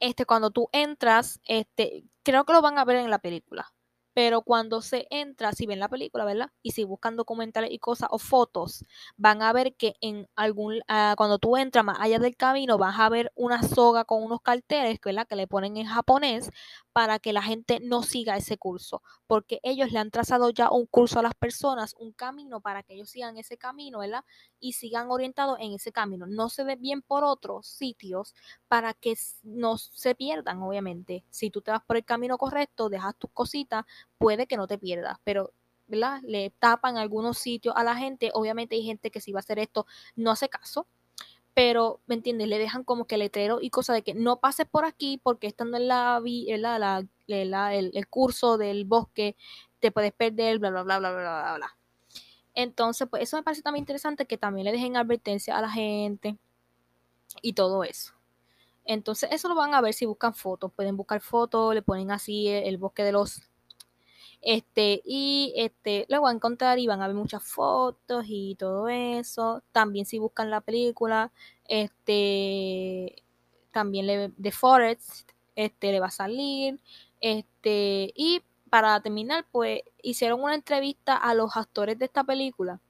[0.00, 3.72] este cuando tú entras, este creo que lo van a ver en la película
[4.18, 6.50] pero cuando se entra, si ven la película, ¿verdad?
[6.60, 8.84] Y si buscan documentales y cosas o fotos,
[9.16, 12.98] van a ver que en algún, uh, cuando tú entras más allá del camino, vas
[12.98, 15.28] a ver una soga con unos carteles, ¿verdad?
[15.28, 16.50] Que le ponen en japonés
[16.98, 20.84] para que la gente no siga ese curso, porque ellos le han trazado ya un
[20.84, 24.24] curso a las personas, un camino para que ellos sigan ese camino, ¿verdad?
[24.58, 26.26] Y sigan orientados en ese camino.
[26.26, 28.34] No se bien por otros sitios
[28.66, 29.14] para que
[29.44, 31.24] no se pierdan, obviamente.
[31.30, 33.84] Si tú te vas por el camino correcto, dejas tus cositas,
[34.18, 35.52] puede que no te pierdas, pero
[35.86, 36.20] ¿verdad?
[36.24, 38.32] Le tapan algunos sitios a la gente.
[38.34, 40.88] Obviamente hay gente que si va a hacer esto no hace caso
[41.58, 42.46] pero, ¿me entiendes?
[42.46, 45.76] Le dejan como que letrero y cosas de que no pases por aquí porque estando
[45.76, 49.34] en la, la, la, la el, el, curso del bosque
[49.80, 51.76] te puedes perder, bla, bla, bla, bla, bla, bla, bla.
[52.54, 56.38] Entonces, pues eso me parece también interesante que también le dejen advertencia a la gente
[57.42, 58.12] y todo eso.
[58.84, 60.72] Entonces, eso lo van a ver si buscan fotos.
[60.72, 63.50] Pueden buscar fotos, le ponen así el bosque de los
[64.40, 68.88] este, y este, lo van a encontrar y van a ver muchas fotos y todo
[68.88, 69.62] eso.
[69.72, 71.32] También si buscan la película,
[71.66, 73.22] este,
[73.72, 76.80] también le, The Forest, este, le va a salir.
[77.20, 82.80] Este, y para terminar, pues hicieron una entrevista a los actores de esta película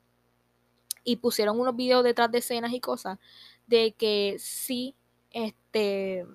[1.05, 3.19] y pusieron unos videos detrás de escenas y cosas
[3.67, 4.95] de que sí,
[5.31, 6.27] este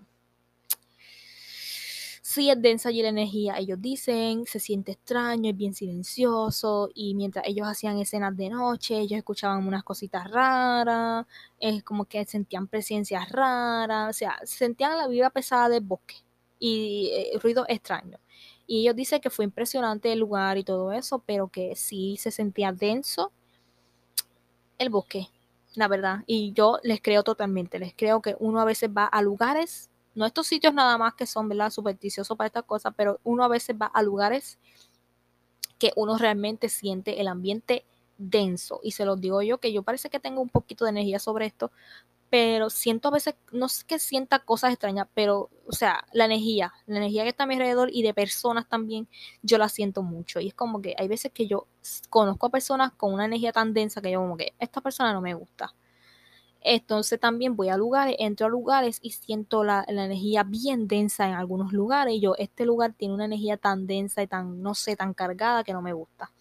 [2.33, 3.57] sí es densa allí la energía.
[3.57, 6.89] Ellos dicen, se siente extraño, es bien silencioso.
[6.93, 11.25] Y mientras ellos hacían escenas de noche, ellos escuchaban unas cositas raras.
[11.59, 14.09] Es como que sentían presencias raras.
[14.09, 16.15] O sea, sentían la vida pesada del bosque.
[16.59, 18.19] Y eh, ruido extraño.
[18.65, 22.31] Y ellos dicen que fue impresionante el lugar y todo eso, pero que sí se
[22.31, 23.31] sentía denso
[24.79, 25.27] el bosque,
[25.75, 26.23] la verdad.
[26.27, 27.79] Y yo les creo totalmente.
[27.79, 31.25] Les creo que uno a veces va a lugares no estos sitios nada más que
[31.25, 31.69] son, ¿verdad?
[31.69, 34.59] Supersticiosos para estas cosas, pero uno a veces va a lugares
[35.79, 37.85] que uno realmente siente el ambiente
[38.17, 38.79] denso.
[38.83, 41.45] Y se los digo yo que yo parece que tengo un poquito de energía sobre
[41.45, 41.71] esto,
[42.29, 46.73] pero siento a veces, no sé que sienta cosas extrañas, pero, o sea, la energía,
[46.87, 49.07] la energía que está a mi alrededor y de personas también,
[49.43, 50.39] yo la siento mucho.
[50.39, 51.67] Y es como que hay veces que yo
[52.09, 55.21] conozco a personas con una energía tan densa que yo como que esta persona no
[55.21, 55.75] me gusta.
[56.63, 61.33] Entonces también voy a lugares, entro a lugares y siento la, energía bien densa en
[61.33, 62.15] algunos lugares.
[62.15, 65.63] Y yo, este lugar tiene una energía tan densa y tan, no sé, tan cargada
[65.63, 66.31] que no me gusta.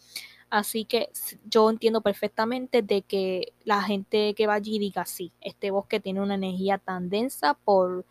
[0.49, 1.11] Así que
[1.45, 6.21] yo entiendo perfectamente de que la gente que va allí diga, sí, este bosque tiene
[6.21, 8.05] una energía tan densa por,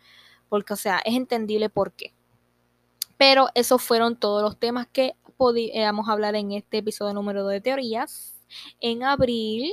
[0.48, 2.12] porque, o sea, es entendible por qué.
[3.16, 7.60] Pero esos fueron todos los temas que podíamos hablar en este episodio número 2 de
[7.60, 8.34] teorías.
[8.80, 9.72] En abril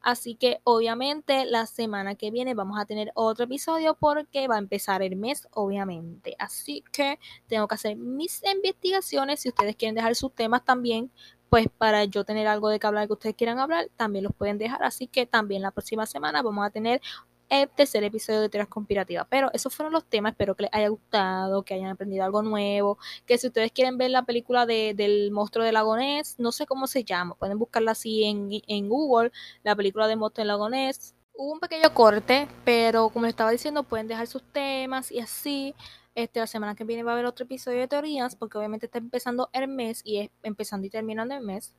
[0.00, 4.58] Así que obviamente la semana que viene vamos a tener otro episodio porque va a
[4.58, 6.36] empezar el mes, obviamente.
[6.38, 7.18] Así que
[7.48, 9.40] tengo que hacer mis investigaciones.
[9.40, 11.10] Si ustedes quieren dejar sus temas también,
[11.50, 14.56] pues para yo tener algo de que hablar que ustedes quieran hablar, también los pueden
[14.56, 14.84] dejar.
[14.84, 17.02] Así que también la próxima semana vamos a tener
[17.50, 19.26] el tercer episodio de Teorías Conspirativas.
[19.28, 20.32] Pero esos fueron los temas.
[20.32, 22.98] Espero que les haya gustado, que hayan aprendido algo nuevo.
[23.26, 26.86] Que si ustedes quieren ver la película de, del monstruo del lagonés, no sé cómo
[26.86, 27.34] se llama.
[27.34, 29.32] Pueden buscarla así en, en Google,
[29.64, 31.14] la película de monstruo del lagonés.
[31.34, 35.74] Hubo un pequeño corte, pero como les estaba diciendo, pueden dejar sus temas y así.
[36.14, 38.98] Este, la semana que viene va a haber otro episodio de teorías, porque obviamente está
[38.98, 41.74] empezando el mes y es empezando y terminando el mes.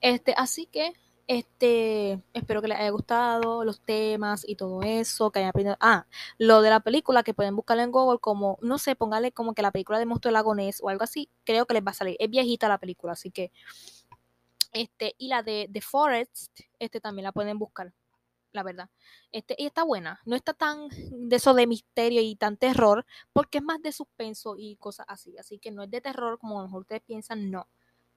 [0.00, 0.92] Este, así que
[1.28, 5.76] este, espero que les haya gustado los temas y todo eso, que hayan aprendido.
[5.80, 6.06] Ah,
[6.38, 9.62] lo de la película que pueden buscarla en Google como, no sé, póngale como que
[9.62, 12.16] la película de Monstruo Lagonés o algo así, creo que les va a salir.
[12.20, 13.50] Es viejita la película, así que
[14.72, 17.92] este y la de The Forest, este también la pueden buscar,
[18.52, 18.90] la verdad.
[19.32, 23.58] Este y está buena, no está tan de eso de misterio y tan terror, porque
[23.58, 26.62] es más de suspenso y cosas así, así que no es de terror como a
[26.62, 27.66] lo mejor ustedes piensan, no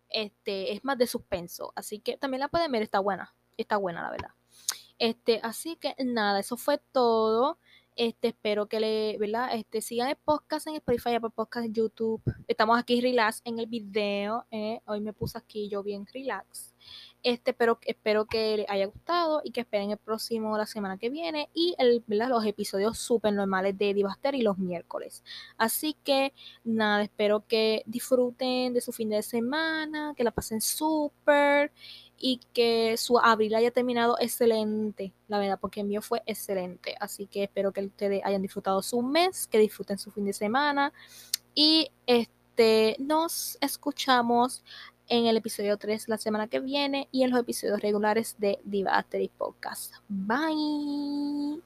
[0.09, 1.73] este, es más de suspenso.
[1.75, 3.33] Así que también la pueden ver, está buena.
[3.57, 4.29] Está buena, la verdad.
[4.97, 7.57] Este, así que nada, eso fue todo.
[7.95, 9.49] Este, espero que le, ¿verdad?
[9.53, 12.21] Este, sigan el podcast en Spotify, Apple Podcast, YouTube.
[12.47, 14.45] Estamos aquí relax en el video.
[14.51, 14.79] Eh.
[14.85, 16.68] Hoy me puse aquí yo bien relax.
[17.21, 21.09] Este, pero espero que les haya gustado y que esperen el próximo la semana que
[21.09, 25.23] viene y el, los episodios súper normales de Divaster y los miércoles.
[25.57, 26.33] Así que
[26.63, 31.73] nada, espero que disfruten de su fin de semana, que la pasen súper
[32.17, 36.95] y que su abril haya terminado excelente, la verdad, porque el mío fue excelente.
[36.99, 40.93] Así que espero que ustedes hayan disfrutado su mes, que disfruten su fin de semana
[41.53, 44.63] y este nos escuchamos
[45.09, 49.05] en el episodio 3 la semana que viene y en los episodios regulares de Diva
[49.37, 49.95] Podcast.
[50.07, 51.61] Bye.